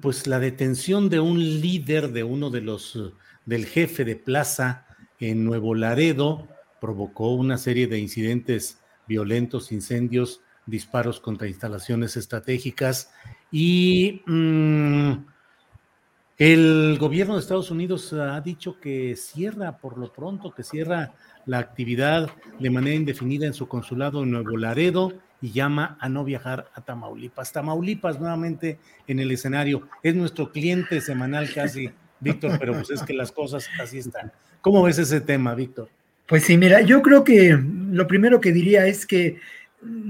[0.00, 3.10] pues la detención de un líder de uno de los, eh,
[3.44, 4.86] del jefe de plaza
[5.18, 6.46] en Nuevo Laredo
[6.80, 8.78] provocó una serie de incidentes
[9.08, 13.10] violentos, incendios, disparos contra instalaciones estratégicas
[13.50, 15.12] y mm,
[16.36, 21.14] el gobierno de Estados Unidos ha dicho que cierra por lo pronto, que cierra
[21.46, 22.30] la actividad
[22.60, 26.80] de manera indefinida en su consulado en Nuevo Laredo y llama a no viajar a
[26.80, 27.52] Tamaulipas.
[27.52, 29.88] Tamaulipas nuevamente en el escenario.
[30.02, 31.90] Es nuestro cliente semanal casi,
[32.20, 34.32] Víctor, pero pues es que las cosas así están.
[34.60, 35.88] ¿Cómo ves ese tema, Víctor?
[36.26, 37.58] Pues sí, mira, yo creo que
[37.90, 39.38] lo primero que diría es que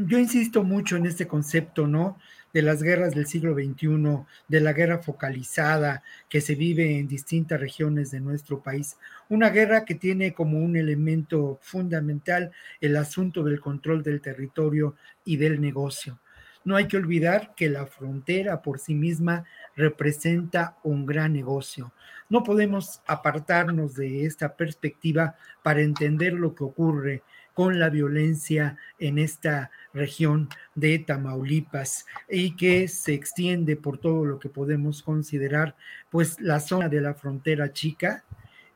[0.07, 2.19] yo insisto mucho en este concepto, ¿no?
[2.53, 7.61] De las guerras del siglo XXI, de la guerra focalizada que se vive en distintas
[7.61, 8.97] regiones de nuestro país.
[9.29, 15.37] Una guerra que tiene como un elemento fundamental el asunto del control del territorio y
[15.37, 16.19] del negocio.
[16.65, 19.45] No hay que olvidar que la frontera por sí misma
[19.77, 21.93] representa un gran negocio.
[22.29, 27.23] No podemos apartarnos de esta perspectiva para entender lo que ocurre
[27.59, 34.39] con la violencia en esta región de Tamaulipas y que se extiende por todo lo
[34.39, 35.75] que podemos considerar
[36.09, 38.23] pues la zona de la frontera chica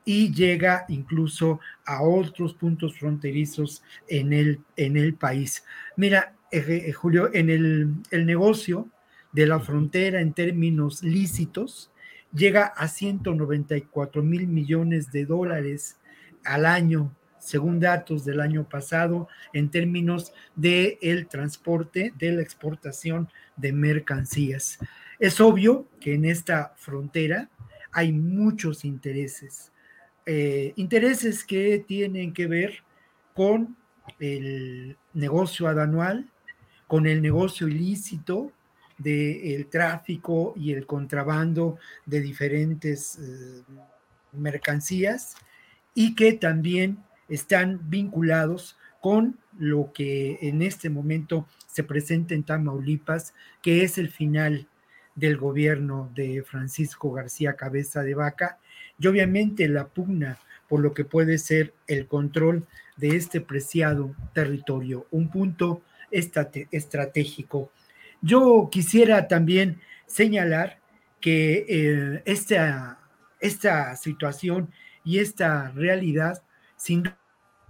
[0.05, 5.65] y llega incluso a otros puntos fronterizos en el, en el país.
[5.97, 8.89] Mira, eh, eh, Julio, en el, el negocio
[9.31, 11.93] de la frontera en términos lícitos
[12.35, 16.01] llega a 194 mil millones de dólares
[16.43, 23.28] al año según datos del año pasado, en términos del el transporte, de la exportación
[23.56, 24.78] de mercancías.
[25.19, 27.51] Es obvio que en esta frontera
[27.90, 29.73] hay muchos intereses.
[30.24, 32.85] Eh, intereses que tienen que ver
[33.35, 33.77] con
[34.20, 36.31] el negocio anual,
[36.86, 38.52] con el negocio ilícito
[38.98, 43.62] del tráfico y el contrabando de diferentes eh,
[44.31, 45.35] mercancías
[45.93, 46.98] y que también
[47.28, 54.09] están vinculados con lo que en este momento se presenta en Tamaulipas, que es el
[54.09, 54.69] final
[55.15, 58.59] del gobierno de Francisco García Cabeza de Vaca,
[58.99, 60.39] y obviamente la pugna
[60.69, 62.66] por lo que puede ser el control
[62.97, 67.70] de este preciado territorio, un punto estratégico.
[68.20, 70.78] Yo quisiera también señalar
[71.20, 72.99] que eh, esta,
[73.40, 74.70] esta situación
[75.05, 76.43] y esta realidad
[76.83, 77.05] sin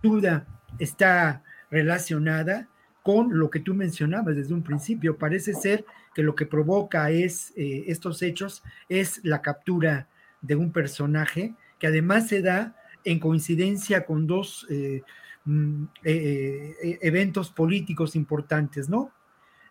[0.02, 0.46] duda
[0.78, 2.70] está relacionada
[3.02, 5.18] con lo que tú mencionabas desde un principio.
[5.18, 5.84] Parece ser
[6.14, 10.08] que lo que provoca es eh, estos hechos es la captura
[10.40, 12.74] de un personaje que además se da
[13.04, 15.02] en coincidencia con dos eh,
[15.44, 19.12] mm, eh, eventos políticos importantes, ¿no?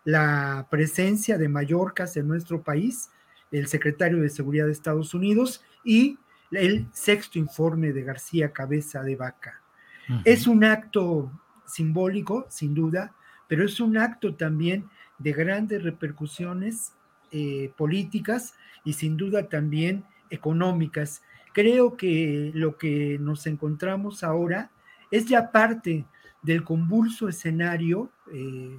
[0.04, 3.10] La presencia de Mallorcas en nuestro país,
[3.50, 6.18] el secretario de Seguridad de Estados Unidos y
[6.52, 9.60] el sexto informe de García Cabeza de Vaca.
[10.24, 11.32] Es un acto
[11.66, 13.14] simbólico, sin duda,
[13.48, 14.88] pero es un acto también
[15.18, 16.94] de grandes repercusiones
[17.30, 18.54] eh, políticas
[18.84, 21.22] y sin duda también económicas.
[21.52, 24.70] Creo que lo que nos encontramos ahora
[25.10, 26.04] es ya parte
[26.42, 28.76] del convulso escenario eh,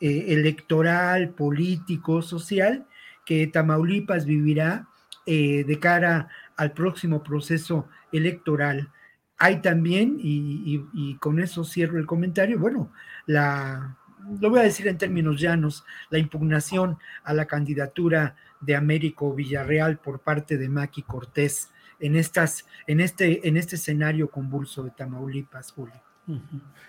[0.00, 2.86] eh, electoral, político, social
[3.24, 4.88] que Tamaulipas vivirá
[5.24, 8.90] de cara al próximo proceso electoral.
[9.38, 12.92] Hay también, y, con eso cierro el comentario, bueno,
[13.26, 13.96] la,
[14.40, 19.98] lo voy a decir en términos llanos, la impugnación a la candidatura de Américo Villarreal
[19.98, 25.72] por parte de Maki Cortés en, estas, en, este, en este escenario convulso de Tamaulipas,
[25.72, 26.00] Julio.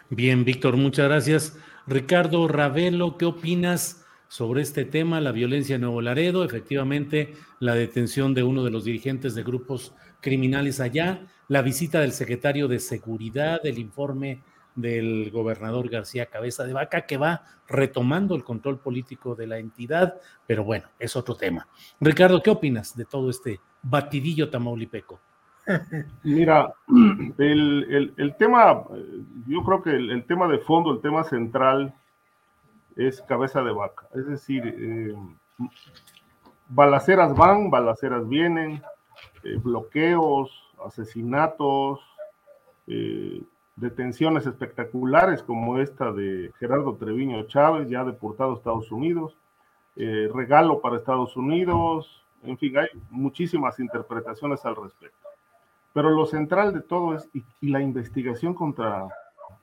[0.09, 1.57] Bien, Víctor, muchas gracias.
[1.87, 4.02] Ricardo Ravelo, ¿qué opinas
[4.33, 6.43] sobre este tema, la violencia en Nuevo Laredo?
[6.43, 12.13] Efectivamente, la detención de uno de los dirigentes de grupos criminales allá la visita del
[12.13, 14.41] secretario de Seguridad, el informe
[14.73, 20.15] del gobernador García Cabeza de Vaca, que va retomando el control político de la entidad,
[20.47, 21.67] pero bueno, es otro tema.
[22.01, 25.21] Ricardo, ¿qué opinas de todo este batidillo tamaulipeco?
[26.23, 26.73] Mira,
[27.37, 28.83] el, tema,
[29.45, 31.93] yo creo que el, tema de fondo, el tema central
[32.95, 34.07] es cabeza de vaca.
[34.13, 35.15] Es decir, eh,
[36.69, 38.81] balaceras van, balaceras vienen,
[39.43, 40.51] eh, bloqueos,
[40.85, 41.99] asesinatos,
[42.87, 43.41] eh,
[43.75, 49.35] detenciones espectaculares como esta de Gerardo Treviño Chávez, ya deportado a Estados Unidos,
[49.95, 55.17] regalo para Estados Unidos, en fin, hay muchísimas interpretaciones al respecto.
[55.93, 59.07] Pero lo central de todo es, y, la investigación contra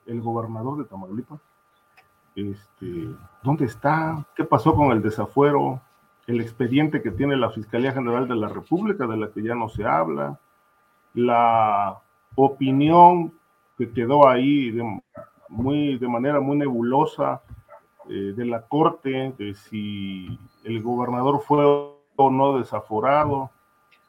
[0.05, 1.39] el gobernador de Tamaulipas,
[2.35, 3.09] este,
[3.43, 4.25] ¿dónde está?
[4.35, 5.81] ¿Qué pasó con el desafuero?
[6.27, 9.69] El expediente que tiene la Fiscalía General de la República, de la que ya no
[9.69, 10.39] se habla,
[11.13, 11.99] la
[12.35, 13.33] opinión
[13.77, 15.01] que quedó ahí de,
[15.49, 17.41] muy, de manera muy nebulosa
[18.09, 23.49] eh, de la Corte, de si el gobernador fue o no desaforado,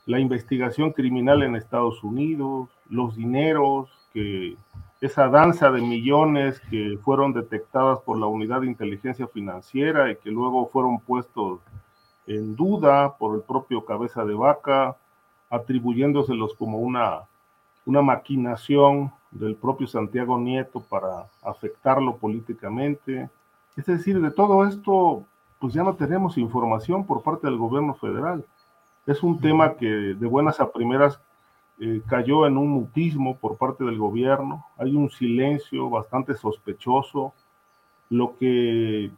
[0.07, 4.57] la investigación criminal en Estados Unidos, los dineros, que
[5.03, 10.31] esa danza de millones que fueron detectadas por la unidad de inteligencia financiera y que
[10.31, 11.59] luego fueron puestos
[12.29, 14.97] en duda por el propio cabeza de vaca,
[15.51, 17.23] atribuyéndoselos como una,
[17.85, 23.29] una maquinación del propio Santiago Nieto para afectarlo políticamente.
[23.77, 25.25] Es decir, de todo esto,
[25.59, 28.45] pues ya no tenemos información por parte del gobierno federal.
[29.05, 31.19] Es un tema que de buenas a primeras
[31.85, 34.65] eh, cayó en un mutismo por parte del gobierno.
[34.79, 37.35] Hay un silencio bastante sospechoso.
[38.09, 39.11] Lo que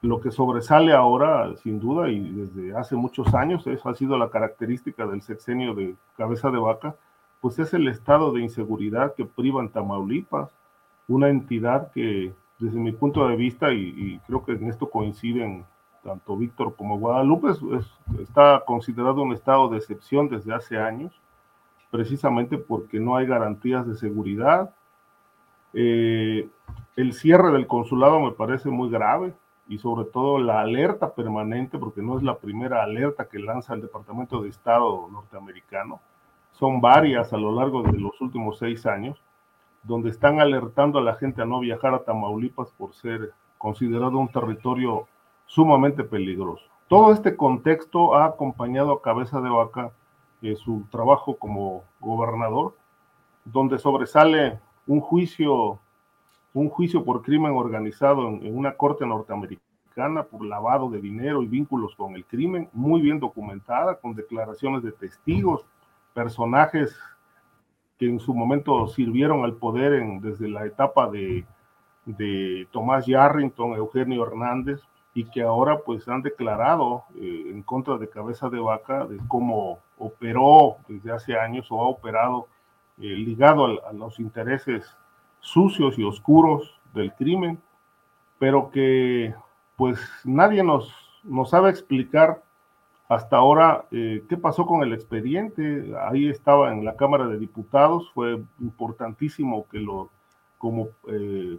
[0.00, 4.30] lo que sobresale ahora, sin duda, y desde hace muchos años, eso ha sido la
[4.30, 6.96] característica del sexenio de cabeza de vaca,
[7.40, 10.50] pues es el estado de inseguridad que priva en Tamaulipas,
[11.08, 15.64] una entidad que desde mi punto de vista, y, creo que en esto coinciden
[16.02, 17.48] tanto Víctor como Guadalupe,
[18.20, 21.12] está considerado un estado de excepción desde hace años,
[21.92, 24.74] precisamente porque no hay garantías de seguridad.
[25.74, 26.48] Eh,
[26.96, 29.34] el cierre del consulado me parece muy grave,
[29.68, 33.82] y sobre todo la alerta permanente, porque no es la primera alerta que lanza el
[33.82, 36.00] Departamento de Estado norteamericano,
[36.52, 39.22] son varias a lo largo de los últimos seis años,
[39.82, 44.28] donde están alertando a la gente a no viajar a Tamaulipas por ser considerado un
[44.28, 45.06] territorio
[45.46, 46.64] sumamente peligroso.
[46.88, 49.92] Todo este contexto ha acompañado a Cabeza de Vaca
[50.56, 52.76] su trabajo como gobernador,
[53.44, 55.78] donde sobresale un juicio,
[56.52, 61.94] un juicio por crimen organizado en, una corte norteamericana por lavado de dinero y vínculos
[61.96, 65.64] con el crimen, muy bien documentada, con declaraciones de testigos,
[66.14, 66.98] personajes
[67.98, 71.44] que en su momento sirvieron al poder desde la etapa de,
[72.04, 74.80] de Tomás Yarrington, Eugenio Hernández,
[75.14, 79.78] y que ahora pues han declarado eh, en contra de Cabeza de Vaca de cómo
[80.02, 82.48] operó desde hace años o ha operado
[82.98, 84.96] eh, ligado a, los intereses
[85.40, 87.58] sucios y oscuros del crimen,
[88.38, 89.34] pero que
[89.76, 90.92] pues nadie nos,
[91.48, 92.42] sabe explicar
[93.08, 95.92] hasta ahora eh, qué pasó con el expediente.
[96.00, 100.10] Ahí estaba en la Cámara de Diputados, fue importantísimo que lo
[100.58, 100.90] como,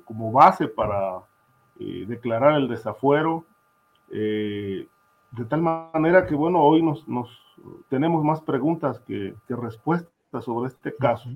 [0.06, 1.20] como base para
[1.78, 3.44] declarar el desafuero,
[4.16, 4.88] eh,
[5.32, 7.42] de tal manera que, bueno, hoy nos
[7.90, 11.30] tenemos más preguntas que, respuestas sobre este caso.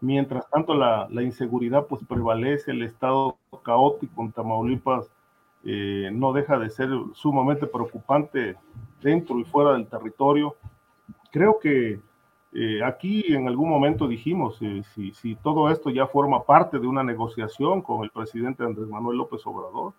[0.00, 5.10] Mientras tanto, la, la, inseguridad pues prevalece, el estado caótico en Tamaulipas
[5.64, 8.56] eh, no deja de ser sumamente preocupante
[9.02, 10.56] dentro y fuera del territorio.
[11.30, 12.00] Creo que
[12.52, 17.04] eh, aquí en algún momento dijimos, si, si, todo esto ya forma parte de una
[17.04, 19.92] negociación con el presidente Andrés Manuel López Obrador,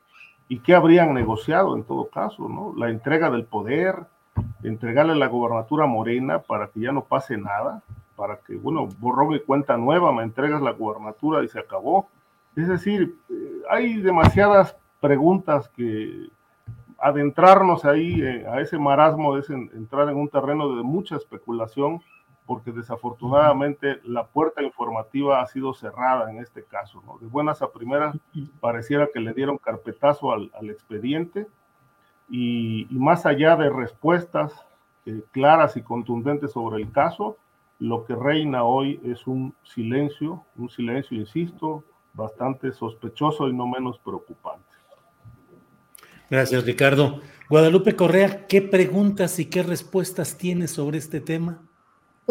[0.49, 2.49] ¿y qué habrían negociado en todo caso?
[2.49, 2.73] ¿no?
[2.75, 4.07] La entrega del poder,
[4.63, 7.81] entregarle la gobernatura Morena para que ya no pase nada,
[8.15, 12.07] para que, bueno, borrón y cuenta nueva, me entregas la gobernatura y se acabó.
[12.55, 16.29] Es decir, eh, hay demasiadas preguntas que
[16.99, 22.01] adentrarnos ahí eh, a ese marasmo es entrar en un terreno de mucha especulación
[22.45, 27.01] porque desafortunadamente la puerta informativa ha sido cerrada en este caso.
[27.05, 27.17] ¿no?
[27.17, 28.17] De buenas a primeras
[28.59, 31.47] pareciera que le dieron carpetazo al, expediente
[32.31, 34.53] y, más allá de respuestas
[35.05, 37.37] eh, claras y contundentes sobre el caso,
[37.79, 41.83] lo que reina hoy es un silencio, un silencio, insisto,
[42.13, 44.63] bastante sospechoso y no menos preocupante.
[46.29, 47.19] Gracias, Ricardo.
[47.49, 51.61] Guadalupe Correa, ¿qué preguntas y qué respuestas tienes sobre este tema?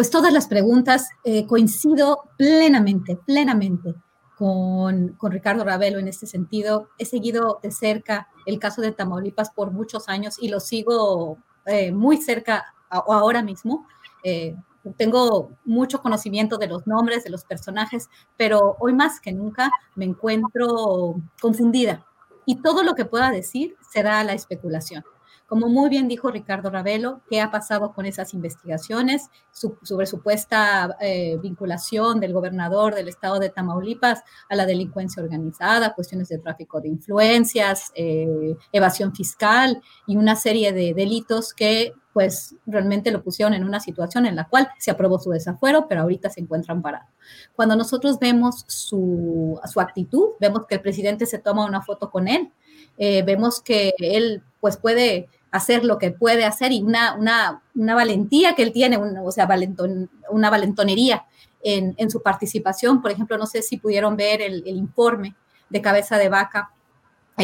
[0.00, 3.94] pues todas las preguntas eh, coincido plenamente, plenamente
[4.40, 6.88] con, Ricardo Ravelo en este sentido.
[6.96, 11.36] He seguido de cerca el caso de Tamaulipas por muchos años y lo sigo
[11.66, 13.86] eh, muy cerca ahora mismo.
[14.24, 14.56] Eh,
[14.96, 18.08] tengo mucho conocimiento de los nombres, de los personajes,
[18.38, 22.06] pero hoy más que nunca me encuentro confundida
[22.46, 25.04] y todo lo que pueda decir será la especulación.
[25.50, 31.38] Como muy bien dijo Ricardo Ravelo, ¿qué ha pasado con esas investigaciones sobre supuesta eh,
[31.42, 36.90] vinculación del gobernador del estado de Tamaulipas a la delincuencia organizada, cuestiones de tráfico de
[36.90, 43.64] influencias, eh, evasión fiscal y una serie de delitos que pues realmente lo pusieron en
[43.64, 47.08] una situación en la cual se aprobó su desafuero, pero ahorita se encuentran parados.
[47.56, 52.28] Cuando nosotros vemos su, su actitud, vemos que el presidente se toma una foto con
[52.28, 52.52] él,
[52.98, 57.94] eh, vemos que él pues puede hacer lo que puede hacer y una, una, una
[57.94, 59.48] valentía que él tiene, o sea,
[60.30, 61.24] una valentonería
[61.62, 63.02] en, en, su participación.
[63.02, 65.34] Por ejemplo, no sé si pudieron ver el, el informe
[65.68, 66.70] de cabeza de vaca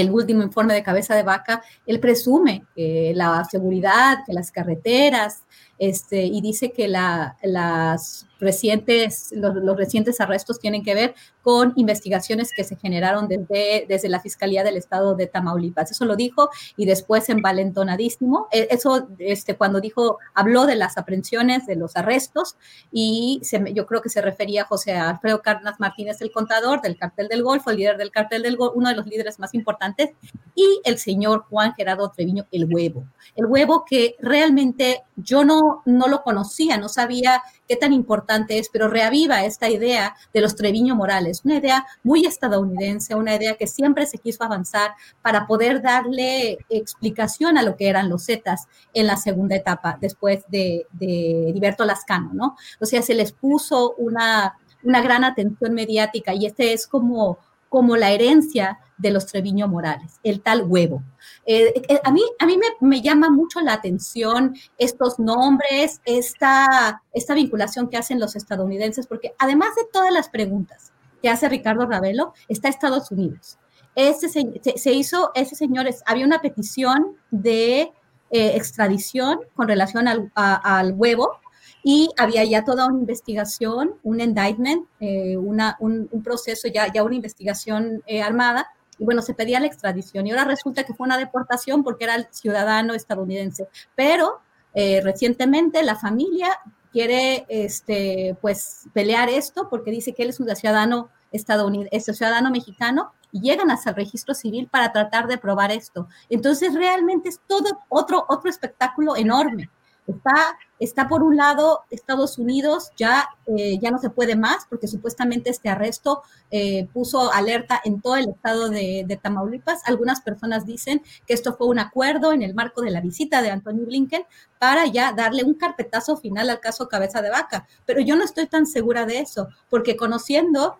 [0.01, 5.45] el último informe de cabeza de vaca, él presume que la seguridad, que las carreteras,
[5.79, 12.51] este, y dice que la, las recientes, los, recientes arrestos tienen que ver con investigaciones
[12.55, 15.91] que se generaron desde, desde la Fiscalía del Estado de Tamaulipas.
[15.91, 18.49] Eso lo dijo y después envalentonadísimo.
[18.51, 22.57] E, eso este, cuando dijo, habló de las aprehensiones, de los arrestos
[22.93, 23.41] y
[23.73, 27.43] yo creo que se refería a José Alfredo Cárdenas Martínez, el contador del cartel del
[27.43, 30.11] Golfo, el líder del cartel del Golfo, uno de los líderes más importantes,
[30.55, 33.05] y el señor Juan Gerardo Treviño, el huevo.
[33.35, 38.69] El huevo que realmente yo no no, lo conocía, no sabía qué tan importante es,
[38.69, 43.67] pero reaviva esta idea de los Treviño Morales, una idea muy estadounidense, una idea que
[43.67, 49.07] siempre se quiso avanzar para poder darle explicación a lo que eran los Zetas en
[49.07, 52.57] la segunda etapa, después de, de Heriberto Lascano, ¿no?
[52.81, 57.39] O sea, se les puso una, una gran atención mediática y este es como
[57.77, 61.03] como la herencia de los Treviño Morales, el tal huevo.
[61.45, 67.35] Eh, eh, a mí, a mí me, llama mucho la atención estos nombres, esta, esta
[67.35, 72.33] vinculación que hacen los estadounidenses, porque además de todas las preguntas que hace Ricardo Ravelo,
[72.49, 73.59] está Estados Unidos.
[73.95, 77.93] Ese, se, hizo, ese señor, había una petición de
[78.31, 81.41] eh, extradición con relación al, al huevo,
[81.87, 88.23] y había ya toda una investigación, un indictment, eh, un, proceso, ya, una investigación eh,
[88.23, 88.67] armada,
[88.99, 92.17] y bueno, se pedía la extradición y ahora resulta que fue una deportación porque era
[92.17, 94.41] el ciudadano estadounidense, pero
[94.79, 96.49] Eh, recientemente la familia
[96.93, 102.15] quiere este, pues, pelear esto porque dice que él es un ciudadano estadounidense, es un
[102.15, 106.09] ciudadano mexicano y llegan hasta el registro civil para tratar de probar esto.
[106.29, 109.71] Entonces realmente es todo otro, otro espectáculo enorme.
[110.07, 114.87] Está, está por un lado Estados Unidos, ya, eh, ya no se puede más porque
[114.87, 119.83] supuestamente este arresto eh, puso alerta en todo el estado de, de, Tamaulipas.
[119.87, 123.51] Algunas personas dicen que esto fue un acuerdo en el marco de la visita de
[123.51, 124.25] Anthony Blinken
[124.59, 127.67] para ya darle un carpetazo final al caso Cabeza de Vaca.
[127.85, 130.79] Pero yo no estoy tan segura de eso, porque conociendo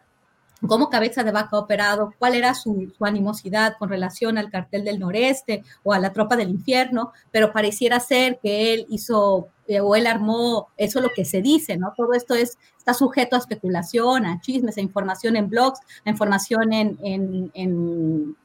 [0.67, 5.65] cómo Cabeza de Vaca operado, cuál era su, animosidad con relación al cartel del noreste
[5.83, 10.07] o a la tropa del infierno, pero pareciera ser que él hizo eh, o él
[10.07, 11.93] armó, eso es lo que se dice, ¿no?
[11.97, 16.73] Todo esto es, está sujeto a especulación, a chismes, a información en blogs, a información
[16.73, 18.37] en, en en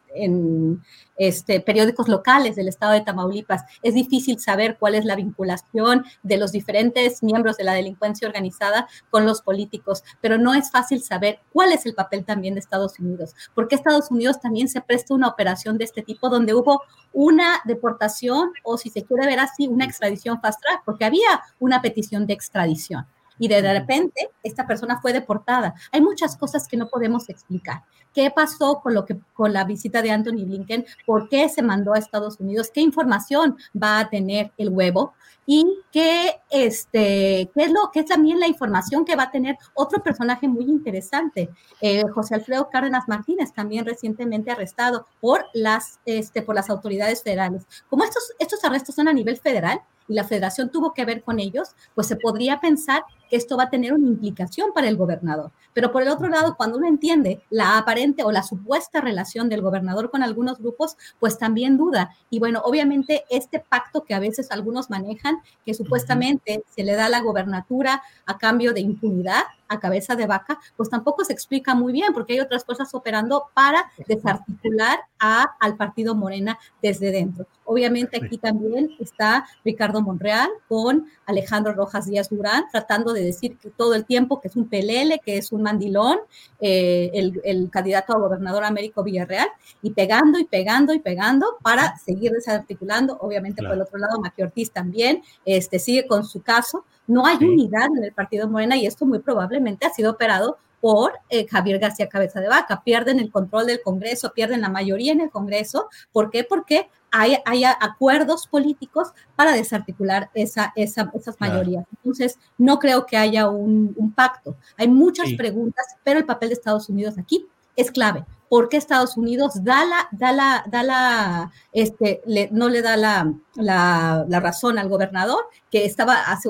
[1.17, 3.63] este, periódicos locales del estado de Tamaulipas.
[3.81, 8.87] Es difícil saber cuál es la vinculación de los diferentes miembros de la delincuencia organizada
[9.09, 12.99] con los políticos, pero no es fácil saber cuál es el papel también de Estados
[12.99, 16.81] Unidos, porque Estados Unidos también se presta una operación de este tipo donde hubo
[17.13, 21.81] una deportación o si se quiere ver así, una extradición fast track, porque había una
[21.81, 23.05] petición de extradición
[23.41, 25.73] y de repente esta persona fue deportada.
[25.91, 27.81] Hay muchas cosas que no podemos explicar.
[28.13, 30.85] ¿Qué pasó con lo que con la visita de Anthony Blinken?
[31.07, 32.69] ¿Por qué se mandó a Estados Unidos?
[32.71, 35.13] ¿Qué información va a tener el huevo?
[35.47, 39.57] Y qué, este, qué es lo que es también la información que va a tener
[39.73, 41.49] otro personaje muy interesante,
[41.81, 47.65] eh, José Alfredo Cárdenas Martínez, también recientemente arrestado por las, este, por las autoridades federales.
[47.89, 49.81] Como estos, estos arrestos son a nivel federal,
[50.11, 53.63] y la federación tuvo que ver con ellos, pues se podría pensar que esto va
[53.63, 55.51] a tener una implicación para el gobernador.
[55.73, 59.61] Pero por el otro lado, cuando uno entiende la aparente o la supuesta relación del
[59.61, 62.13] gobernador con algunos grupos, pues también duda.
[62.29, 67.07] Y bueno, obviamente este pacto que a veces algunos manejan, que supuestamente se le da
[67.07, 71.93] la gobernatura a cambio de impunidad, a cabeza de vaca, pues tampoco se explica muy
[71.93, 77.47] bien, porque hay otras cosas operando para desarticular a, al partido Morena desde dentro.
[77.63, 83.69] Obviamente aquí también está Ricardo Monreal con Alejandro Rojas Díaz Durán, tratando de decir que
[83.69, 86.17] todo el tiempo que es un pelele, que es un mandilón,
[86.59, 89.47] eh, el, candidato a gobernador Américo Villarreal,
[89.81, 93.17] y pegando y pegando y pegando para seguir desarticulando.
[93.21, 96.83] Obviamente por el otro lado, Maqui Ortiz también este, sigue con su caso.
[97.11, 101.11] No hay unidad en el partido Morena y esto muy probablemente ha sido operado por
[101.29, 102.83] eh, Javier García Cabeza de Vaca.
[102.85, 105.89] Pierden el control del Congreso, pierden la mayoría en el Congreso.
[106.13, 106.45] ¿Por qué?
[106.45, 107.35] Porque hay,
[107.81, 111.85] acuerdos políticos para desarticular esa, esas mayorías.
[111.97, 114.55] Entonces, no creo que haya un, pacto.
[114.77, 118.23] Hay muchas preguntas, pero el papel de Estados Unidos aquí es clave.
[118.51, 122.21] ¿Por qué Estados Unidos da la, da la, da la, este,
[122.51, 126.49] no le da la, la, razón al gobernador, que estaba hace,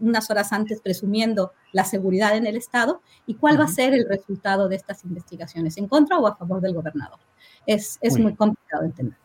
[0.00, 3.02] unas horas antes presumiendo la seguridad en el Estado?
[3.26, 5.76] ¿Y cuál va a ser el resultado de estas investigaciones?
[5.76, 7.18] ¿En contra o a favor del gobernador?
[7.66, 9.18] Es, es muy complicado entender.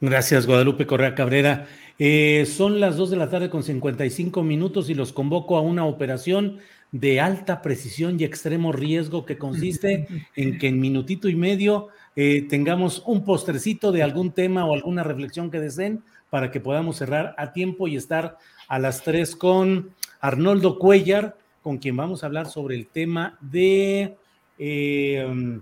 [0.00, 1.66] Gracias, Guadalupe Correa Cabrera.
[1.98, 5.84] Eh, son las 2 de la tarde con 55 minutos y los convoco a una
[5.84, 6.60] operación
[6.92, 10.06] de alta precisión y extremo riesgo que consiste
[10.36, 15.02] en que en minutito y medio eh, tengamos un postrecito de algún tema o alguna
[15.02, 18.36] reflexión que deseen para que podamos cerrar a tiempo y estar
[18.68, 19.90] a las 3 con
[20.20, 24.16] Arnoldo Cuellar, con quien vamos a hablar sobre el tema de...
[24.58, 25.60] Eh,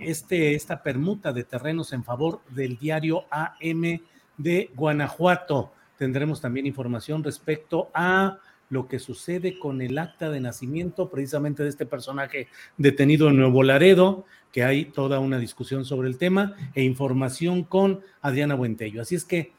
[0.00, 4.00] este, esta permuta de terrenos en favor del diario AM
[4.36, 5.72] de Guanajuato.
[5.96, 8.38] Tendremos también información respecto a
[8.70, 13.62] lo que sucede con el acta de nacimiento precisamente de este personaje detenido en Nuevo
[13.62, 19.02] Laredo, que hay toda una discusión sobre el tema, e información con Adriana Buentello.
[19.02, 19.52] Así es que,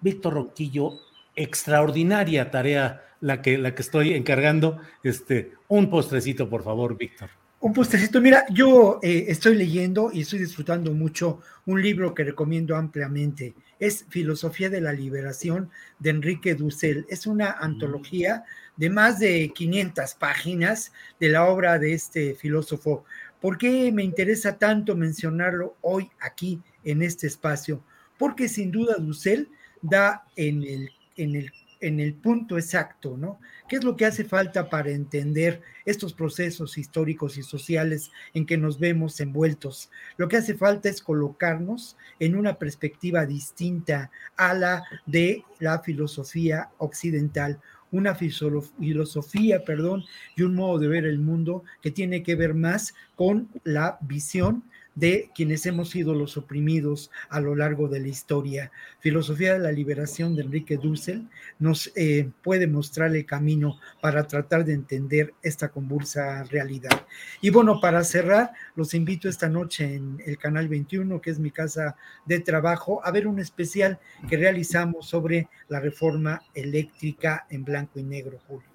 [0.00, 0.92] Víctor Roquillo,
[1.36, 4.78] extraordinaria tarea la que, la que estoy encargando.
[5.02, 7.30] Este, un postrecito, por favor, Víctor.
[7.62, 8.20] Un postrecito.
[8.20, 13.54] Mira, yo eh, estoy leyendo y estoy disfrutando mucho un libro que recomiendo ampliamente.
[13.78, 15.70] Es Filosofía de la Liberación
[16.00, 17.06] de Enrique Dussel.
[17.08, 18.42] Es una antología
[18.76, 23.04] de más de 500 páginas de la obra de este filósofo.
[23.40, 27.80] ¿Por qué me interesa tanto mencionarlo hoy aquí en este espacio?
[28.18, 29.48] Porque sin duda Dussel
[29.80, 31.52] da en el, en el
[31.82, 33.38] en el punto exacto, ¿no?
[33.68, 38.56] ¿Qué es lo que hace falta para entender estos procesos históricos y sociales en que
[38.56, 39.90] nos vemos envueltos?
[40.16, 46.70] Lo que hace falta es colocarnos en una perspectiva distinta a la de la filosofía
[46.78, 47.60] occidental,
[47.90, 50.04] una filosofía, perdón,
[50.36, 54.64] y un modo de ver el mundo que tiene que ver más con la visión
[54.94, 58.70] de quienes hemos sido los oprimidos a lo largo de la historia.
[59.00, 61.28] Filosofía de la liberación de Enrique Dussel
[61.58, 67.06] nos eh, puede mostrar el camino para tratar de entender esta convulsa realidad.
[67.40, 71.50] Y bueno, para cerrar, los invito esta noche en el canal 21, que es mi
[71.50, 71.96] casa
[72.26, 73.98] de trabajo, a ver un especial
[74.28, 78.68] que realizamos sobre la reforma eléctrica en blanco y negro, Julio.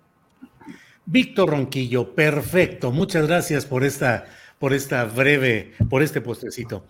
[1.06, 2.92] Víctor Ronquillo, perfecto.
[2.92, 4.26] Muchas gracias por esta
[4.60, 6.84] por esta breve, por este postrecito.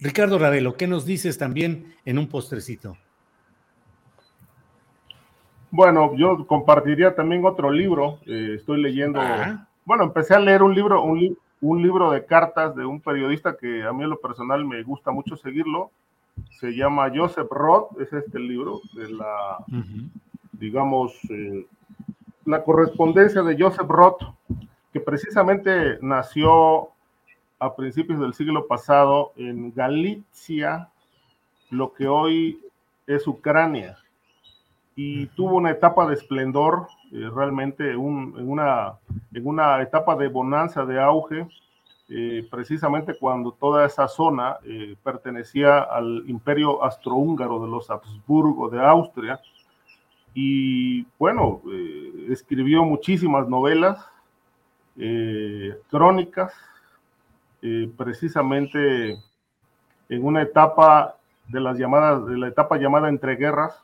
[0.00, 2.96] Ricardo Ravelo, ¿qué nos dices también en un postrecito?
[5.70, 8.18] Bueno, yo compartiría también otro libro.
[8.26, 9.20] Eh, estoy leyendo.
[9.20, 9.66] Ah.
[9.84, 13.92] Bueno, empecé a leer un libro, un, libro de cartas de un periodista que a
[13.92, 15.90] mí en lo personal me gusta mucho seguirlo.
[16.60, 19.58] Se llama Joseph Roth, es este libro de la,
[20.52, 21.66] digamos, eh,
[22.44, 24.22] la correspondencia de Joseph Roth
[24.98, 26.88] que precisamente nació
[27.60, 30.88] a principios del siglo pasado en Galicia,
[31.70, 32.60] lo que hoy
[33.06, 33.96] es Ucrania,
[34.96, 38.94] y tuvo una etapa de esplendor, eh, realmente en, una,
[39.32, 41.46] en una etapa de bonanza, de auge,
[42.08, 48.84] eh, precisamente cuando toda esa zona eh, pertenecía al imperio astrohúngaro de los Habsburgo de
[48.84, 49.40] Austria.
[50.34, 51.62] Y bueno,
[52.28, 53.98] escribió muchísimas novelas,
[55.00, 56.52] eh, crónicas,
[57.62, 59.12] eh, precisamente
[60.08, 61.14] en una etapa
[61.46, 63.80] de las llamadas, de la etapa llamada entre guerras,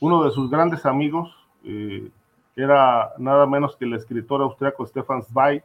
[0.00, 1.32] uno de sus grandes amigos
[1.62, 2.10] eh,
[2.56, 5.62] era nada menos que el escritor austriaco Stefan Zweig,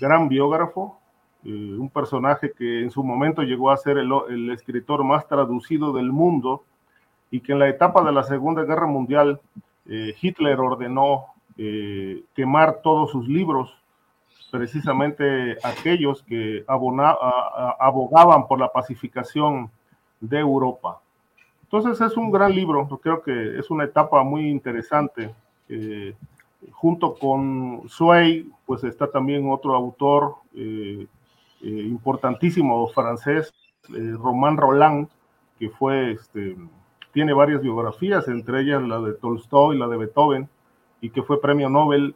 [0.00, 0.98] gran biógrafo,
[1.44, 6.12] un personaje que en su momento llegó a ser el, el, escritor más traducido del
[6.12, 6.64] mundo
[7.30, 9.40] y que en la etapa de la Segunda Guerra Mundial
[9.86, 13.74] Hitler ordenó eh, quemar todos sus libros,
[14.50, 19.70] precisamente aquellos que abogaban por la pacificación
[20.20, 21.00] de Europa.
[21.62, 25.34] Entonces es un gran libro, creo que es una etapa muy interesante.
[25.68, 26.14] Eh,
[26.70, 31.06] junto con Sway, pues está también otro autor eh,
[31.62, 33.52] importantísimo francés,
[33.88, 35.08] Romain Roland,
[35.58, 36.56] que fue, este,
[37.12, 40.48] tiene varias biografías, entre ellas la de Tolstoy, la de Beethoven,
[41.02, 42.14] y que fue premio Nobel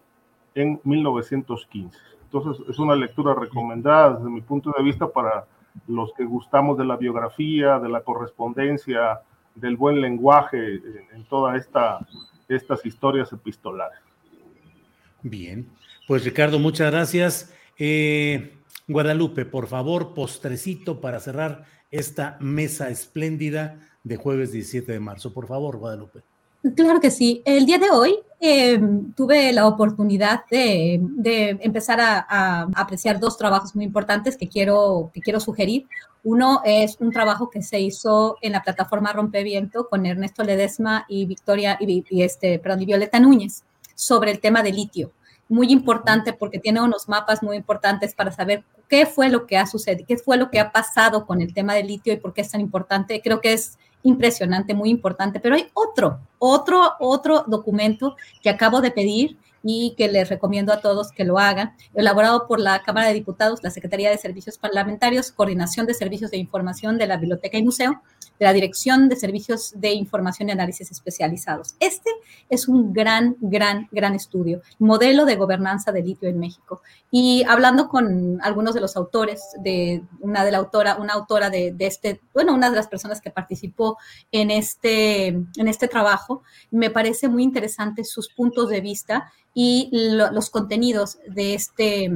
[0.55, 1.99] en 1915.
[2.23, 5.45] Entonces es una lectura recomendada desde mi punto de vista para
[5.87, 9.21] los que gustamos de la biografía, de la correspondencia,
[9.55, 10.81] del buen lenguaje
[11.13, 11.99] en, todas esta,
[12.49, 13.99] estas historias epistolares.
[15.23, 15.69] Bien,
[16.07, 17.55] pues Ricardo, muchas gracias.
[17.79, 18.57] Eh,
[18.87, 25.35] Guadalupe, por favor, postrecito para cerrar esta mesa espléndida de jueves 17 de marzo.
[25.35, 26.23] Por favor, Guadalupe.
[26.75, 27.43] Claro que sí.
[27.45, 31.01] El día de hoy em, tuve la oportunidad de,
[31.61, 35.87] empezar a, apreciar dos trabajos muy importantes que quiero, que quiero sugerir.
[36.25, 41.25] Uno es un trabajo que se hizo en la plataforma Rompeviento con Ernesto Ledesma y
[41.27, 43.65] Victoria y, este, perdón, y Violeta Núñez
[43.95, 45.13] sobre el tema del litio.
[45.49, 49.67] Muy importante porque tiene unos mapas muy importantes para saber qué fue lo que ha
[49.67, 52.41] sucedido, qué fue lo que ha pasado con el tema del litio y por qué
[52.41, 53.23] es tan importante.
[53.23, 58.91] Creo que es impresionante, muy importante, pero hay otro, otro, otro documento que acabo de
[58.91, 63.15] pedir y que les recomiendo a todos que lo hagan, elaborado por la Cámara de
[63.15, 67.65] Diputados, la Secretaría de Servicios Parlamentarios, Coordinación de Servicios de Información de la Biblioteca y
[67.65, 68.01] Museo,
[68.39, 71.75] de la Dirección de Servicios de Información y Análisis Especializados.
[71.81, 72.11] Este
[72.49, 76.83] es un gran, gran, gran estudio, modelo de gobernanza de litio en México.
[77.11, 81.75] Y hablando con algunos de los autores, de una de la autora, una autora de,
[81.79, 83.99] este, bueno, una de las personas que participó
[84.33, 90.51] en este, en este trabajo, me parece muy interesante sus puntos de vista y los
[90.51, 92.11] contenidos de este,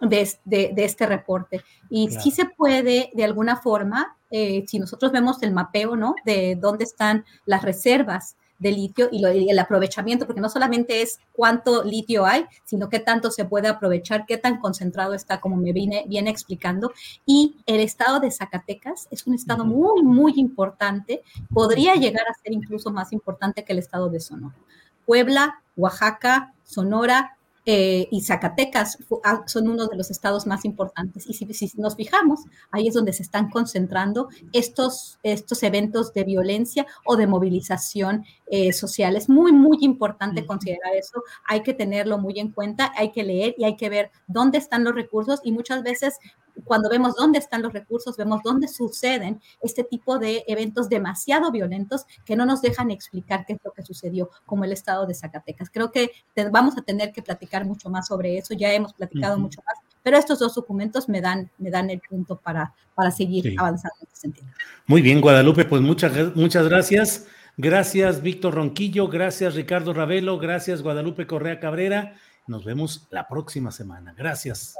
[0.00, 1.62] de, de, este reporte.
[1.88, 6.14] Y si se puede, de alguna forma, eh, si nosotros vemos el mapeo, ¿no?
[6.24, 11.84] De dónde están las reservas de litio y, el aprovechamiento, porque no solamente es cuánto
[11.84, 16.04] litio hay, sino qué tanto se puede aprovechar, qué tan concentrado está, como me viene,
[16.08, 16.92] viene explicando.
[17.24, 22.52] Y el estado de Zacatecas es un estado muy, muy importante, podría llegar a ser
[22.52, 24.56] incluso más importante que el estado de Sonora.
[25.04, 27.36] Puebla, Oaxaca, Sonora,
[27.68, 31.26] eh, y Zacatecas ah, son uno de los estados más importantes.
[31.28, 36.86] Y si, nos fijamos, ahí es donde se están concentrando estos, estos eventos de violencia
[37.04, 39.16] o de movilización eh, social.
[39.16, 41.24] Es muy, muy importante considerar eso.
[41.44, 44.84] Hay que tenerlo muy en cuenta, hay que leer y hay que ver dónde están
[44.84, 46.20] los recursos y muchas veces
[46.64, 52.06] cuando vemos dónde están los recursos, vemos dónde suceden este tipo de eventos demasiado violentos
[52.24, 55.70] que no nos dejan explicar qué es lo que sucedió, como el estado de Zacatecas.
[55.70, 56.10] Creo que
[56.50, 60.16] vamos a tener que platicar mucho más sobre eso, ya hemos platicado mucho más, Pero
[60.16, 64.20] estos dos documentos me dan, me dan el punto para, para seguir avanzando en este
[64.20, 64.46] sentido.
[64.86, 67.26] Muy bien, Guadalupe, pues muchas, muchas gracias.
[67.56, 69.08] Gracias, Víctor Ronquillo.
[69.08, 70.38] Gracias, Ricardo Ravelo.
[70.38, 72.14] Gracias, Guadalupe Correa Cabrera.
[72.46, 74.14] Nos vemos la próxima semana.
[74.16, 74.76] Gracias.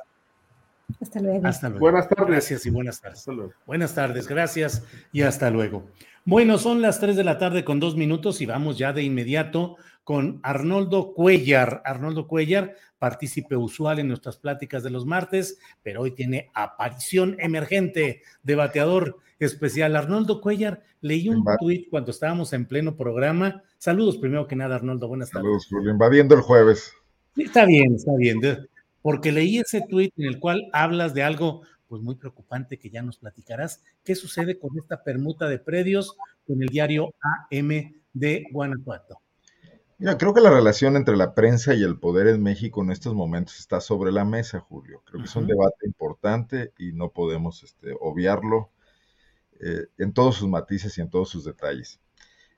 [1.00, 1.46] Hasta luego.
[1.46, 1.80] Hasta luego.
[1.80, 2.26] Buenas tardes.
[2.28, 3.26] Gracias y buenas tardes.
[3.66, 5.84] Buenas tardes, gracias y hasta luego.
[6.24, 9.76] Bueno, son las 3 de la tarde con dos minutos y vamos ya de inmediato
[10.02, 11.82] con Arnoldo Cuellar.
[11.84, 18.22] Arnoldo Cuellar, partícipe usual en nuestras pláticas de los martes, pero hoy tiene aparición emergente,
[18.42, 19.94] debateador especial.
[19.94, 23.62] Arnoldo Cuellar, leí un tuit cuando estábamos en pleno programa.
[23.78, 25.44] Saludos primero que nada, Arnoldo, buenas tardes.
[25.44, 26.92] Saludos, Julio, invadiendo el jueves.
[27.36, 28.40] Está bien, está bien
[29.06, 33.02] porque leí ese tuit en el cual hablas de algo pues muy preocupante que ya
[33.02, 33.80] nos platicarás.
[34.02, 37.14] ¿Qué sucede con esta permuta de predios con el diario
[37.52, 39.20] AM de Guanajuato?
[39.98, 43.14] Mira, creo que la relación entre la prensa y el poder en México en estos
[43.14, 45.04] momentos está sobre la mesa, Julio.
[45.06, 48.70] Creo que es un debate importante y no podemos este, obviarlo
[49.60, 52.00] eh, en todos sus matices y en todos sus detalles.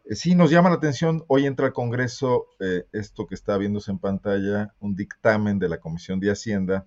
[0.09, 3.91] Eh, sí, nos llama la atención, hoy entra al Congreso eh, esto que está viéndose
[3.91, 6.87] en pantalla, un dictamen de la Comisión de Hacienda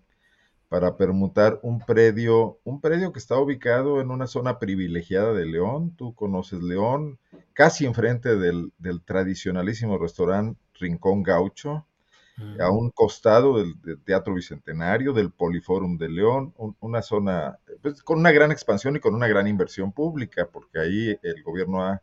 [0.69, 5.95] para permutar un predio, un predio que está ubicado en una zona privilegiada de León,
[5.95, 7.19] tú conoces León,
[7.53, 8.72] casi enfrente del,
[9.06, 11.85] tradicionalísimo restaurante Rincón Gaucho,
[12.60, 18.31] a un costado del, Teatro Bicentenario, del Poliforum de León, una zona pues, con una
[18.31, 22.02] gran expansión y con una gran inversión pública, porque ahí el gobierno ha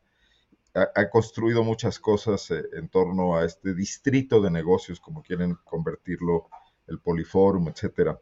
[0.94, 6.48] ha, construido muchas cosas eh, en torno a este distrito de negocios, como quieren convertirlo,
[6.86, 8.18] el Poliforum, etcétera.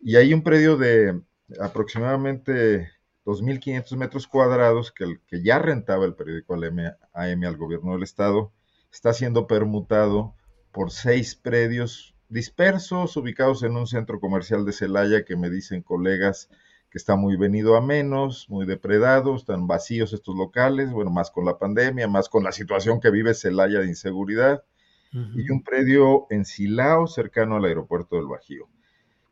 [0.00, 1.20] Y hay un predio de
[1.60, 2.90] aproximadamente
[3.24, 8.52] 2.500 metros cuadrados que, que ya rentaba el periódico AM al gobierno del estado,
[8.92, 10.34] está siendo permutado
[10.70, 16.48] por seis predios dispersos, ubicados en un centro comercial de Celaya que me dicen colegas
[16.90, 21.44] que está muy venido a menos, muy depredado, están vacíos estos locales, bueno, más con
[21.44, 24.64] la pandemia, más con la situación que vive Celaya de inseguridad,
[25.12, 28.68] y un predio en Silao, cercano al aeropuerto del Bajío.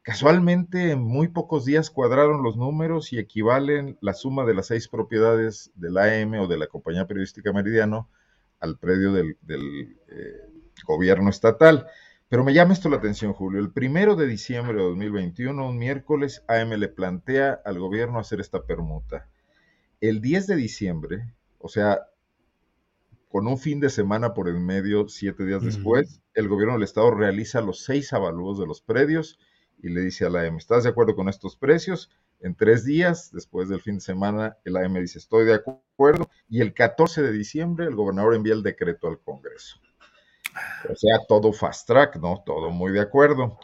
[0.05, 4.87] Casualmente, en muy pocos días cuadraron los números y equivalen la suma de las seis
[4.89, 8.11] propiedades de la AM o de la Compañía Periodística Meridiano
[8.61, 10.41] al predio del, eh,
[10.87, 11.87] gobierno estatal.
[12.35, 13.61] Pero me llama esto la atención, Julio.
[13.61, 18.65] El primero de diciembre de 2021, un miércoles, AM le plantea al gobierno hacer esta
[18.67, 19.31] permuta.
[20.01, 22.09] El 10 de diciembre, o sea,
[23.29, 27.13] con un fin de semana por en medio, siete días después, el gobierno del estado
[27.13, 29.39] realiza los seis avalúos de los predios
[29.81, 32.11] y le dice a la AM, ¿estás de acuerdo con estos precios?
[32.41, 36.29] En tres días, después del fin de semana, el AM dice, estoy de acuerdo.
[36.49, 39.79] Y el 14 de diciembre, el gobernador envía el decreto al Congreso.
[40.91, 42.43] O sea, todo fast track, ¿no?
[42.45, 43.59] Todo muy de acuerdo.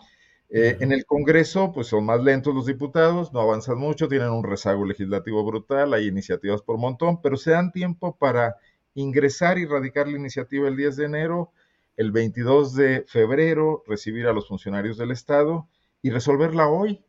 [0.48, 4.44] Eh, en el Congreso, pues son más lentos los diputados, no avanzan mucho, tienen un
[4.44, 8.56] rezago legislativo brutal, hay iniciativas por montón, pero se dan tiempo para
[8.94, 11.52] ingresar y radicar la iniciativa el 10 de enero,
[11.96, 15.68] el 22 de febrero, recibir a los funcionarios del Estado
[16.02, 17.04] y resolverla hoy,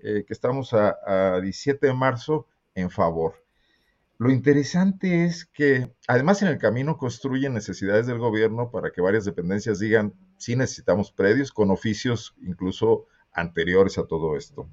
[0.00, 0.96] eh, que estamos a,
[1.36, 3.41] a 17 de marzo, en favor.
[4.22, 9.24] Lo interesante es que además en el camino construyen necesidades del gobierno para que varias
[9.24, 14.70] dependencias digan, sí necesitamos predios con oficios incluso anteriores a todo esto.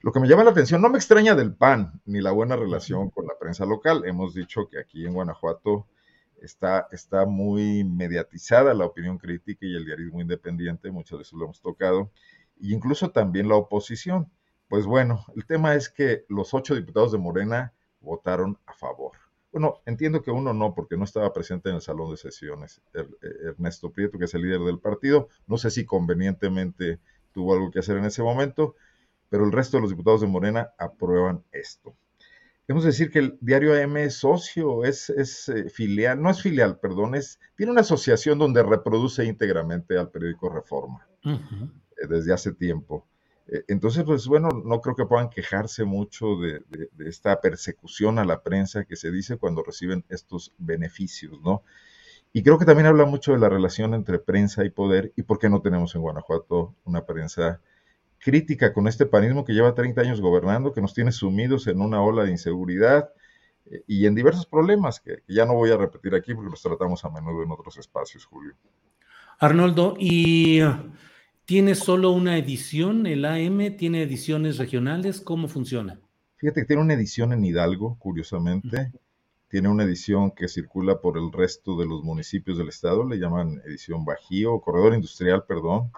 [0.00, 3.08] Lo que me llama la atención, no me extraña del PAN ni la buena relación
[3.08, 4.02] con la prensa local.
[4.04, 5.86] Hemos dicho que aquí en Guanajuato
[6.42, 11.62] está, está muy mediatizada la opinión crítica y el diarismo independiente, muchas veces lo hemos
[11.62, 12.10] tocado,
[12.60, 14.30] e incluso también la oposición.
[14.68, 17.72] Pues bueno, el tema es que los ocho diputados de Morena
[18.04, 19.12] votaron a favor.
[19.50, 22.82] Bueno, entiendo que uno no, porque no estaba presente en el salón de sesiones.
[22.92, 26.98] Er, eh, Ernesto Prieto, que es el líder del partido, no sé si convenientemente
[27.32, 28.74] tuvo algo que hacer en ese momento,
[29.28, 31.94] pero el resto de los diputados de Morena aprueban esto.
[32.66, 36.78] Debemos decir que el diario AM es socio, es, es eh, filial, no es filial,
[36.78, 43.06] perdón, es, tiene una asociación donde reproduce íntegramente al periódico Reforma eh, desde hace tiempo.
[43.46, 46.62] Eh, entonces, pues bueno, no creo que puedan quejarse mucho de,
[47.06, 51.62] esta persecución a la prensa que se dice cuando reciben estos beneficios, ¿no?
[52.32, 55.38] Y creo que también habla mucho de la relación entre prensa y poder y por
[55.38, 57.60] qué no tenemos en Guanajuato una prensa
[58.18, 62.02] crítica con este panismo que lleva 30 años gobernando, que nos tiene sumidos en una
[62.02, 63.10] ola de inseguridad
[63.66, 66.62] eh, y en diversos problemas que, que ya no voy a repetir aquí porque los
[66.62, 68.54] tratamos a menudo en otros espacios, Julio.
[69.38, 70.60] Arnoldo, y
[71.46, 73.06] ¿Tiene solo una edición?
[73.06, 75.20] ¿El AM tiene ediciones regionales?
[75.20, 76.00] ¿Cómo funciona?
[76.36, 78.92] Fíjate que tiene una edición en Hidalgo, curiosamente.
[79.48, 83.60] Tiene una edición que circula por el resto de los municipios del estado, le llaman
[83.66, 85.92] edición Bajío, Corredor Industrial, perdón.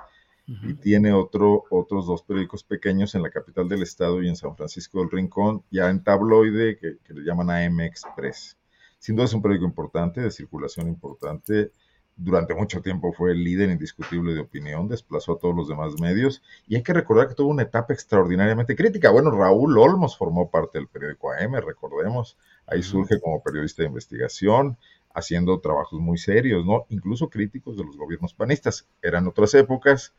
[0.49, 4.57] y tiene otro, otros dos periódicos pequeños en la capital del estado y en San
[4.57, 8.59] Francisco del Rincón, ya en tabloide, que, que le llaman AM Express.
[8.99, 11.71] Sin duda es un periódico importante, de circulación importante,
[12.17, 16.43] durante mucho tiempo fue el líder indiscutible de opinión, desplazó a todos los demás medios
[16.67, 19.11] y hay que recordar que tuvo una etapa extraordinariamente crítica.
[19.11, 24.79] Bueno, Raúl Olmos formó parte del periódico AM, recordemos, ahí surge como periodista de investigación,
[25.15, 26.87] haciendo trabajos muy serios, ¿no?
[26.89, 28.87] Incluso críticos de los gobiernos panistas.
[29.03, 30.15] Eran otras épocas,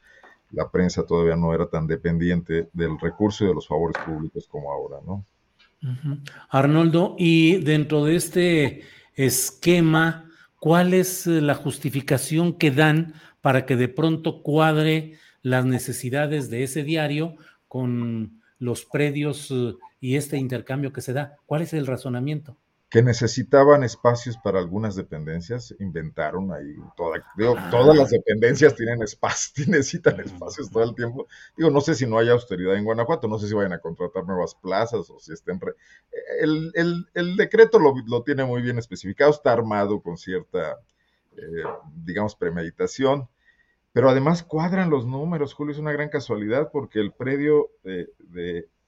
[0.52, 4.72] la prensa todavía no era tan dependiente del recurso y de los favores públicos como
[4.72, 5.26] ahora, ¿no?
[6.49, 8.82] Arnoldo, y dentro de este
[9.15, 10.27] esquema,
[10.59, 16.63] ¿cuál es eh, la justificación que dan para que de pronto cuadre las necesidades de
[16.63, 17.35] ese diario
[17.67, 21.38] con los predios eh, y este intercambio que se da?
[21.45, 22.57] ¿Cuál es el razonamiento?
[22.89, 27.22] Que necesitaban espacios para algunas dependencias, inventaron ahí toda,
[27.69, 31.27] todas las dependencias tienen espacio, necesitan espacios todo el tiempo.
[31.57, 34.26] Digo, no sé si no hay austeridad en Guanajuato, no sé si vayan a contratar
[34.26, 35.59] nuevas plazas o si estén...
[36.39, 36.72] El,
[37.14, 40.77] el, decreto lo, lo, tiene muy bien especificado, está armado con cierta,
[41.35, 43.27] eh, digamos, premeditación,
[43.91, 48.07] pero además cuadran los números, Julio, es una gran casualidad porque el predio de,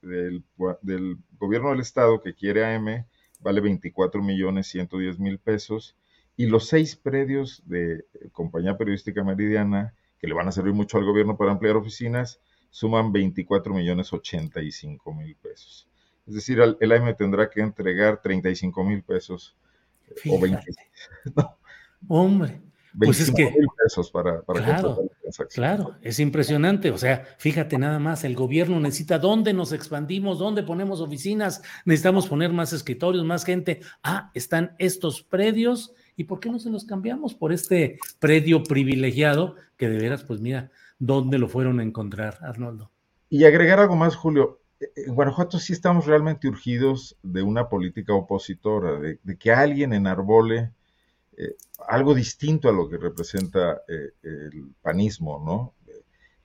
[0.02, 0.46] del,
[0.82, 3.06] del gobierno del estado que quiere AM
[3.40, 5.96] vale 24 millones 110 mil pesos
[6.36, 11.06] y los seis predios de Compañía Periodística Meridiana, que le van a servir mucho al
[11.06, 12.40] gobierno para ampliar oficinas,
[12.70, 15.88] suman 24 millones 85 mil pesos.
[16.26, 19.58] Es decir, el AM tendrá que entregar 35 mil pesos
[20.30, 20.62] o 20.
[22.08, 22.62] Hombre,
[22.98, 25.10] pues es que, mil pesos para, para claro,
[25.54, 26.92] claro, es impresionante.
[26.92, 32.28] O sea, fíjate nada más, el gobierno necesita dónde nos expandimos, dónde ponemos oficinas, necesitamos
[32.28, 33.82] poner más escritorios, más gente.
[34.04, 39.56] Ah, están estos predios y ¿por qué no se los cambiamos por este predio privilegiado
[39.78, 42.92] que de veras, pues mira, dónde lo fueron a encontrar, Arnoldo?
[43.30, 44.62] Y agregar algo más, Julio.
[44.96, 50.72] En Guanajuato sí estamos realmente urgidos de una política opositora, de, de que alguien enarbole
[51.40, 51.56] eh,
[51.88, 55.74] algo distinto a lo que representa eh, el panismo, ¿no?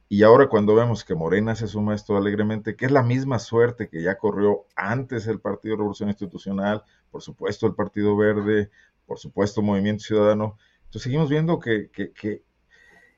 [0.08, 3.40] Y ahora cuando vemos que Morena se suma a esto alegremente, que es la misma
[3.40, 8.70] suerte que ya corrió antes el Partido Revolución Institucional, por supuesto el Partido Verde,
[9.04, 11.90] por supuesto Movimiento Ciudadano, entonces seguimos viendo que,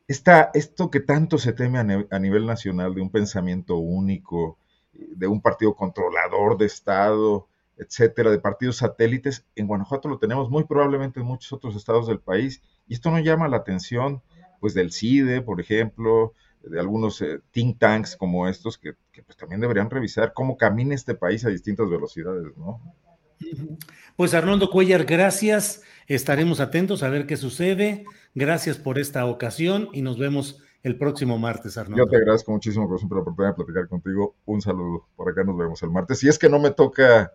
[0.08, 4.56] esto que tanto se teme a, nivel nacional de un pensamiento único,
[4.94, 9.44] de un partido controlador de Estado, etcétera, de partidos satélites.
[9.54, 13.18] En Guanajuato lo tenemos muy probablemente en muchos otros estados del país y esto no
[13.18, 14.22] llama la atención
[14.60, 16.32] pues del CIDE, por ejemplo,
[16.62, 18.94] de algunos eh, think tanks como estos que,
[19.24, 22.80] pues también deberían revisar cómo camina este país a distintas velocidades, ¿no?
[24.16, 25.82] Pues Arnoldo Cuellar, gracias.
[26.06, 28.06] Estaremos atentos a ver qué sucede.
[28.34, 32.04] Gracias por esta ocasión y nos vemos el próximo martes, Arnoldo.
[32.04, 34.36] Yo te agradezco muchísimo por siempre la oportunidad de platicar contigo.
[34.46, 35.06] Un saludo.
[35.16, 36.18] Por acá nos vemos el martes.
[36.18, 37.32] Si es que no me toca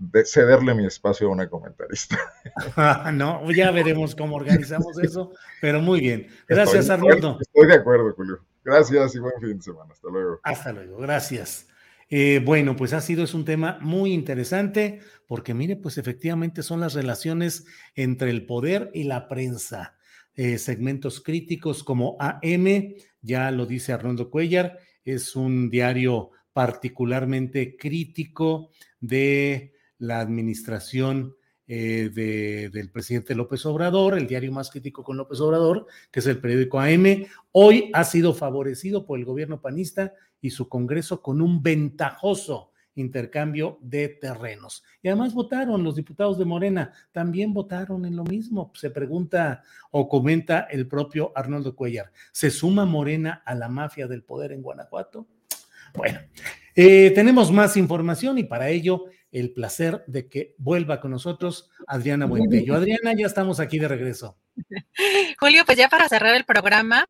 [0.00, 2.18] de cederle mi espacio a una comentarista.
[3.12, 6.26] no, ya veremos cómo organizamos eso, pero muy bien.
[6.48, 7.38] Gracias, Arnoldo.
[7.38, 8.40] Estoy de acuerdo, Julio.
[8.64, 9.92] Gracias y buen fin de semana.
[9.92, 10.40] Hasta luego.
[10.42, 11.66] Hasta luego, gracias.
[12.08, 16.80] Eh, bueno, pues ha sido, es un tema muy interesante, porque mire, pues efectivamente son
[16.80, 19.96] las relaciones entre el poder y la prensa.
[20.34, 28.70] Eh, segmentos críticos como AM, ya lo dice Arnoldo Cuellar, es un diario particularmente crítico
[28.98, 31.36] de la administración
[31.68, 32.10] eh,
[32.72, 36.80] del presidente López Obrador, el diario más crítico con López Obrador, que es el periódico
[36.80, 42.72] AM, hoy ha sido favorecido por el gobierno panista y su Congreso con un ventajoso
[42.96, 44.82] intercambio de terrenos.
[45.00, 48.72] Y además votaron los diputados de Morena, también votaron en lo mismo.
[48.74, 49.62] Se pregunta
[49.92, 54.62] o comenta el propio Arnoldo Cuellar, ¿se suma Morena a la mafia del poder en
[54.62, 55.28] Guanajuato?
[55.94, 56.20] Bueno,
[56.74, 62.26] eh, tenemos más información y para ello el placer de que vuelva con nosotros Adriana
[62.26, 62.74] Buentello.
[62.74, 64.36] Adriana, ya estamos aquí de regreso.
[65.40, 67.06] Julio, pues ya para cerrar el programa,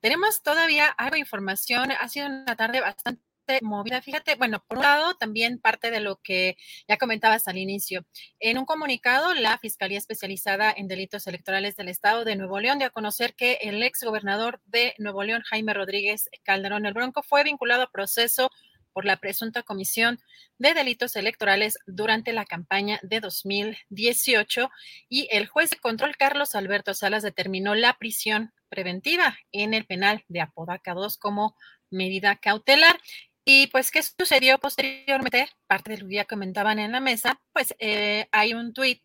[0.00, 1.90] tenemos todavía algo de información.
[1.92, 3.22] Ha sido una tarde bastante
[3.62, 4.00] movida.
[4.02, 6.56] Fíjate, bueno, por un lado, también parte de lo que
[6.88, 8.04] ya comentabas al inicio.
[8.38, 12.86] En un comunicado, la Fiscalía Especializada en Delitos Electorales del Estado de Nuevo León dio
[12.86, 17.44] a conocer que el ex gobernador de Nuevo León, Jaime Rodríguez Calderón el Bronco, fue
[17.44, 18.50] vinculado a proceso
[18.92, 20.20] por la presunta comisión
[20.58, 24.70] de delitos electorales durante la campaña de 2018
[25.08, 30.24] y el juez de control Carlos Alberto Salas determinó la prisión preventiva en el penal
[30.28, 31.56] de Apodaca 2 como
[31.90, 32.98] medida cautelar.
[33.44, 35.48] Y pues, ¿qué sucedió posteriormente?
[35.66, 39.02] Parte de lo que ya comentaban en la mesa, pues eh, hay un tuit,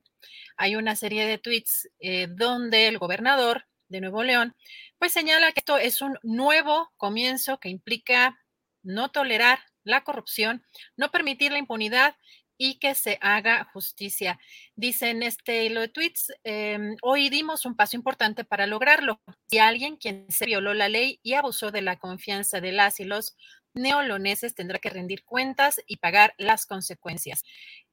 [0.57, 4.55] hay una serie de tweets eh, donde el gobernador de Nuevo León,
[4.99, 8.37] pues señala que esto es un nuevo comienzo que implica
[8.83, 10.63] no tolerar la corrupción,
[10.95, 12.15] no permitir la impunidad
[12.57, 14.39] y que se haga justicia.
[14.75, 19.21] Dice en este hilo de tweets, em, hoy dimos un paso importante para lograrlo.
[19.49, 23.05] Si alguien quien se violó la ley y abusó de la confianza de las y
[23.05, 23.35] los
[23.73, 27.43] neoloneses tendrá que rendir cuentas y pagar las consecuencias.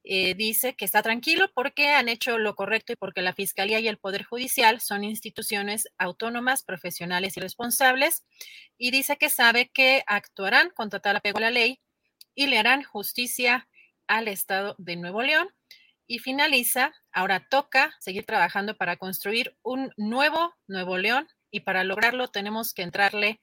[0.03, 3.87] Eh, dice que está tranquilo porque han hecho lo correcto y porque la Fiscalía y
[3.87, 8.23] el Poder Judicial son instituciones autónomas, profesionales y responsables.
[8.77, 11.79] Y dice que sabe que actuarán con total apego a la ley
[12.35, 13.67] y le harán justicia
[14.07, 15.49] al Estado de Nuevo León.
[16.07, 22.27] Y finaliza, ahora toca seguir trabajando para construir un nuevo Nuevo León y para lograrlo
[22.27, 23.41] tenemos que entrarle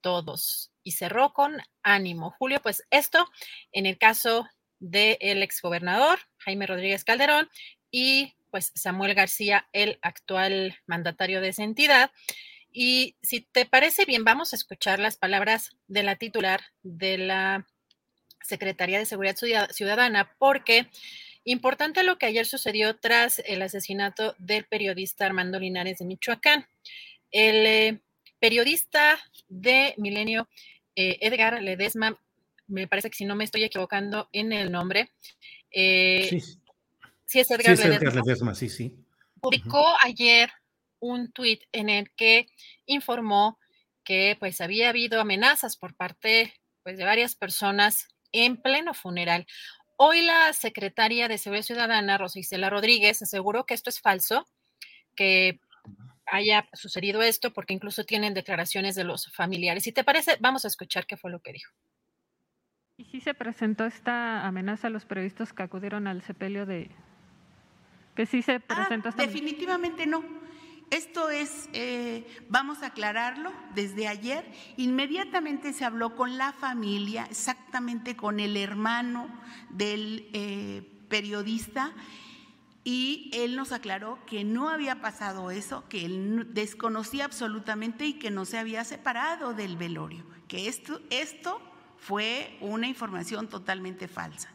[0.00, 0.70] todos.
[0.84, 2.30] Y cerró con ánimo.
[2.38, 3.28] Julio, pues esto
[3.72, 4.46] en el caso
[4.78, 7.48] del exgobernador Jaime Rodríguez Calderón
[7.90, 12.12] y pues Samuel García, el actual mandatario de esa entidad.
[12.70, 17.66] Y si te parece bien, vamos a escuchar las palabras de la titular de la
[18.44, 19.36] Secretaría de Seguridad
[19.70, 20.86] Ciudadana, porque
[21.44, 26.66] importante lo que ayer sucedió tras el asesinato del periodista Armando Linares de Michoacán.
[27.30, 28.00] El eh,
[28.38, 29.18] periodista
[29.48, 30.48] de Milenio,
[30.96, 32.18] eh, Edgar Ledesma,
[32.66, 35.10] me parece que si no me estoy equivocando en el nombre,
[35.70, 36.40] eh,
[37.26, 37.40] sí.
[37.40, 38.54] es Edgar, Ledesma.
[38.54, 38.94] sí, sí.
[39.40, 40.50] Publicó ayer
[41.00, 42.46] un tuit en el que
[42.86, 43.58] informó
[44.04, 49.46] que pues había habido amenazas por parte pues, de varias personas en pleno funeral.
[49.96, 54.46] Hoy la secretaria de Seguridad Ciudadana, Rosa Isela Rodríguez, aseguró que esto es falso,
[55.14, 55.60] que
[56.26, 59.84] haya sucedido esto, porque incluso tienen declaraciones de los familiares.
[59.84, 61.72] Si te parece, vamos a escuchar qué fue lo que dijo.
[62.96, 66.90] ¿Y si se presentó esta amenaza a los periodistas que acudieron al sepelio de...
[68.14, 70.24] que sí se presentó ah, Definitivamente no.
[70.94, 78.14] Esto es, eh, vamos a aclararlo, desde ayer inmediatamente se habló con la familia, exactamente
[78.14, 79.26] con el hermano
[79.70, 81.90] del eh, periodista,
[82.84, 88.30] y él nos aclaró que no había pasado eso, que él desconocía absolutamente y que
[88.30, 91.60] no se había separado del velorio, que esto, esto
[91.98, 94.48] fue una información totalmente falsa.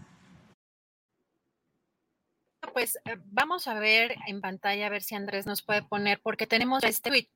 [2.80, 6.48] Pues eh, vamos a ver en pantalla, a ver si Andrés nos puede poner, porque
[6.48, 7.28] tenemos este tweet.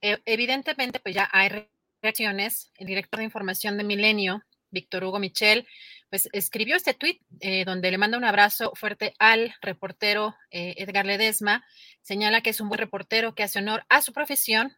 [0.00, 1.66] Eh, evidentemente, pues ya hay
[2.00, 2.70] reacciones.
[2.76, 5.66] El director de información de Milenio, Víctor Hugo Michel,
[6.08, 11.04] pues escribió este tweet eh, donde le manda un abrazo fuerte al reportero eh, Edgar
[11.04, 11.64] Ledesma.
[12.00, 14.76] Señala que es un buen reportero que hace honor a su profesión.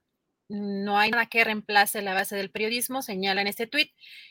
[0.48, 3.90] No hay nada que reemplace la base del periodismo, señala en este tweet,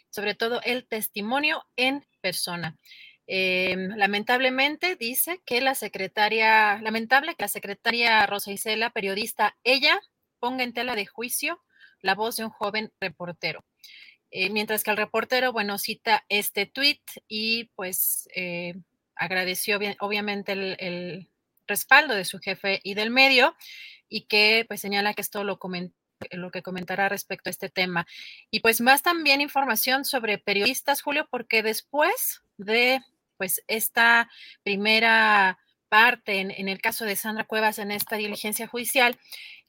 [0.09, 2.79] sobre todo el testimonio en persona.
[3.33, 10.01] Em, lamentablemente dice que la secretaria, lamentable que la secretaria Rosa Isela, periodista, ella
[10.39, 11.61] ponga en tela de juicio
[12.01, 13.63] la voz de un joven reportero.
[14.31, 18.73] Eh, mientras que el reportero, bueno, cita este tweet y pues eh,
[19.15, 21.29] agradeció obviamente el,
[21.67, 23.55] respaldo de su jefe y del medio
[24.09, 25.57] y que pues señala que esto lo
[26.31, 28.05] lo que comentará respecto a este tema.
[28.49, 32.99] Y pues más también información sobre periodistas, Julio, porque después de
[33.41, 34.29] pues esta
[34.61, 35.57] primera
[35.89, 39.17] parte en, el caso de Sandra Cuevas en esta diligencia judicial,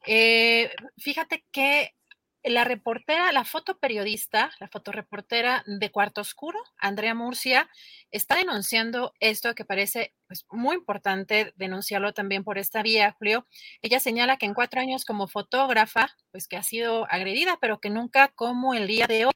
[0.07, 1.94] eh, fíjate que
[2.42, 7.70] la reportera, la fotoperiodista, la fotoreportera de Cuarto Oscuro, Andrea Murcia,
[8.10, 13.47] está denunciando esto que parece pues, muy importante denunciarlo también por esta vía, Julio.
[13.81, 17.89] Ella señala que en cuatro años como fotógrafa, pues que ha sido agredida, pero que
[17.89, 19.33] nunca como el día de hoy.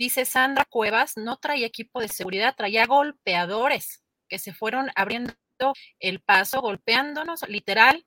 [0.00, 5.34] Dice Sandra Cuevas, no traía equipo de seguridad, traía golpeadores que se fueron abriendo
[5.98, 8.06] el paso, golpeándonos, literal.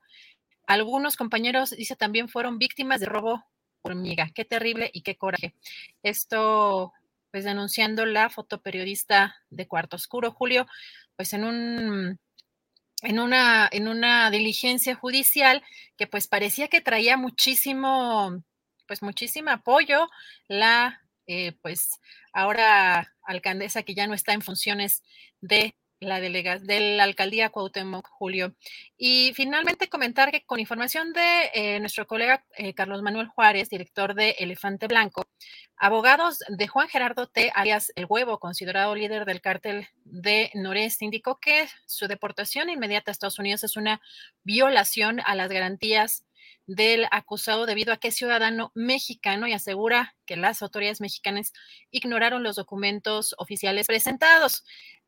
[0.65, 3.45] Algunos compañeros, dice, también fueron víctimas de robo
[3.83, 4.31] hormiga.
[4.33, 5.53] Qué terrible y qué coraje.
[6.01, 6.93] Esto,
[7.29, 10.65] pues denunciando la fotoperiodista de Cuarto Oscuro, Julio,
[11.15, 12.19] pues en un
[13.03, 15.61] en una, en una diligencia judicial
[15.95, 18.43] que pues parecía que traía muchísimo,
[18.87, 20.09] pues muchísimo apoyo
[20.47, 21.99] la, eh, pues
[22.33, 25.03] ahora alcaldesa que ya no está en funciones
[25.41, 28.55] de la delega de la alcaldía Cuauhtémoc, Julio.
[28.97, 34.13] Y finalmente comentar que con información de eh, nuestro colega eh, Carlos Manuel Juárez, director
[34.13, 35.25] de Elefante Blanco,
[35.77, 37.51] abogados de Juan Gerardo T.
[37.55, 43.13] alias El Huevo, considerado líder del cártel de Noreste, indicó que su deportación inmediata a
[43.13, 44.01] Estados Unidos es una
[44.43, 46.25] violación a las garantías
[46.67, 51.53] del acusado debido a que es ciudadano mexicano y asegura que las autoridades mexicanas
[51.91, 54.63] ignoraron los documentos oficiales presentados.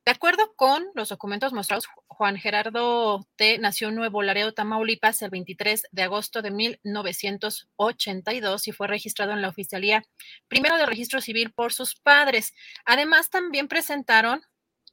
[0.06, 3.58] De acuerdo con los documentos mostrados, Juan Gerardo T.
[3.58, 9.42] nació en Nuevo Laredo, Tamaulipas, el 23 de agosto de 1982 y fue registrado en
[9.42, 10.03] la Oficialía
[10.48, 12.53] Primero de Registro Civil por sus padres.
[12.85, 14.43] Además, también presentaron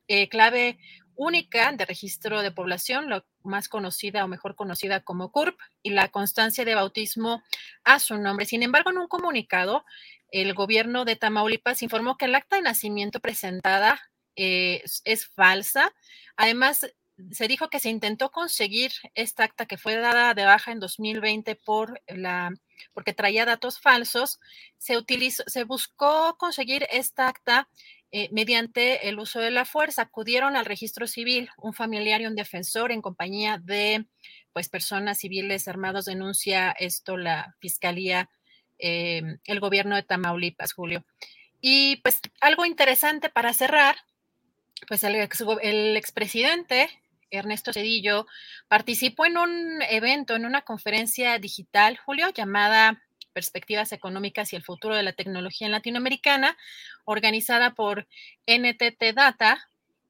[0.09, 0.79] eh, clave
[1.17, 6.09] única de registro de población, lo más conocida o mejor conocida como CURP, y la
[6.09, 7.43] constancia de bautismo
[7.85, 8.47] a su nombre.
[8.47, 9.85] Sin embargo, en un comunicado,
[10.31, 14.01] el gobierno de Tamaulipas informó que el acta de nacimiento presentada
[14.37, 15.93] eh, es, falsa.
[16.37, 16.91] Además,
[17.31, 21.55] se dijo que se intentó conseguir esta acta que fue dada de baja en 2020
[21.57, 22.51] por la
[22.95, 24.41] porque traía datos falsos.
[24.79, 27.69] Se utilizó, se buscó conseguir esta acta
[28.15, 30.03] eh, mediante el uso de la fuerza.
[30.03, 34.07] Acudieron al registro civil, un familiar y un defensor en compañía de
[34.53, 38.29] pues personas civiles armados denuncia esto la fiscalía,
[38.79, 41.07] eh, el gobierno de Tamaulipas, Julio.
[41.63, 43.97] Y pues algo interesante para cerrar
[44.89, 46.91] pues el, expresidente
[47.31, 48.27] Ernesto Cedillo
[48.69, 54.95] participó en un evento, en una conferencia digital, Julio, llamada Perspectivas Económicas y el Futuro
[54.95, 56.57] de la Tecnología en Latinoamericana,
[57.05, 58.07] organizada por
[58.47, 59.69] NTT Data.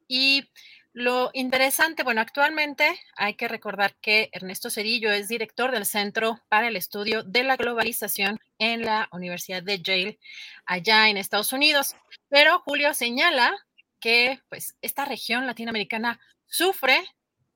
[0.09, 0.49] Y
[0.95, 6.69] lo interesante, bueno, actualmente hay que recordar que Ernesto Cedillo es director del Centro para
[6.69, 10.19] el Estudio de la Globalización en la Universidad de Yale,
[10.67, 11.97] allá en Estados Unidos.
[12.29, 13.57] Pero Julio señala
[14.01, 17.03] que pues esta región latinoamericana sufre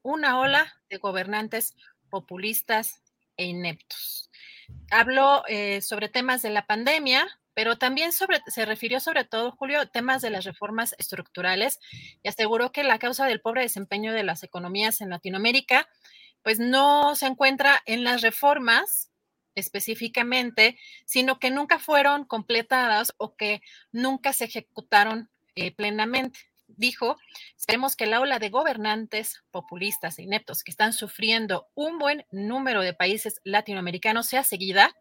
[0.01, 1.75] una ola de gobernantes
[2.09, 3.03] populistas
[3.37, 4.26] e ineptos.
[4.91, 9.89] Habló eh, sobre temas de la pandemia, pero también sobre, se refirió sobre todo, Julio,
[9.89, 11.79] temas de las reformas estructurales
[12.23, 15.89] y aseguró que la causa del pobre desempeño de las economías en Latinoamérica,
[16.43, 19.11] pues no se encuentra en las reformas
[19.55, 26.39] específicamente, sino que nunca fueron completadas o que nunca se ejecutaron eh, plenamente.
[26.77, 27.17] Dijo,
[27.57, 32.83] esperemos que la ola de gobernantes populistas e ineptos que están sufriendo un buen número
[32.83, 34.95] de países latinoamericanos sea seguida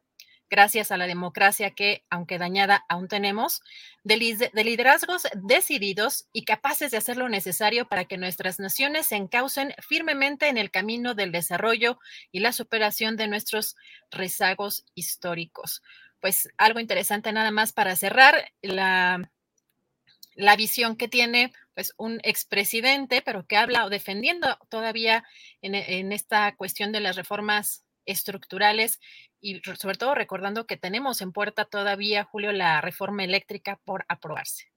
[0.50, 3.62] gracias a la democracia que, aunque dañada, aún tenemos,
[4.04, 4.18] de,
[4.54, 10.48] liderazgos decididos y capaces de hacer lo necesario para que nuestras naciones se encaucen firmemente
[10.48, 12.00] en el camino del desarrollo
[12.32, 13.76] y la superación de nuestros
[14.12, 15.82] rezagos históricos.
[16.20, 19.32] Pues algo interesante nada más para cerrar, la
[20.36, 25.24] la visión que tiene pues un expresidente, pero que habla o defendiendo todavía
[25.62, 29.00] en, esta cuestión de las reformas estructurales
[29.42, 34.72] y sobre todo recordando que tenemos en puerta todavía, Julio, la reforma eléctrica por aprobarse.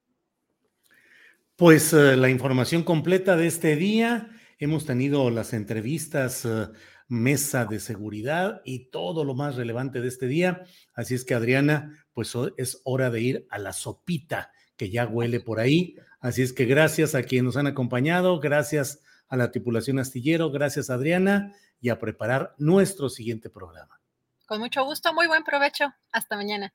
[1.55, 6.67] Pues eh, la información completa de este día, hemos tenido las entrevistas, eh,
[7.07, 10.63] mesa de seguridad y todo lo más relevante de este día.
[10.93, 15.41] Así es que Adriana, pues es hora de ir a la sopita que ya huele
[15.41, 15.97] por ahí.
[16.21, 20.89] Así es que gracias a quienes nos han acompañado, gracias a la tripulación astillero, gracias
[20.89, 23.99] Adriana y a preparar nuestro siguiente programa.
[24.47, 25.93] Con mucho gusto, muy buen provecho.
[26.13, 26.73] Hasta mañana.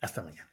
[0.00, 0.52] Hasta mañana.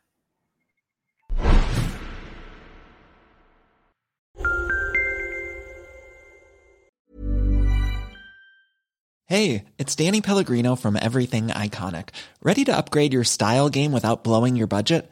[9.28, 12.10] Hey, it's Danny Pellegrino from Everything Iconic.
[12.42, 15.12] Ready to upgrade your style game without blowing your budget?